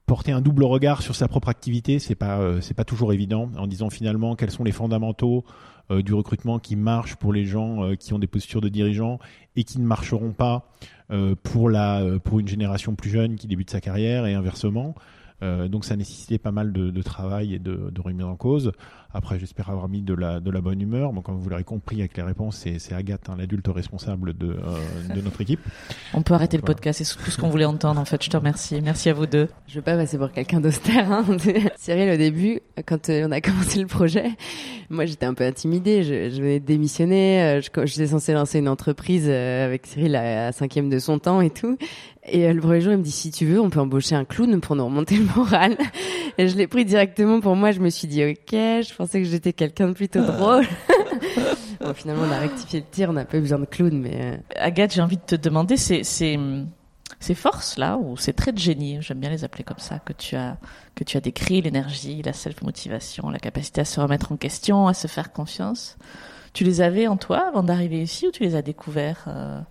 porter 0.05 0.31
un 0.31 0.41
double 0.41 0.63
regard 0.63 1.01
sur 1.01 1.15
sa 1.15 1.27
propre 1.27 1.49
activité, 1.49 1.99
c'est 1.99 2.15
pas 2.15 2.61
c'est 2.61 2.73
pas 2.73 2.83
toujours 2.83 3.13
évident 3.13 3.49
en 3.57 3.67
disant 3.67 3.89
finalement 3.89 4.35
quels 4.35 4.51
sont 4.51 4.63
les 4.63 4.71
fondamentaux 4.71 5.45
du 5.89 6.13
recrutement 6.13 6.59
qui 6.59 6.75
marchent 6.75 7.15
pour 7.15 7.33
les 7.33 7.45
gens 7.45 7.95
qui 7.95 8.13
ont 8.13 8.19
des 8.19 8.27
postures 8.27 8.61
de 8.61 8.69
dirigeants 8.69 9.19
et 9.55 9.63
qui 9.63 9.79
ne 9.79 9.85
marcheront 9.85 10.31
pas 10.31 10.67
euh, 11.11 11.35
euh, 11.35 12.19
pour 12.19 12.39
une 12.39 12.47
génération 12.47 12.95
plus 12.95 13.09
jeune 13.09 13.35
qui 13.35 13.47
débute 13.47 13.69
sa 13.69 13.81
carrière 13.81 14.25
et 14.25 14.33
inversement. 14.33 14.95
Euh, 15.43 15.67
donc 15.67 15.83
ça 15.83 15.95
nécessitait 15.97 16.37
pas 16.37 16.51
mal 16.51 16.71
de, 16.71 16.89
de 16.89 17.01
travail 17.01 17.53
et 17.53 17.59
de, 17.59 17.89
de, 17.91 18.01
remise 18.01 18.23
en 18.23 18.35
cause. 18.35 18.71
Après, 19.13 19.37
j'espère 19.39 19.69
avoir 19.69 19.89
mis 19.89 20.01
de 20.01 20.13
la, 20.13 20.39
de 20.39 20.49
la 20.49 20.61
bonne 20.61 20.81
humeur. 20.81 21.11
Bon, 21.11 21.21
comme 21.21 21.37
vous 21.37 21.49
l'aurez 21.49 21.65
compris 21.65 21.99
avec 21.99 22.15
les 22.15 22.23
réponses, 22.23 22.65
c'est 22.77 22.93
Agathe, 22.93 23.29
hein, 23.29 23.35
l'adulte 23.37 23.67
responsable 23.67 24.35
de, 24.35 24.47
euh, 24.47 25.13
de 25.15 25.21
notre 25.21 25.41
équipe. 25.41 25.59
On 26.13 26.21
peut 26.21 26.33
arrêter 26.33 26.57
le 26.57 26.63
podcast, 26.63 27.03
c'est 27.03 27.17
tout 27.17 27.29
ce 27.29 27.37
qu'on 27.37 27.49
voulait 27.49 27.65
entendre 27.65 27.99
en 27.99 28.05
fait. 28.05 28.23
Je 28.23 28.29
te 28.29 28.37
remercie. 28.37 28.81
Merci 28.81 29.09
à 29.09 29.13
vous 29.13 29.27
deux. 29.27 29.49
Je 29.67 29.75
veux 29.75 29.81
pas 29.81 29.95
passer 29.97 30.17
pour 30.17 30.31
quelqu'un 30.31 30.61
d'austère. 30.61 31.11
Hein. 31.11 31.25
Cyril, 31.77 32.09
au 32.09 32.17
début, 32.17 32.61
quand 32.85 33.09
euh, 33.09 33.27
on 33.27 33.31
a 33.31 33.41
commencé 33.41 33.81
le 33.81 33.87
projet, 33.87 34.31
moi 34.89 35.05
j'étais 35.05 35.25
un 35.25 35.33
peu 35.33 35.43
intimidée. 35.43 36.03
Je, 36.03 36.29
je 36.29 36.41
venais 36.41 36.59
de 36.61 36.65
démissionner. 36.65 37.59
Je, 37.61 37.85
j'étais 37.85 38.07
censée 38.07 38.33
lancer 38.33 38.59
une 38.59 38.69
entreprise 38.69 39.29
avec 39.29 39.85
Cyril 39.87 40.15
à, 40.15 40.47
à 40.47 40.51
cinquième 40.53 40.89
de 40.89 40.99
son 40.99 41.19
temps 41.19 41.41
et 41.41 41.49
tout. 41.49 41.77
Et 42.25 42.51
le 42.53 42.61
premier 42.61 42.79
jour, 42.79 42.93
il 42.93 42.99
me 42.99 43.03
dit 43.03 43.11
si 43.11 43.31
tu 43.31 43.45
veux, 43.45 43.59
on 43.59 43.69
peut 43.69 43.81
embaucher 43.81 44.15
un 44.15 44.23
clown 44.23 44.61
pour 44.61 44.75
nous 44.75 44.85
remonter 44.85 45.17
le 45.17 45.25
moral. 45.35 45.77
Et 46.37 46.47
je 46.47 46.55
l'ai 46.55 46.67
pris 46.67 46.85
directement 46.85 47.41
pour 47.41 47.55
moi. 47.55 47.71
Je 47.71 47.79
me 47.79 47.89
suis 47.89 48.07
dit 48.07 48.23
ok, 48.23 48.51
je 48.51 48.95
pensais 48.95 49.21
que 49.21 49.27
j'étais 49.27 49.51
quelqu'un 49.51 49.89
de 49.89 49.93
plutôt 49.93 50.23
drôle. 50.23 50.65
bon, 51.81 51.93
finalement, 51.93 52.23
on 52.27 52.31
a 52.31 52.39
rectifié 52.39 52.79
le 52.79 52.85
tir. 52.89 53.09
On 53.09 53.13
n'a 53.13 53.25
pas 53.25 53.37
eu 53.37 53.41
besoin 53.41 53.59
de 53.59 53.65
clown, 53.65 53.99
mais 53.99 54.19
euh, 54.21 54.37
Agathe, 54.55 54.93
j'ai 54.93 55.01
envie 55.01 55.17
de 55.17 55.21
te 55.21 55.35
demander, 55.35 55.75
c'est 55.75 56.03
ces 56.03 57.35
forces 57.35 57.77
là 57.77 57.97
ou 57.97 58.17
ces 58.17 58.33
traits 58.33 58.55
de 58.55 58.59
génie, 58.59 58.97
j'aime 59.01 59.19
bien 59.19 59.29
les 59.29 59.45
appeler 59.45 59.63
comme 59.63 59.79
ça, 59.79 59.99
que 59.99 60.11
tu 60.11 60.35
as 60.35 60.57
que 60.93 61.05
tu 61.05 61.15
as 61.15 61.21
décrit, 61.21 61.61
l'énergie, 61.61 62.21
la 62.21 62.33
self 62.33 62.61
motivation, 62.61 63.29
la 63.29 63.39
capacité 63.39 63.81
à 63.81 63.85
se 63.85 63.99
remettre 63.99 64.31
en 64.31 64.37
question, 64.37 64.87
à 64.87 64.93
se 64.93 65.07
faire 65.07 65.31
confiance. 65.31 65.97
Tu 66.53 66.63
les 66.63 66.81
avais 66.81 67.07
en 67.07 67.17
toi 67.17 67.47
avant 67.47 67.63
d'arriver 67.63 68.01
ici 68.01 68.27
ou 68.27 68.31
tu 68.31 68.43
les 68.43 68.55
as 68.55 68.61
découverts 68.61 69.25
euh 69.27 69.61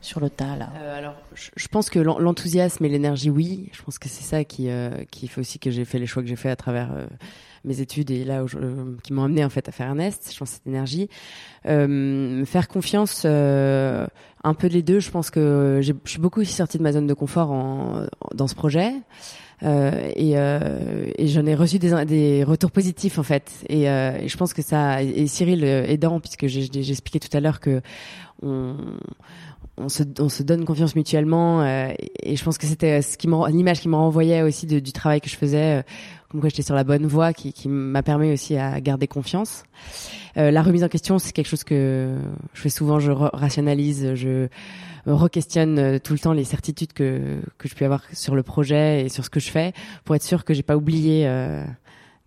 sur 0.00 0.20
le 0.20 0.30
tas 0.30 0.56
là 0.56 0.70
euh, 0.76 0.98
Alors, 0.98 1.14
je, 1.34 1.68
pense 1.68 1.90
que 1.90 1.98
l'enthousiasme 1.98 2.84
et 2.84 2.88
l'énergie, 2.88 3.30
oui. 3.30 3.68
Je 3.72 3.82
pense 3.82 3.98
que 3.98 4.08
c'est 4.08 4.24
ça 4.24 4.44
qui 4.44 4.68
euh, 4.68 4.90
qui 5.10 5.28
fait 5.28 5.40
aussi 5.40 5.58
que 5.58 5.70
j'ai 5.70 5.84
fait 5.84 5.98
les 5.98 6.06
choix 6.06 6.22
que 6.22 6.28
j'ai 6.28 6.36
fait 6.36 6.50
à 6.50 6.56
travers 6.56 6.90
euh, 6.92 7.06
mes 7.64 7.80
études 7.80 8.10
et 8.10 8.24
là 8.24 8.44
qui 9.02 9.12
m'ont 9.12 9.24
amené 9.24 9.44
en 9.44 9.50
fait 9.50 9.68
à 9.68 9.72
faire 9.72 9.88
Ernest. 9.88 10.30
Je 10.32 10.38
pense 10.38 10.50
cette 10.50 10.66
énergie, 10.66 11.08
faire 11.64 12.68
confiance, 12.68 13.26
un 13.26 14.54
peu 14.58 14.66
les 14.68 14.82
deux. 14.82 15.00
Je 15.00 15.10
pense 15.10 15.30
que 15.30 15.80
je 15.82 15.92
suis 16.06 16.18
beaucoup 16.18 16.40
aussi 16.40 16.54
sortie 16.54 16.78
de 16.78 16.82
ma 16.82 16.92
zone 16.92 17.06
de 17.06 17.14
confort 17.14 18.08
dans 18.34 18.46
ce 18.46 18.54
projet. 18.54 18.94
Et, 19.62 20.32
j'en 20.32 21.46
ai 21.46 21.54
reçu 21.54 21.78
des, 21.78 22.44
retours 22.44 22.70
positifs 22.70 23.18
en 23.18 23.22
fait 23.22 23.52
et, 23.68 23.82
et 23.82 24.28
je 24.28 24.36
pense 24.38 24.54
que 24.54 24.62
ça 24.62 25.02
et 25.02 25.26
Cyril 25.26 25.62
aidant 25.62 26.18
puisque 26.18 26.46
j'ai 26.46 26.90
expliqué 26.90 27.20
tout 27.20 27.36
à 27.36 27.40
l'heure 27.40 27.60
que 27.60 27.82
on, 28.42 28.74
on 29.80 29.88
se, 29.88 30.02
on 30.18 30.28
se 30.28 30.42
donne 30.42 30.64
confiance 30.64 30.94
mutuellement 30.94 31.62
euh, 31.62 31.92
et 32.22 32.36
je 32.36 32.44
pense 32.44 32.58
que 32.58 32.66
c'était 32.66 33.02
ce 33.02 33.16
qui 33.16 33.28
l'image 33.48 33.80
qui 33.80 33.88
me 33.88 33.96
renvoyait 33.96 34.42
aussi 34.42 34.66
de, 34.66 34.78
du 34.78 34.92
travail 34.92 35.20
que 35.20 35.28
je 35.28 35.36
faisais 35.36 35.78
euh, 35.78 35.82
comme 36.28 36.40
quoi 36.40 36.48
j'étais 36.48 36.62
sur 36.62 36.74
la 36.74 36.84
bonne 36.84 37.06
voie 37.06 37.32
qui, 37.32 37.52
qui 37.52 37.68
m'a 37.68 38.02
permis 38.02 38.32
aussi 38.32 38.56
à 38.56 38.80
garder 38.80 39.08
confiance. 39.08 39.64
Euh, 40.36 40.50
la 40.50 40.62
remise 40.62 40.84
en 40.84 40.88
question 40.88 41.18
c'est 41.18 41.32
quelque 41.32 41.48
chose 41.48 41.64
que 41.64 42.16
je 42.54 42.60
fais 42.60 42.68
souvent 42.68 43.00
je 43.00 43.10
rationalise 43.10 44.14
je 44.14 44.48
re-questionne 45.06 45.78
euh, 45.78 45.98
tout 45.98 46.12
le 46.12 46.18
temps 46.18 46.32
les 46.32 46.44
certitudes 46.44 46.92
que 46.92 47.40
que 47.58 47.68
je 47.68 47.74
peux 47.74 47.84
avoir 47.84 48.02
sur 48.12 48.34
le 48.34 48.42
projet 48.42 49.04
et 49.04 49.08
sur 49.08 49.24
ce 49.24 49.30
que 49.30 49.40
je 49.40 49.50
fais 49.50 49.72
pour 50.04 50.14
être 50.14 50.22
sûr 50.22 50.44
que 50.44 50.54
j'ai 50.54 50.62
pas 50.62 50.76
oublié 50.76 51.26
euh, 51.26 51.64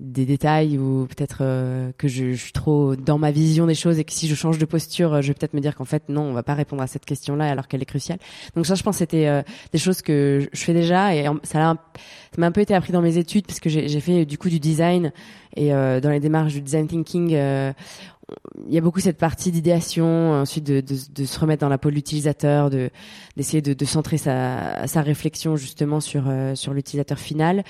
des 0.04 0.26
détails 0.26 0.78
ou 0.78 1.08
peut-être 1.08 1.38
euh, 1.42 1.92
que 1.98 2.10
je, 2.10 2.34
suis 2.34 2.52
trop 2.52 2.96
dans 2.96 3.18
ma 3.18 3.32
vision 3.32 3.66
des 3.66 3.74
choses 3.74 4.00
et 4.00 4.04
que 4.04 4.12
si 4.12 4.28
je 4.28 4.36
change 4.36 4.58
de 4.58 4.66
posture, 4.66 5.22
je 5.22 5.30
vais 5.30 5.34
peut-être 5.34 5.54
me 5.54 5.62
dire 5.62 5.76
qu'en 5.76 5.86
fait 5.86 6.10
non, 6.10 6.24
on 6.24 6.34
va 6.34 6.44
pas 6.44 6.54
répondre 6.54 6.84
à 6.84 6.88
cette 6.88 7.06
question-là 7.06 7.46
alors 7.46 7.70
qu'elle 7.70 7.82
est 7.82 7.86
cruciale. 7.86 8.20
Donc 8.56 8.66
ça, 8.66 8.76
je 8.76 8.84
pense, 8.84 8.98
c'était 8.98 9.28
euh, 9.28 9.42
des 9.72 9.80
choses 9.80 10.02
que 10.02 10.48
je 10.52 10.62
fais 10.62 10.74
déjà 10.74 11.16
et 11.16 11.26
ça 11.44 11.78
m'a 12.38 12.46
un 12.46 12.52
peu 12.52 12.62
été 12.62 12.76
appris 12.76 12.92
dans 12.92 13.02
mes 13.02 13.18
études 13.18 13.48
parce 13.48 13.62
que 13.62 13.70
j'ai 13.70 14.00
fait 14.02 14.26
du 14.26 14.38
coup 14.38 14.50
du 14.50 14.60
design 14.60 15.14
et 15.56 15.74
euh, 15.74 16.02
dans 16.02 16.10
les 16.10 16.20
démarches 16.20 16.54
du 16.54 16.62
design 16.62 16.88
thinking, 16.88 17.38
il 18.68 18.74
y 18.74 18.78
a 18.78 18.82
beaucoup 18.82 19.00
cette 19.00 19.18
partie 19.18 19.52
d'idéation, 19.52 20.32
ensuite 20.34 20.66
de, 20.66 20.82
de, 20.82 20.96
de, 21.14 21.26
se 21.26 21.40
remettre 21.40 21.62
dans 21.62 21.70
la 21.70 21.78
peau 21.78 21.90
de 21.90 21.96
l'utilisateur, 21.96 22.70
de 22.70 22.90
d'essayer 23.36 23.62
de, 23.62 23.74
de, 23.74 23.86
centrer 23.86 24.18
sa, 24.18 24.88
sa 24.88 25.02
réflexion 25.02 25.56
justement 25.56 26.00
sur 26.00 26.26
euh, 26.28 26.56
sur 26.56 26.74
l'utilisateur 26.74 27.20
final, 27.20 27.64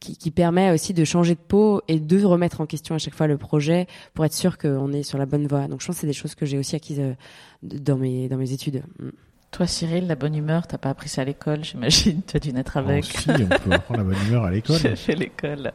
qui, 0.00 0.16
qui, 0.16 0.30
permet 0.30 0.70
aussi 0.70 0.94
de 0.94 1.04
changer 1.04 1.34
de 1.34 1.40
peau 1.40 1.82
et 1.88 2.00
de 2.00 2.24
remettre 2.24 2.60
en 2.60 2.66
question 2.66 2.94
à 2.94 2.98
chaque 2.98 3.14
fois 3.14 3.26
le 3.26 3.36
projet 3.36 3.86
pour 4.14 4.24
être 4.24 4.34
sûr 4.34 4.56
qu'on 4.58 4.92
est 4.92 5.02
sur 5.02 5.18
la 5.18 5.26
bonne 5.26 5.46
voie. 5.46 5.68
Donc 5.68 5.80
je 5.82 5.86
pense 5.86 5.96
que 5.96 6.00
c'est 6.00 6.06
des 6.06 6.12
choses 6.12 6.34
que 6.34 6.46
j'ai 6.46 6.58
aussi 6.58 6.76
acquises 6.76 7.00
euh, 7.00 7.14
dans 7.62 7.98
mes 7.98 8.28
dans 8.28 8.38
mes 8.38 8.52
études. 8.52 8.82
Mm. 8.98 9.10
Toi, 9.50 9.66
Cyril, 9.66 10.06
la 10.06 10.14
bonne 10.14 10.34
humeur, 10.34 10.66
t'as 10.66 10.76
pas 10.76 10.90
appris 10.90 11.08
ça 11.08 11.22
à 11.22 11.24
l'école, 11.24 11.64
j'imagine. 11.64 12.20
Tu 12.26 12.36
as 12.36 12.40
dû 12.40 12.52
naître 12.52 12.76
avec. 12.76 13.06
Oh, 13.08 13.18
si, 13.18 13.30
on 13.30 13.48
peut 13.48 13.72
apprendre 13.72 14.00
la 14.00 14.04
bonne 14.04 14.26
humeur 14.26 14.44
à 14.44 14.50
l'école. 14.50 14.76
J'ai 14.82 14.94
fait 14.94 15.14
l'école. 15.14 15.72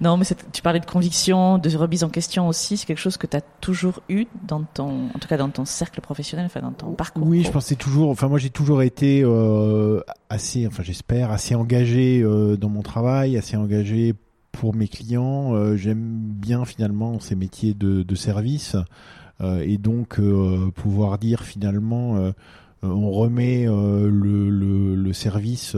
Non, 0.00 0.16
mais 0.16 0.26
tu 0.52 0.62
parlais 0.62 0.80
de 0.80 0.86
conviction, 0.86 1.58
de 1.58 1.74
remise 1.76 2.04
en 2.04 2.10
question 2.10 2.48
aussi. 2.48 2.76
C'est 2.76 2.86
quelque 2.86 2.98
chose 2.98 3.16
que 3.16 3.26
tu 3.26 3.36
as 3.36 3.40
toujours 3.40 4.02
eu 4.08 4.26
dans 4.46 4.62
ton, 4.62 5.06
en 5.14 5.18
tout 5.18 5.28
cas 5.28 5.36
dans 5.36 5.48
ton 5.48 5.64
cercle 5.64 6.00
professionnel, 6.00 6.46
enfin 6.46 6.60
dans 6.60 6.72
ton 6.72 6.92
parcours. 6.92 7.26
Oui, 7.26 7.42
je 7.44 7.50
pensais 7.50 7.76
toujours. 7.76 8.10
Enfin, 8.10 8.28
moi, 8.28 8.38
j'ai 8.38 8.50
toujours 8.50 8.82
été 8.82 9.22
euh, 9.24 10.00
assez, 10.28 10.66
enfin, 10.66 10.82
j'espère, 10.82 11.30
assez 11.30 11.54
engagé 11.54 12.20
euh, 12.22 12.56
dans 12.56 12.68
mon 12.68 12.82
travail, 12.82 13.38
assez 13.38 13.56
engagé 13.56 14.14
pour 14.52 14.74
mes 14.74 14.88
clients. 14.88 15.54
Euh, 15.54 15.76
J'aime 15.76 15.98
bien 15.98 16.64
finalement 16.64 17.18
ces 17.18 17.34
métiers 17.34 17.74
de, 17.74 18.02
de 18.02 18.14
service 18.14 18.76
et 19.42 19.76
donc 19.76 20.18
pouvoir 20.76 21.18
dire 21.18 21.42
finalement 21.42 22.32
on 22.82 23.10
remet 23.10 23.66
le, 23.66 24.48
le, 24.48 24.94
le, 24.94 25.12
service 25.12 25.76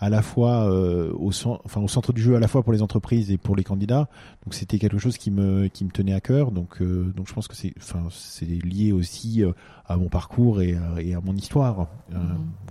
à 0.00 0.08
la 0.08 0.22
fois 0.22 0.68
au, 1.14 1.30
enfin, 1.44 1.80
au 1.80 1.88
centre 1.88 2.12
du 2.12 2.22
jeu 2.22 2.34
à 2.34 2.40
la 2.40 2.48
fois 2.48 2.62
pour 2.62 2.72
les 2.72 2.82
entreprises 2.82 3.30
et 3.30 3.38
pour 3.38 3.54
les 3.54 3.64
candidats. 3.64 4.08
Donc 4.44 4.54
c'était 4.54 4.78
quelque 4.78 4.98
chose 4.98 5.18
qui 5.18 5.30
me 5.30 5.68
qui 5.68 5.84
me 5.84 5.90
tenait 5.90 6.14
à 6.14 6.20
cœur. 6.20 6.50
Donc 6.50 6.82
donc 6.82 7.28
je 7.28 7.34
pense 7.34 7.46
que 7.46 7.54
c'est 7.54 7.74
enfin 7.78 8.08
lié 8.40 8.92
aussi 8.92 9.44
à 9.86 9.96
mon 9.96 10.08
parcours 10.08 10.62
et, 10.62 10.76
et 10.98 11.14
à 11.14 11.20
mon 11.20 11.36
histoire. 11.36 11.88
Mm-hmm. 12.10 12.16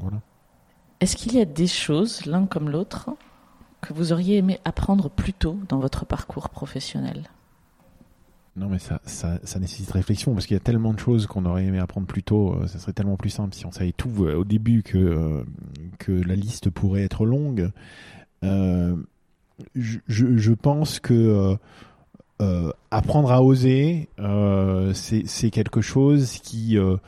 Voilà. 0.02 0.22
Est-ce 1.00 1.16
qu'il 1.16 1.34
y 1.34 1.40
a 1.40 1.46
des 1.46 1.68
choses 1.68 2.26
l'un 2.26 2.46
comme 2.46 2.70
l'autre 2.70 3.12
que 3.82 3.94
vous 3.94 4.12
auriez 4.12 4.38
aimé 4.38 4.60
apprendre 4.66 5.10
plus 5.10 5.34
tôt 5.34 5.58
dans 5.70 5.80
votre 5.80 6.06
parcours 6.06 6.50
professionnel? 6.50 7.30
Non, 8.60 8.68
mais 8.68 8.80
ça, 8.80 9.00
nécessite 9.60 9.90
réflexion 9.92 10.34
parce 10.34 10.46
qu'il 10.46 10.56
y 10.56 10.58
a 10.58 10.64
tellement 10.64 10.94
de 10.94 11.00
choses 11.00 11.28
qu'on 11.28 11.46
aurait 11.46 11.66
aimé 11.66 11.80
apprendre 11.80 12.08
plus 12.08 12.24
tôt. 12.24 12.54
Euh, 12.54 12.68
ça 12.68 12.78
serait 12.78 12.92
tellement 12.92 13.16
plus 13.16 13.30
simple 13.30 13.56
si 13.56 13.66
on 13.66 13.72
savait 13.72 13.94
tout 13.94 14.26
euh, 14.26 14.36
au 14.36 14.44
début 14.44 14.84
que, 14.84 14.98
euh, 14.98 15.44
que 15.98 16.12
la 16.12 16.36
liste 16.36 16.70
pourrait 16.70 17.04
être 17.04 17.26
longue. 17.26 17.72
Je, 18.44 20.54
pense 20.54 21.00
que 21.00 21.58
apprendre 22.92 23.32
à 23.32 23.42
oser, 23.42 24.10
c'est 24.94 25.52
quelque 25.52 25.80
chose 25.80 26.34
qui. 26.40 26.78
alors, 26.78 27.00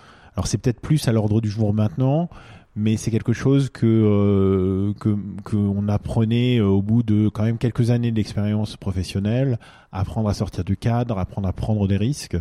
c'est 0.46 0.58
peut-être 0.58 0.80
plus 0.80 1.06
à 1.10 1.12
l'ordre 1.12 1.42
du 1.42 1.50
jour 1.50 1.74
maintenant, 1.74 2.30
mais 2.76 2.96
c'est 2.98 3.12
quelque 3.12 3.34
chose 3.34 3.70
que 3.70 3.86
euh, 3.86 4.94
que 5.00 5.16
qu'on 5.44 5.88
apprenait 5.90 6.60
euh, 6.60 6.68
au 6.68 6.82
bout 6.82 7.04
de 7.04 7.28
quand 7.28 7.44
même 7.44 7.58
quelques 7.58 7.92
années 7.92 8.12
d'expérience 8.12 8.78
professionnelle, 8.78 9.60
apprendre 9.92 10.30
à 10.30 10.34
sortir 10.34 10.64
du 10.64 10.78
cadre, 10.78 11.18
apprendre 11.18 11.48
à 11.48 11.54
prendre 11.54 11.88
des 11.88 11.98
risques. 11.98 12.38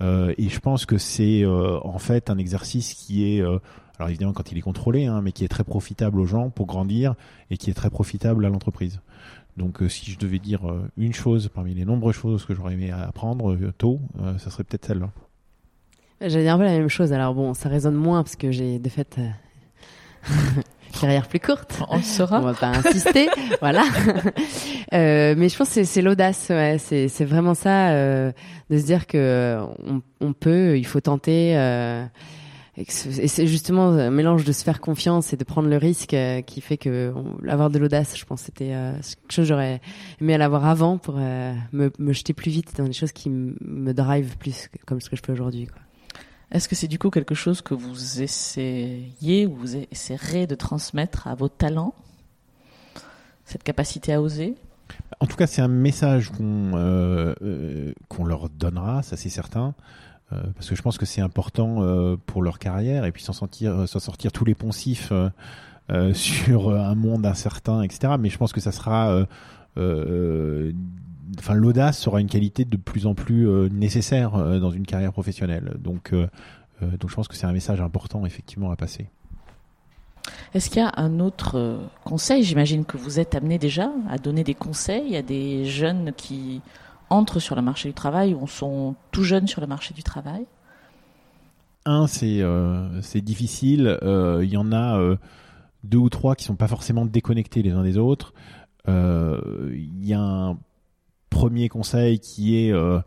Euh, 0.00 0.34
et 0.36 0.48
je 0.48 0.60
pense 0.60 0.84
que 0.84 0.98
c'est 0.98 1.44
en 1.46 1.98
fait 1.98 2.30
un 2.30 2.38
exercice 2.38 2.94
qui 2.94 3.24
est 3.24 3.40
alors 3.40 4.08
évidemment 4.08 4.32
quand 4.32 4.50
il 4.52 4.58
est 4.58 4.62
contrôlé, 4.62 5.06
hein, 5.06 5.20
mais 5.22 5.32
qui 5.32 5.44
est 5.44 5.48
très 5.48 5.64
profitable 5.64 6.20
aux 6.20 6.26
gens 6.26 6.50
pour 6.50 6.66
grandir 6.66 7.14
et 7.50 7.56
qui 7.56 7.70
est 7.70 7.74
très 7.74 7.90
profitable 7.90 8.44
à 8.44 8.48
l'entreprise. 8.48 9.00
Donc 9.56 9.82
si 9.88 10.10
je 10.12 10.18
devais 10.18 10.38
dire 10.38 10.60
une 10.96 11.12
chose 11.12 11.50
parmi 11.52 11.74
les 11.74 11.84
nombreuses 11.84 12.14
choses 12.14 12.44
que 12.44 12.54
j'aurais 12.54 12.74
aimé 12.74 12.92
apprendre 12.92 13.56
tôt, 13.76 14.00
ça 14.38 14.50
serait 14.50 14.64
peut-être 14.64 14.86
celle-là. 14.86 15.10
J'allais 16.20 16.44
dire 16.44 16.54
un 16.54 16.58
peu 16.58 16.64
la 16.64 16.78
même 16.78 16.88
chose. 16.88 17.12
Alors 17.12 17.34
bon, 17.34 17.54
ça 17.54 17.68
résonne 17.68 17.94
moins 17.94 18.22
parce 18.22 18.36
que 18.36 18.50
j'ai 18.52 18.78
de 18.78 18.88
fait 18.88 19.20
carrière 21.00 21.28
plus 21.28 21.38
courte. 21.40 21.80
On 21.88 21.96
le 21.96 22.02
saura. 22.02 22.38
On 22.40 22.44
va 22.44 22.54
pas 22.54 22.68
insister, 22.68 23.28
voilà. 23.60 23.84
Euh, 24.94 25.34
mais 25.36 25.50
je 25.50 25.56
pense 25.58 25.74
que 25.74 25.84
c'est 25.84 26.00
l'audace, 26.00 26.46
ouais. 26.48 26.78
c'est 26.78 27.08
c'est 27.08 27.26
vraiment 27.26 27.52
ça, 27.52 27.90
euh, 27.90 28.32
de 28.70 28.78
se 28.78 28.84
dire 28.86 29.06
que 29.06 29.58
on, 29.86 30.00
on 30.22 30.32
peut, 30.32 30.78
il 30.78 30.86
faut 30.86 31.00
tenter. 31.02 31.52
Euh, 31.58 32.06
et 32.78 32.86
que 32.86 32.92
ce- 32.94 33.20
et 33.20 33.28
c'est 33.28 33.46
justement 33.46 33.88
un 33.88 34.08
mélange 34.10 34.44
de 34.46 34.52
se 34.52 34.64
faire 34.64 34.80
confiance 34.80 35.34
et 35.34 35.36
de 35.36 35.44
prendre 35.44 35.68
le 35.68 35.76
risque 35.76 36.14
euh, 36.14 36.40
qui 36.40 36.62
fait 36.62 36.78
que 36.78 37.12
on- 37.14 37.46
avoir 37.50 37.68
de 37.68 37.78
l'audace, 37.78 38.16
je 38.16 38.24
pense, 38.24 38.40
c'était 38.42 38.70
euh, 38.72 38.92
quelque 38.94 39.30
chose 39.32 39.44
que 39.44 39.48
j'aurais 39.48 39.82
aimé 40.22 40.32
à 40.34 40.38
l'avoir 40.38 40.64
avant 40.64 40.96
pour 40.96 41.16
euh, 41.18 41.52
me, 41.72 41.92
me 41.98 42.12
jeter 42.14 42.32
plus 42.32 42.50
vite 42.50 42.74
dans 42.78 42.84
des 42.84 42.94
choses 42.94 43.12
qui 43.12 43.28
me 43.28 43.92
drive 43.92 44.38
plus 44.38 44.70
comme 44.86 45.02
ce 45.02 45.10
que 45.10 45.16
je 45.16 45.22
fais 45.22 45.32
aujourd'hui. 45.32 45.66
quoi. 45.66 45.82
Est-ce 46.50 46.68
que 46.68 46.74
c'est 46.74 46.88
du 46.88 46.98
coup 46.98 47.10
quelque 47.10 47.34
chose 47.34 47.60
que 47.60 47.74
vous 47.74 48.22
essayez 48.22 49.46
ou 49.46 49.54
vous 49.54 49.76
essaierez 49.76 50.46
de 50.46 50.54
transmettre 50.54 51.26
à 51.26 51.34
vos 51.34 51.48
talents 51.48 51.94
Cette 53.44 53.62
capacité 53.62 54.14
à 54.14 54.22
oser? 54.22 54.54
En 55.20 55.26
tout 55.26 55.36
cas, 55.36 55.46
c'est 55.46 55.60
un 55.60 55.68
message 55.68 56.30
qu'on 56.30 56.72
euh, 56.74 57.34
euh, 57.42 57.92
leur 58.24 58.48
donnera, 58.48 59.02
ça 59.02 59.16
c'est 59.16 59.28
certain, 59.28 59.74
euh, 60.32 60.40
parce 60.54 60.70
que 60.70 60.76
je 60.76 60.82
pense 60.82 60.96
que 60.96 61.06
c'est 61.06 61.20
important 61.20 62.16
pour 62.26 62.42
leur 62.42 62.58
carrière 62.58 63.04
et 63.04 63.12
puis 63.12 63.22
s'en 63.22 63.32
sortir, 63.34 63.88
s'en 63.88 64.00
sortir 64.00 64.32
tous 64.32 64.44
les 64.44 64.54
poncifs 64.54 65.12
sur 66.14 66.74
un 66.74 66.94
monde 66.94 67.26
incertain, 67.26 67.82
etc. 67.82 68.14
Mais 68.18 68.30
je 68.30 68.38
pense 68.38 68.52
que 68.52 68.60
ça 68.60 68.72
sera, 68.72 69.26
enfin, 71.38 71.54
l'audace 71.54 71.98
sera 71.98 72.20
une 72.20 72.28
qualité 72.28 72.64
de 72.64 72.76
plus 72.76 73.06
en 73.06 73.14
plus 73.14 73.48
euh, 73.48 73.68
nécessaire 73.68 74.34
euh, 74.34 74.58
dans 74.58 74.70
une 74.70 74.86
carrière 74.86 75.12
professionnelle. 75.12 75.76
Donc, 75.78 76.12
euh, 76.12 76.26
donc 76.80 77.10
je 77.10 77.14
pense 77.14 77.28
que 77.28 77.34
c'est 77.34 77.46
un 77.46 77.52
message 77.52 77.80
important 77.80 78.24
effectivement 78.24 78.70
à 78.70 78.76
passer. 78.76 79.08
Est-ce 80.54 80.70
qu'il 80.70 80.82
y 80.82 80.84
a 80.84 80.92
un 80.96 81.20
autre 81.20 81.80
conseil? 82.04 82.42
J'imagine 82.42 82.84
que 82.84 82.96
vous 82.96 83.18
êtes 83.18 83.34
amené 83.34 83.58
déjà 83.58 83.90
à 84.08 84.18
donner 84.18 84.44
des 84.44 84.54
conseils 84.54 85.16
à 85.16 85.22
des 85.22 85.64
jeunes 85.64 86.12
qui 86.16 86.60
entrent 87.10 87.40
sur 87.40 87.56
le 87.56 87.62
marché 87.62 87.88
du 87.88 87.94
travail 87.94 88.34
ou 88.34 88.46
sont 88.46 88.94
tout 89.10 89.24
jeunes 89.24 89.46
sur 89.46 89.60
le 89.60 89.66
marché 89.66 89.94
du 89.94 90.02
travail? 90.02 90.44
Un, 91.86 92.06
c'est 92.06 92.42
c'est 93.00 93.22
difficile. 93.22 93.98
Il 94.02 94.48
y 94.48 94.58
en 94.58 94.70
a 94.72 95.00
deux 95.84 95.98
ou 95.98 96.10
trois 96.10 96.36
qui 96.36 96.44
sont 96.44 96.56
pas 96.56 96.68
forcément 96.68 97.06
déconnectés 97.06 97.62
les 97.62 97.72
uns 97.72 97.82
des 97.82 97.96
autres. 97.96 98.34
Il 98.86 100.04
y 100.04 100.12
a 100.12 100.20
un 100.20 100.58
premier 101.30 101.68
conseil 101.68 102.18
qui 102.18 102.56
est 102.56 102.72
euh, 102.72 103.00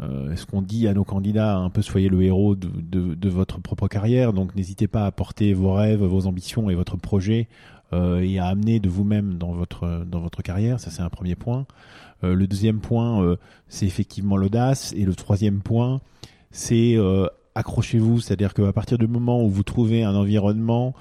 euh, 0.00 0.34
ce 0.36 0.46
qu'on 0.46 0.62
dit 0.62 0.88
à 0.88 0.94
nos 0.94 1.04
candidats, 1.04 1.56
un 1.56 1.70
peu 1.70 1.82
soyez 1.82 2.08
le 2.08 2.22
héros 2.22 2.54
de, 2.54 2.68
de, 2.68 3.14
de 3.14 3.28
votre 3.28 3.60
propre 3.60 3.88
carrière. 3.88 4.32
Donc 4.32 4.54
n'hésitez 4.54 4.88
pas 4.88 5.06
à 5.06 5.10
porter 5.10 5.54
vos 5.54 5.72
rêves, 5.74 6.02
vos 6.02 6.26
ambitions 6.26 6.70
et 6.70 6.74
votre 6.74 6.96
projet 6.96 7.48
euh, 7.92 8.20
et 8.20 8.38
à 8.38 8.46
amener 8.46 8.80
de 8.80 8.88
vous-même 8.88 9.34
dans 9.34 9.52
votre 9.52 10.04
dans 10.06 10.20
votre 10.20 10.42
carrière. 10.42 10.80
Ça 10.80 10.90
c'est 10.90 11.02
un 11.02 11.10
premier 11.10 11.34
point. 11.34 11.66
Euh, 12.24 12.34
le 12.34 12.46
deuxième 12.46 12.80
point, 12.80 13.22
euh, 13.22 13.36
c'est 13.68 13.86
effectivement 13.86 14.36
l'audace. 14.36 14.92
Et 14.96 15.04
le 15.04 15.14
troisième 15.14 15.60
point, 15.60 16.00
c'est 16.50 16.94
euh, 16.96 17.26
accrochez-vous, 17.54 18.20
c'est-à-dire 18.20 18.54
qu'à 18.54 18.72
partir 18.72 18.98
du 18.98 19.06
moment 19.06 19.44
où 19.44 19.50
vous 19.50 19.62
trouvez 19.62 20.04
un 20.04 20.14
environnement 20.14 20.94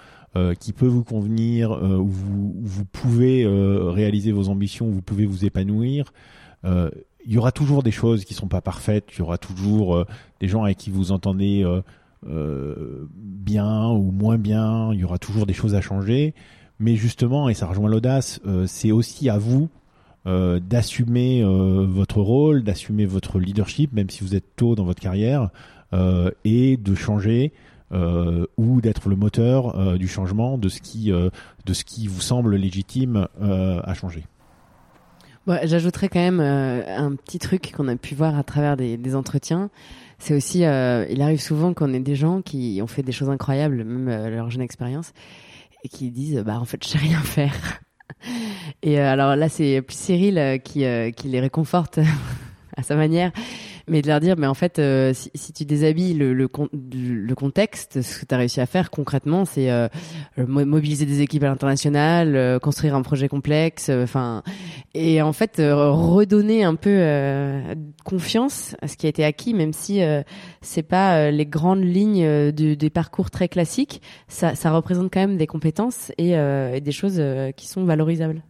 qui 0.61 0.71
peut 0.71 0.87
vous 0.87 1.03
convenir, 1.03 1.71
où, 1.71 2.07
vous, 2.07 2.55
où 2.57 2.61
vous 2.63 2.85
pouvez 2.85 3.45
réaliser 3.45 4.31
vos 4.31 4.47
ambitions, 4.47 4.87
où 4.87 4.91
vous 4.93 5.01
pouvez 5.01 5.25
vous 5.25 5.43
épanouir, 5.43 6.13
il 7.25 7.33
y 7.33 7.37
aura 7.37 7.51
toujours 7.51 7.83
des 7.83 7.91
choses 7.91 8.25
qui 8.25 8.33
sont 8.33 8.47
pas 8.47 8.61
parfaites, 8.61 9.05
il 9.13 9.19
y 9.19 9.21
aura 9.21 9.37
toujours 9.37 9.95
euh, 9.95 10.05
des 10.39 10.47
gens 10.47 10.63
avec 10.63 10.77
qui 10.77 10.89
vous 10.89 11.11
entendez 11.11 11.63
euh, 11.63 11.81
euh, 12.27 13.07
bien 13.15 13.89
ou 13.89 14.11
moins 14.11 14.37
bien, 14.37 14.93
il 14.93 14.99
y 14.99 15.03
aura 15.03 15.17
toujours 15.17 15.45
des 15.45 15.53
choses 15.53 15.75
à 15.75 15.81
changer, 15.81 16.33
mais 16.79 16.95
justement, 16.95 17.49
et 17.49 17.53
ça 17.53 17.67
rejoint 17.67 17.89
l'audace, 17.89 18.39
euh, 18.45 18.65
c'est 18.67 18.91
aussi 18.91 19.29
à 19.29 19.37
vous 19.37 19.69
euh, 20.27 20.59
d'assumer 20.59 21.43
euh, 21.43 21.85
votre 21.87 22.21
rôle, 22.21 22.63
d'assumer 22.63 23.05
votre 23.05 23.39
leadership, 23.39 23.93
même 23.93 24.09
si 24.09 24.23
vous 24.23 24.35
êtes 24.35 24.55
tôt 24.55 24.75
dans 24.75 24.83
votre 24.83 25.01
carrière, 25.01 25.49
euh, 25.93 26.31
et 26.45 26.77
de 26.77 26.95
changer 26.95 27.51
euh, 27.91 28.45
ou 28.57 28.81
d'être 28.81 29.09
le 29.09 29.15
moteur 29.15 29.77
euh, 29.77 29.97
du 29.97 30.07
changement 30.07 30.57
de 30.57 30.69
ce 30.69 30.79
qui 30.79 31.11
euh, 31.11 31.29
vous 31.67 32.21
semble 32.21 32.55
légitime 32.55 33.27
euh, 33.41 33.81
à 33.83 33.93
changer. 33.93 34.23
J'ajouterais 35.63 36.09
quand 36.09 36.19
même 36.19 36.39
euh, 36.39 36.97
un 36.97 37.15
petit 37.15 37.39
truc 37.39 37.71
qu'on 37.75 37.87
a 37.87 37.95
pu 37.95 38.15
voir 38.15 38.37
à 38.37 38.43
travers 38.43 38.77
des, 38.77 39.15
entretiens. 39.15 39.69
C'est 40.19 40.35
aussi, 40.35 40.65
euh, 40.65 41.05
il 41.09 41.21
arrive 41.21 41.41
souvent 41.41 41.73
qu'on 41.73 41.93
ait 41.93 41.99
des 41.99 42.15
gens 42.15 42.41
qui 42.41 42.79
ont 42.81 42.87
fait 42.87 43.03
des 43.03 43.11
choses 43.11 43.29
incroyables, 43.29 43.83
même 43.83 44.07
euh, 44.07 44.29
leur 44.29 44.49
jeune 44.49 44.61
expérience, 44.61 45.13
et 45.83 45.89
qui 45.89 46.11
disent, 46.11 46.39
bah 46.45 46.59
en 46.59 46.65
fait, 46.65 46.83
je 46.83 46.89
sais 46.89 46.97
rien 46.97 47.19
faire. 47.19 47.81
Et 48.83 48.99
alors 48.99 49.35
là, 49.35 49.49
c'est 49.49 49.81
plus 49.81 49.97
Cyril 49.97 50.59
qui 50.63 50.79
les 50.79 51.39
réconforte 51.39 51.99
à 52.77 52.83
sa 52.83 52.95
manière, 52.95 53.31
mais 53.91 54.01
de 54.01 54.07
leur 54.07 54.21
dire, 54.21 54.37
mais 54.37 54.47
en 54.47 54.53
fait, 54.53 54.79
euh, 54.79 55.13
si, 55.13 55.51
tu 55.51 55.65
déshabilles 55.65 56.13
le, 56.13 56.33
le, 56.33 56.47
con- 56.47 56.69
le 56.71 57.33
contexte, 57.35 58.01
ce 58.01 58.19
que 58.21 58.25
tu 58.25 58.33
as 58.33 58.37
réussi 58.37 58.61
à 58.61 58.65
faire 58.65 58.89
concrètement, 58.89 59.43
c'est 59.43 59.69
euh, 59.69 59.89
mo- 60.37 60.65
mobiliser 60.65 61.05
des 61.05 61.19
équipes 61.19 61.43
à 61.43 61.47
l'international, 61.47 62.37
euh, 62.37 62.57
construire 62.57 62.95
un 62.95 63.01
projet 63.01 63.27
complexe, 63.27 63.89
enfin, 63.89 64.43
et 64.93 65.21
en 65.21 65.33
fait 65.33 65.57
redonner 65.57 66.63
un 66.63 66.75
peu 66.75 67.01
confiance 68.05 68.77
à 68.81 68.87
ce 68.87 68.95
qui 68.95 69.07
a 69.07 69.09
été 69.09 69.25
acquis, 69.25 69.53
même 69.53 69.73
si 69.73 70.01
c'est 70.61 70.83
pas 70.83 71.29
les 71.29 71.45
grandes 71.45 71.83
lignes 71.83 72.51
des 72.51 72.89
parcours 72.89 73.29
très 73.29 73.49
classiques, 73.49 74.01
ça, 74.29 74.53
représente 74.71 75.11
quand 75.13 75.19
même 75.19 75.37
des 75.37 75.47
compétences 75.47 76.13
et, 76.17 76.31
des 76.81 76.91
choses 76.91 77.21
qui 77.57 77.67
sont 77.67 77.83
valorisables. 77.83 78.41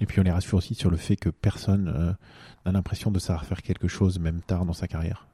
Et 0.00 0.06
puis 0.06 0.18
on 0.20 0.22
les 0.22 0.30
rassure 0.30 0.58
aussi 0.58 0.74
sur 0.74 0.90
le 0.90 0.96
fait 0.96 1.16
que 1.16 1.28
personne 1.28 2.16
n'a 2.66 2.72
l'impression 2.72 3.10
de 3.10 3.18
savoir 3.18 3.44
faire 3.44 3.62
quelque 3.62 3.88
chose 3.88 4.18
même 4.18 4.40
tard 4.40 4.64
dans 4.64 4.72
sa 4.72 4.88
carrière. 4.88 5.26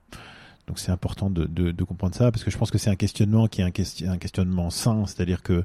Donc 0.66 0.78
c'est 0.78 0.92
important 0.92 1.30
de, 1.30 1.82
comprendre 1.82 2.14
ça 2.14 2.30
parce 2.30 2.44
que 2.44 2.50
je 2.50 2.56
pense 2.56 2.70
que 2.70 2.78
c'est 2.78 2.90
un 2.90 2.96
questionnement 2.96 3.48
qui 3.48 3.60
est 3.60 3.64
un, 3.64 4.12
un 4.12 4.18
questionnement 4.18 4.70
sain, 4.70 5.04
c'est-à-dire 5.06 5.42
que 5.42 5.64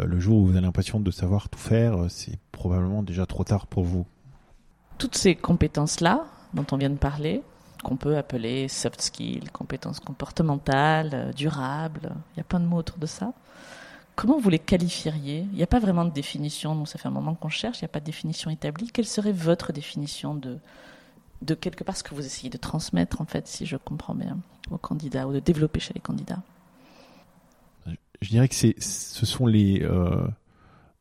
euh, 0.00 0.06
le 0.06 0.18
jour 0.18 0.38
où 0.38 0.46
vous 0.46 0.52
avez 0.52 0.60
l'impression 0.60 1.00
de 1.00 1.10
savoir 1.10 1.48
tout 1.48 1.58
faire, 1.58 1.96
euh, 1.96 2.08
c'est 2.08 2.38
probablement 2.52 3.02
déjà 3.02 3.26
trop 3.26 3.44
tard 3.44 3.66
pour 3.66 3.84
vous. 3.84 4.06
Toutes 4.98 5.16
ces 5.16 5.34
compétences-là 5.34 6.24
dont 6.54 6.66
on 6.72 6.76
vient 6.76 6.90
de 6.90 6.96
parler, 6.96 7.42
qu'on 7.84 7.96
peut 7.96 8.16
appeler 8.16 8.68
soft 8.68 9.00
skills, 9.00 9.50
compétences 9.52 10.00
comportementales, 10.00 11.10
euh, 11.12 11.32
durables, 11.32 12.12
il 12.34 12.38
y 12.38 12.40
a 12.40 12.44
plein 12.44 12.60
de 12.60 12.66
mots 12.66 12.78
autour 12.78 12.98
de 12.98 13.06
ça. 13.06 13.32
Comment 14.16 14.38
vous 14.38 14.50
les 14.50 14.58
qualifieriez? 14.58 15.46
Il 15.52 15.56
n'y 15.56 15.62
a 15.62 15.66
pas 15.68 15.78
vraiment 15.78 16.04
de 16.04 16.10
définition, 16.10 16.74
nous 16.74 16.86
ça 16.86 16.98
fait 16.98 17.08
un 17.08 17.12
moment 17.12 17.34
qu'on 17.34 17.48
cherche, 17.48 17.80
il 17.80 17.84
n'y 17.84 17.90
a 17.90 17.92
pas 17.92 18.00
de 18.00 18.04
définition 18.04 18.50
établie. 18.50 18.90
Quelle 18.90 19.06
serait 19.06 19.32
votre 19.32 19.72
définition 19.72 20.34
de, 20.34 20.58
de 21.42 21.54
quelque 21.54 21.84
part 21.84 21.96
ce 21.96 22.02
que 22.02 22.14
vous 22.14 22.24
essayez 22.24 22.50
de 22.50 22.58
transmettre, 22.58 23.20
en 23.20 23.24
fait, 23.24 23.46
si 23.46 23.66
je 23.66 23.76
comprends 23.76 24.14
bien, 24.14 24.38
aux 24.70 24.78
candidats 24.78 25.26
ou 25.26 25.32
de 25.32 25.40
développer 25.40 25.80
chez 25.80 25.94
les 25.94 26.00
candidats 26.00 26.42
Je 28.20 28.28
dirais 28.28 28.48
que 28.48 28.54
ce 28.54 29.26
sont 29.26 29.46
les, 29.46 29.82
euh, 29.82 30.26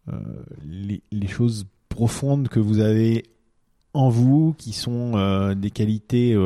euh, 0.10 0.20
les, 0.64 1.28
choses 1.28 1.68
profondes 1.90 2.48
que 2.48 2.60
vous 2.60 2.80
avez 2.80 3.26
en 3.94 4.10
vous, 4.10 4.54
qui 4.58 4.74
sont 4.74 5.14
euh, 5.16 5.56
des 5.56 5.72
qualités 5.72 6.38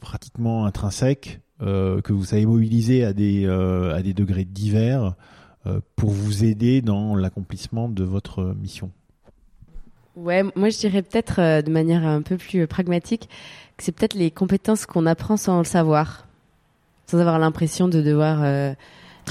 pratiquement 0.00 0.64
intrinsèques, 0.64 1.40
que 1.58 2.12
vous 2.12 2.24
savez 2.24 2.46
mobiliser 2.46 3.04
à 3.04 3.12
des, 3.12 4.14
degrés 4.14 4.46
divers 4.46 5.14
pour 5.96 6.10
vous 6.10 6.44
aider 6.44 6.80
dans 6.80 7.14
l'accomplissement 7.14 7.90
de 7.90 8.04
votre 8.04 8.54
mission. 8.54 8.90
Ouais, 10.20 10.42
moi 10.54 10.68
je 10.68 10.78
dirais 10.78 11.00
peut-être 11.00 11.40
euh, 11.40 11.62
de 11.62 11.70
manière 11.70 12.06
un 12.06 12.20
peu 12.20 12.36
plus 12.36 12.60
euh, 12.60 12.66
pragmatique 12.66 13.28
que 13.78 13.84
c'est 13.84 13.92
peut-être 13.92 14.12
les 14.12 14.30
compétences 14.30 14.84
qu'on 14.84 15.06
apprend 15.06 15.38
sans 15.38 15.58
le 15.58 15.64
savoir, 15.64 16.26
sans 17.06 17.18
avoir 17.18 17.38
l'impression 17.38 17.88
de 17.88 18.02
devoir 18.02 18.42
euh, 18.42 18.74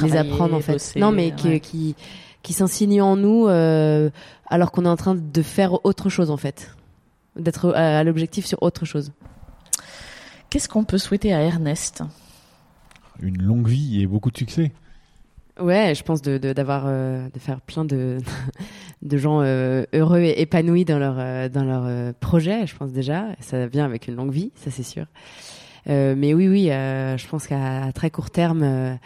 les 0.01 0.15
apprendre 0.15 0.55
en 0.55 0.61
fait. 0.61 0.73
bosser, 0.73 0.99
non, 0.99 1.11
mais 1.11 1.29
qui 1.35 1.47
ouais. 1.49 1.59
qui, 1.59 1.95
qui 2.41 2.53
s'insinuent 2.53 3.03
en 3.03 3.15
nous 3.15 3.47
euh, 3.47 4.09
alors 4.47 4.71
qu'on 4.71 4.85
est 4.85 4.89
en 4.89 4.95
train 4.95 5.13
de 5.13 5.41
faire 5.43 5.85
autre 5.85 6.09
chose 6.09 6.31
en 6.31 6.37
fait, 6.37 6.75
d'être 7.35 7.71
à, 7.75 7.99
à 7.99 8.03
l'objectif 8.03 8.47
sur 8.47 8.63
autre 8.63 8.85
chose. 8.85 9.11
Qu'est-ce 10.49 10.67
qu'on 10.67 10.85
peut 10.85 10.97
souhaiter 10.97 11.31
à 11.31 11.41
Ernest? 11.41 12.01
Une 13.21 13.43
longue 13.43 13.67
vie 13.67 14.01
et 14.01 14.07
beaucoup 14.07 14.31
de 14.31 14.37
succès. 14.37 14.71
Ouais, 15.59 15.93
je 15.93 16.03
pense 16.03 16.21
de 16.21 16.37
d'avoir 16.37 16.83
euh, 16.85 17.27
de 17.33 17.39
faire 17.39 17.59
plein 17.59 17.83
de 17.83 18.17
de 19.01 19.17
gens 19.17 19.41
euh, 19.41 19.83
heureux 19.93 20.19
et 20.19 20.41
épanouis 20.41 20.85
dans 20.85 20.99
leur 20.99 21.15
euh, 21.17 21.49
dans 21.49 21.63
leur 21.65 21.83
euh, 21.85 22.13
projet. 22.19 22.65
Je 22.65 22.75
pense 22.75 22.91
déjà, 22.91 23.25
ça 23.39 23.67
vient 23.67 23.85
avec 23.85 24.07
une 24.07 24.15
longue 24.15 24.31
vie, 24.31 24.51
ça 24.55 24.71
c'est 24.71 24.83
sûr. 24.83 25.05
Euh, 25.89 26.15
mais 26.17 26.33
oui, 26.33 26.47
oui, 26.47 26.71
euh, 26.71 27.17
je 27.17 27.27
pense 27.27 27.47
qu'à 27.47 27.91
très 27.93 28.09
court 28.09 28.29
terme, 28.29 28.97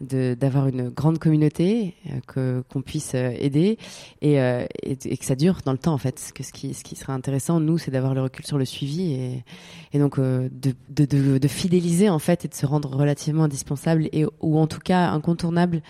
d'avoir 0.00 0.68
une 0.68 0.90
grande 0.90 1.18
communauté 1.18 1.94
euh, 2.06 2.20
que 2.26 2.62
qu'on 2.70 2.82
puisse 2.82 3.14
euh, 3.14 3.32
aider 3.36 3.78
et, 4.20 4.40
euh, 4.40 4.64
et, 4.82 4.96
et, 5.04 5.16
que 5.16 5.24
ça 5.24 5.34
dure 5.34 5.58
dans 5.64 5.72
le 5.72 5.78
temps 5.78 5.92
en 5.92 5.98
fait. 5.98 6.32
Que 6.34 6.42
ce 6.42 6.52
qui 6.52 6.74
ce 6.74 6.84
qui 6.84 6.94
serait 6.94 7.12
intéressant 7.12 7.58
nous 7.60 7.78
c'est 7.78 7.90
d'avoir 7.90 8.14
le 8.14 8.22
recul 8.22 8.46
sur 8.46 8.58
le 8.58 8.64
suivi 8.64 9.12
et, 9.12 9.44
et 9.92 9.98
donc 9.98 10.20
de, 10.20 10.50
de, 10.88 11.38
de, 11.38 11.48
fidéliser 11.48 12.08
en 12.08 12.18
fait 12.18 12.44
et 12.44 12.48
de 12.48 12.54
se 12.54 12.66
rendre 12.66 12.94
relativement 12.94 13.44
indispensable 13.44 14.08
et 14.12 14.24
ou 14.40 14.58
en 14.58 14.66
tout 14.66 14.80
cas 14.80 15.10
incontournable 15.10 15.82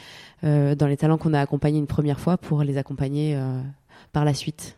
dans 0.43 0.87
les 0.87 0.97
talents 0.97 1.19
qu'on 1.19 1.35
a 1.35 1.41
accompagnés 1.41 1.79
une 1.79 1.87
première 1.87 2.21
fois 2.21 2.39
pour 2.39 2.63
les 2.63 2.79
accompagner 2.79 3.39
par 4.13 4.25
la 4.25 4.35
suite. 4.35 4.77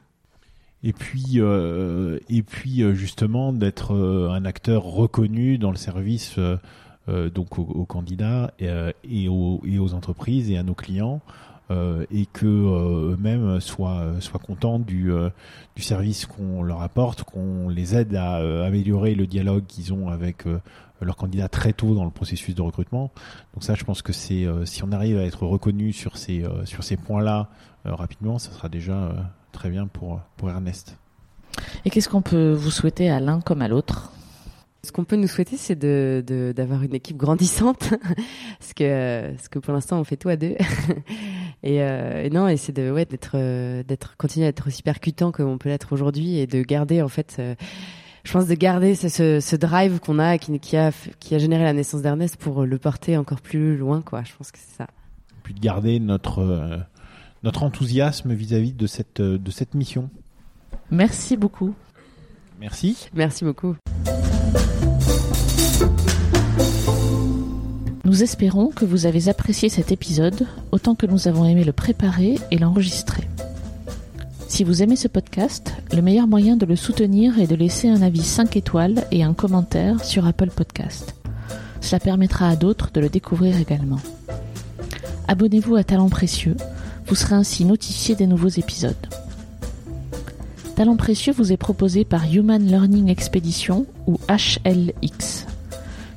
Et 0.82 0.92
puis 0.92 1.38
et 1.38 2.42
puis 2.42 2.94
justement 2.94 3.52
d'être 3.52 3.94
un 3.94 4.44
acteur 4.44 4.84
reconnu 4.84 5.58
dans 5.58 5.70
le 5.70 5.76
service 5.76 6.38
donc 7.30 7.58
aux, 7.58 7.84
candidats 7.84 8.52
euh, 8.62 8.92
et, 9.04 9.28
aux, 9.28 9.60
aux, 9.62 9.94
entreprises 9.94 10.50
et 10.50 10.58
à 10.58 10.62
nos 10.62 10.74
clients. 10.74 11.20
Euh, 11.70 12.04
et 12.10 12.26
que 12.26 12.46
eux-mêmes 12.46 13.60
soient 13.60 14.18
contents 14.44 14.80
du 14.80 15.12
service 15.76 16.26
qu'on 16.26 16.64
leur 16.64 16.82
apporte, 16.82 17.22
qu'on 17.22 17.68
les 17.68 17.94
aide 17.94 18.16
à 18.16 18.38
améliorer 18.64 19.14
le 19.14 19.28
dialogue 19.28 19.64
qu'ils 19.66 19.92
ont 19.92 20.08
avec 20.08 20.46
leurs 21.00 21.14
candidats 21.14 21.48
très 21.48 21.72
tôt 21.72 21.94
dans 21.94 22.04
le 22.04 22.10
processus 22.10 22.56
de 22.56 22.62
recrutement. 22.62 23.12
Donc 23.54 23.62
ça, 23.62 23.76
je 23.76 23.84
pense 23.84 24.02
que 24.02 24.12
c'est 24.12 24.48
si 24.64 24.82
on 24.82 24.90
arrive 24.90 25.16
à 25.16 25.22
être 25.22 25.46
reconnu 25.46 25.92
sur 25.92 26.16
ces 26.16 26.42
points-là 27.06 27.48
rapidement, 27.84 28.40
ça 28.40 28.50
sera 28.50 28.68
déjà 28.68 29.14
très 29.52 29.70
bien 29.70 29.86
pour 29.86 30.20
Ernest. 30.42 30.96
Et 31.84 31.90
qu'est-ce 31.90 32.08
qu'on 32.08 32.22
peut 32.22 32.52
vous 32.52 32.70
souhaiter 32.72 33.10
à 33.10 33.20
l'un 33.20 33.40
comme 33.40 33.62
à 33.62 33.68
l'autre? 33.68 34.12
Ce 34.82 34.92
qu'on 34.92 35.04
peut 35.04 35.16
nous 35.16 35.28
souhaiter, 35.28 35.56
c'est 35.56 35.78
de, 35.78 36.52
d'avoir 36.56 36.82
une 36.82 36.94
équipe 36.94 37.16
grandissante, 37.16 37.90
parce 38.58 38.72
que, 38.74 39.30
parce 39.32 39.48
que 39.48 39.58
pour 39.58 39.74
l'instant, 39.74 40.00
on 40.00 40.04
fait 40.04 40.16
tout 40.16 40.30
à 40.30 40.36
deux. 40.36 40.54
et, 41.62 41.82
euh, 41.82 42.24
et 42.24 42.30
non, 42.30 42.48
et 42.48 42.56
c'est 42.56 42.72
de, 42.72 42.90
ouais, 42.90 43.04
d'être, 43.04 43.32
euh, 43.34 43.82
d'être, 43.82 44.16
continuer 44.16 44.46
à 44.46 44.48
être 44.48 44.66
aussi 44.66 44.82
percutant 44.82 45.32
comme 45.32 45.48
on 45.48 45.58
peut 45.58 45.68
l'être 45.68 45.92
aujourd'hui, 45.92 46.38
et 46.38 46.46
de 46.46 46.62
garder 46.62 47.02
en 47.02 47.08
fait, 47.08 47.36
euh, 47.38 47.54
je 48.24 48.32
pense 48.32 48.46
de 48.46 48.54
garder 48.54 48.94
ce, 48.94 49.08
ce, 49.08 49.40
ce 49.40 49.56
drive 49.56 50.00
qu'on 50.00 50.18
a, 50.18 50.38
qui, 50.38 50.58
qui 50.60 50.76
a, 50.76 50.92
qui 51.18 51.34
a 51.34 51.38
généré 51.38 51.62
la 51.62 51.74
naissance 51.74 52.00
d'Ernest, 52.00 52.36
pour 52.36 52.64
le 52.64 52.78
porter 52.78 53.18
encore 53.18 53.42
plus 53.42 53.76
loin, 53.76 54.00
quoi. 54.00 54.22
Je 54.24 54.32
pense 54.36 54.50
que 54.50 54.58
c'est 54.58 54.76
ça. 54.78 54.86
Puis 55.42 55.52
de 55.52 55.60
garder 55.60 56.00
notre, 56.00 56.86
notre 57.42 57.64
enthousiasme 57.64 58.32
vis-à-vis 58.32 58.72
de 58.72 58.86
cette, 58.86 59.20
de 59.20 59.50
cette 59.50 59.74
mission. 59.74 60.08
Merci 60.90 61.36
beaucoup. 61.36 61.74
Merci. 62.60 63.08
Merci 63.14 63.44
beaucoup. 63.44 63.76
Nous 68.10 68.24
espérons 68.24 68.70
que 68.70 68.84
vous 68.84 69.06
avez 69.06 69.28
apprécié 69.28 69.68
cet 69.68 69.92
épisode 69.92 70.48
autant 70.72 70.96
que 70.96 71.06
nous 71.06 71.28
avons 71.28 71.44
aimé 71.44 71.62
le 71.62 71.72
préparer 71.72 72.40
et 72.50 72.58
l'enregistrer. 72.58 73.22
Si 74.48 74.64
vous 74.64 74.82
aimez 74.82 74.96
ce 74.96 75.06
podcast, 75.06 75.72
le 75.94 76.02
meilleur 76.02 76.26
moyen 76.26 76.56
de 76.56 76.66
le 76.66 76.74
soutenir 76.74 77.38
est 77.38 77.46
de 77.46 77.54
laisser 77.54 77.88
un 77.88 78.02
avis 78.02 78.24
5 78.24 78.56
étoiles 78.56 79.04
et 79.12 79.22
un 79.22 79.32
commentaire 79.32 80.04
sur 80.04 80.26
Apple 80.26 80.50
Podcast. 80.50 81.14
Cela 81.80 82.00
permettra 82.00 82.48
à 82.48 82.56
d'autres 82.56 82.90
de 82.92 82.98
le 82.98 83.08
découvrir 83.08 83.56
également. 83.60 84.00
Abonnez-vous 85.28 85.76
à 85.76 85.84
Talent 85.84 86.08
Précieux, 86.08 86.56
vous 87.06 87.14
serez 87.14 87.36
ainsi 87.36 87.64
notifié 87.64 88.16
des 88.16 88.26
nouveaux 88.26 88.48
épisodes. 88.48 89.06
Talent 90.74 90.96
Précieux 90.96 91.32
vous 91.32 91.52
est 91.52 91.56
proposé 91.56 92.04
par 92.04 92.24
Human 92.24 92.60
Learning 92.60 93.08
Expedition 93.08 93.86
ou 94.08 94.18
HLX 94.28 95.46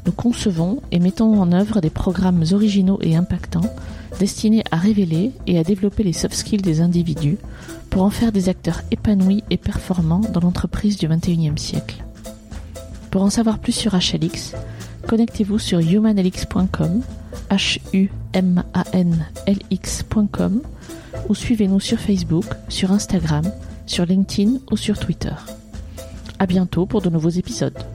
nous 0.05 0.11
concevons 0.11 0.81
et 0.91 0.99
mettons 0.99 1.39
en 1.39 1.51
œuvre 1.51 1.81
des 1.81 1.89
programmes 1.89 2.43
originaux 2.51 2.99
et 3.01 3.15
impactants 3.15 3.73
destinés 4.19 4.63
à 4.71 4.77
révéler 4.77 5.31
et 5.47 5.57
à 5.57 5.63
développer 5.63 6.03
les 6.03 6.13
soft 6.13 6.35
skills 6.35 6.61
des 6.61 6.81
individus 6.81 7.37
pour 7.89 8.03
en 8.03 8.09
faire 8.09 8.31
des 8.31 8.49
acteurs 8.49 8.81
épanouis 8.91 9.43
et 9.49 9.57
performants 9.57 10.19
dans 10.19 10.41
l'entreprise 10.41 10.97
du 10.97 11.07
XXIe 11.07 11.57
siècle. 11.57 12.03
Pour 13.11 13.23
en 13.23 13.29
savoir 13.29 13.59
plus 13.59 13.71
sur 13.71 13.93
HLX, 13.93 14.55
connectez-vous 15.07 15.59
sur 15.59 15.79
humanlx.com, 15.79 17.01
h 17.51 17.79
l 18.33 19.59
x.com 19.69 20.61
ou 21.29 21.35
suivez-nous 21.35 21.79
sur 21.79 21.99
Facebook, 21.99 22.45
sur 22.69 22.91
Instagram, 22.91 23.43
sur 23.85 24.05
LinkedIn 24.05 24.57
ou 24.71 24.77
sur 24.77 24.97
Twitter. 24.97 25.35
À 26.39 26.45
bientôt 26.45 26.85
pour 26.85 27.01
de 27.01 27.09
nouveaux 27.09 27.29
épisodes. 27.29 27.92